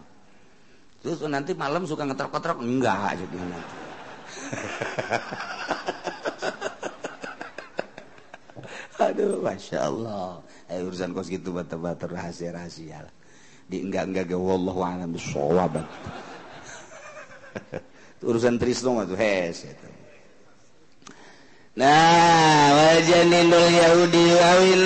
Terus 1.03 1.20
nanti 1.28 1.51
malam 1.55 1.84
suka 1.84 2.07
ngetrok-ngetrok 2.07 2.59
enggak 2.63 3.20
jadi 3.20 3.36
nanti. 3.36 3.78
Aduh 9.09 9.43
masya 9.43 9.88
Allah. 9.88 10.39
Eh, 10.70 10.84
urusan 10.86 11.15
kos 11.15 11.32
gitu 11.32 11.51
bata-bata 11.55 12.05
rahasia 12.07 12.53
rahasia 12.53 13.01
lah. 13.03 13.13
Di 13.67 13.82
enggak 13.84 14.07
enggak 14.11 14.26
ke 14.32 14.38
wallahu 14.38 14.82
a'lam 14.86 15.13
bishawab 15.13 15.78
urusan 18.30 18.59
Trisno 18.59 19.01
tuh? 19.07 19.17
Hes 19.17 19.65
itu 19.65 19.89
Nah 21.80 22.76
wajanul 22.76 23.72
Yahudi 23.72 24.36
wawin 24.36 24.84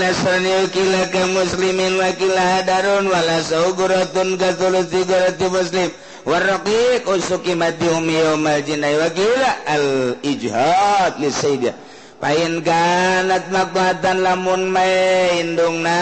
muslimin 1.34 1.98
wakilaun 1.98 3.10
walaun 3.10 4.38
katulti 4.38 5.02
muslim. 5.50 5.90
Warraqiq 6.22 7.10
usuki 7.10 7.58
mati 7.58 7.90
umi 7.90 8.14
yaumal 8.14 8.62
jinai 8.62 8.94
wakila 9.02 9.66
al 9.66 10.16
ijhad 10.22 11.18
li 11.18 11.34
sayyidah 11.34 11.74
Pain 12.22 12.64
kanat 12.64 13.50
makbatan 13.52 14.24
lamun 14.24 14.72
maindung 14.72 15.84
na 15.84 16.00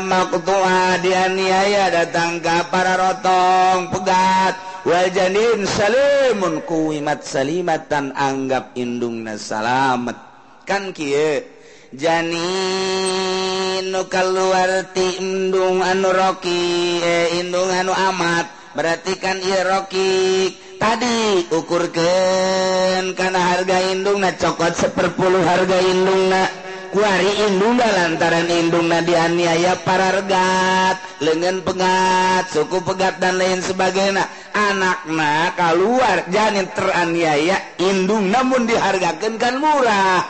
maktua 0.00 1.02
dianiaya 1.02 1.90
datang 1.92 2.40
ke 2.40 2.56
para 2.72 2.94
rotong 2.96 3.92
pegat. 3.92 4.75
wajanin 4.86 5.66
Salimun 5.66 6.62
kuwimat 6.62 7.26
salimatan 7.26 8.14
anggap 8.14 8.70
indungna 8.78 9.34
salamet. 9.34 10.14
Kan 10.62 10.94
kie 10.94 11.42
janin 11.90 13.90
nu 13.90 14.06
kaluarti 14.06 15.18
indung 15.18 15.82
anu 15.82 16.14
roki 16.14 17.02
eh, 17.02 17.42
indung 17.42 17.70
anu 17.70 17.90
amat. 17.90 18.46
Berarti 18.78 19.18
kan 19.18 19.42
ieu 19.42 19.62
roki 19.66 20.54
tadi 20.78 21.50
ukurkeun 21.50 23.10
kana 23.18 23.40
harga 23.42 23.90
indungna 23.90 24.38
cokot 24.38 24.74
seperpuluh 24.78 25.42
harga 25.42 25.78
indungna. 25.82 26.46
kuari 26.90 27.30
indung 27.46 27.76
lantaran 27.78 28.48
indung 28.50 28.88
nadianiaya 28.90 29.78
parargat 29.82 30.96
lengan 31.20 31.62
pegat 31.62 32.50
suku 32.52 32.82
pegat 32.82 33.18
dan 33.20 33.36
lain 33.36 33.60
sebagainya. 33.60 34.26
Anakna 34.56 35.52
keluar 35.52 36.24
janin 36.32 36.68
teraniaya 36.72 37.76
indung 37.78 38.32
namun 38.32 38.64
dihargakan 38.64 39.36
kan 39.36 39.54
murah. 39.60 40.24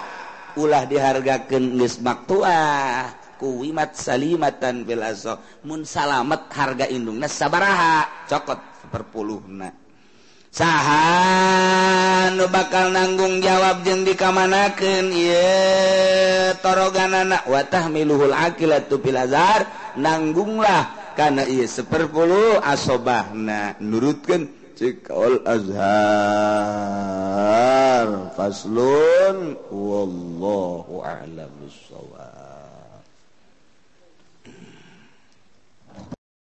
Ulah 0.57 0.88
dihargakan 0.88 1.76
geus 1.76 2.00
maktua 2.00 3.07
kuwimat 3.36 3.92
salimatan 3.92 4.88
bilaso 4.88 5.36
mun 5.68 5.84
salamet 5.84 6.48
harga 6.48 6.88
indungna 6.88 7.28
sabaraha 7.28 8.09
cokot 8.24 8.88
perpuluhna 8.88 9.86
saha 10.57 12.32
nu 12.32 12.48
bakal 12.48 12.88
nanggung 12.88 13.44
jawab 13.44 13.84
jeung 13.84 14.09
dikamanakeun 14.09 15.12
ieu 15.12 16.57
toroganana 16.64 17.44
wa 17.44 17.61
tahmiluhul 17.61 18.32
aqilatu 18.32 18.96
fil 19.04 19.20
azhar 19.20 19.68
nanggunglah 20.00 21.12
kana 21.12 21.44
ieu 21.44 21.68
seperpuluh 21.68 22.64
asobahna 22.64 23.76
nurutkeun 23.84 24.48
cikal 24.76 25.44
azhar. 25.44 25.86
Faslun 28.36 29.61
wallahu 29.72 31.00
a'lam 31.04 31.52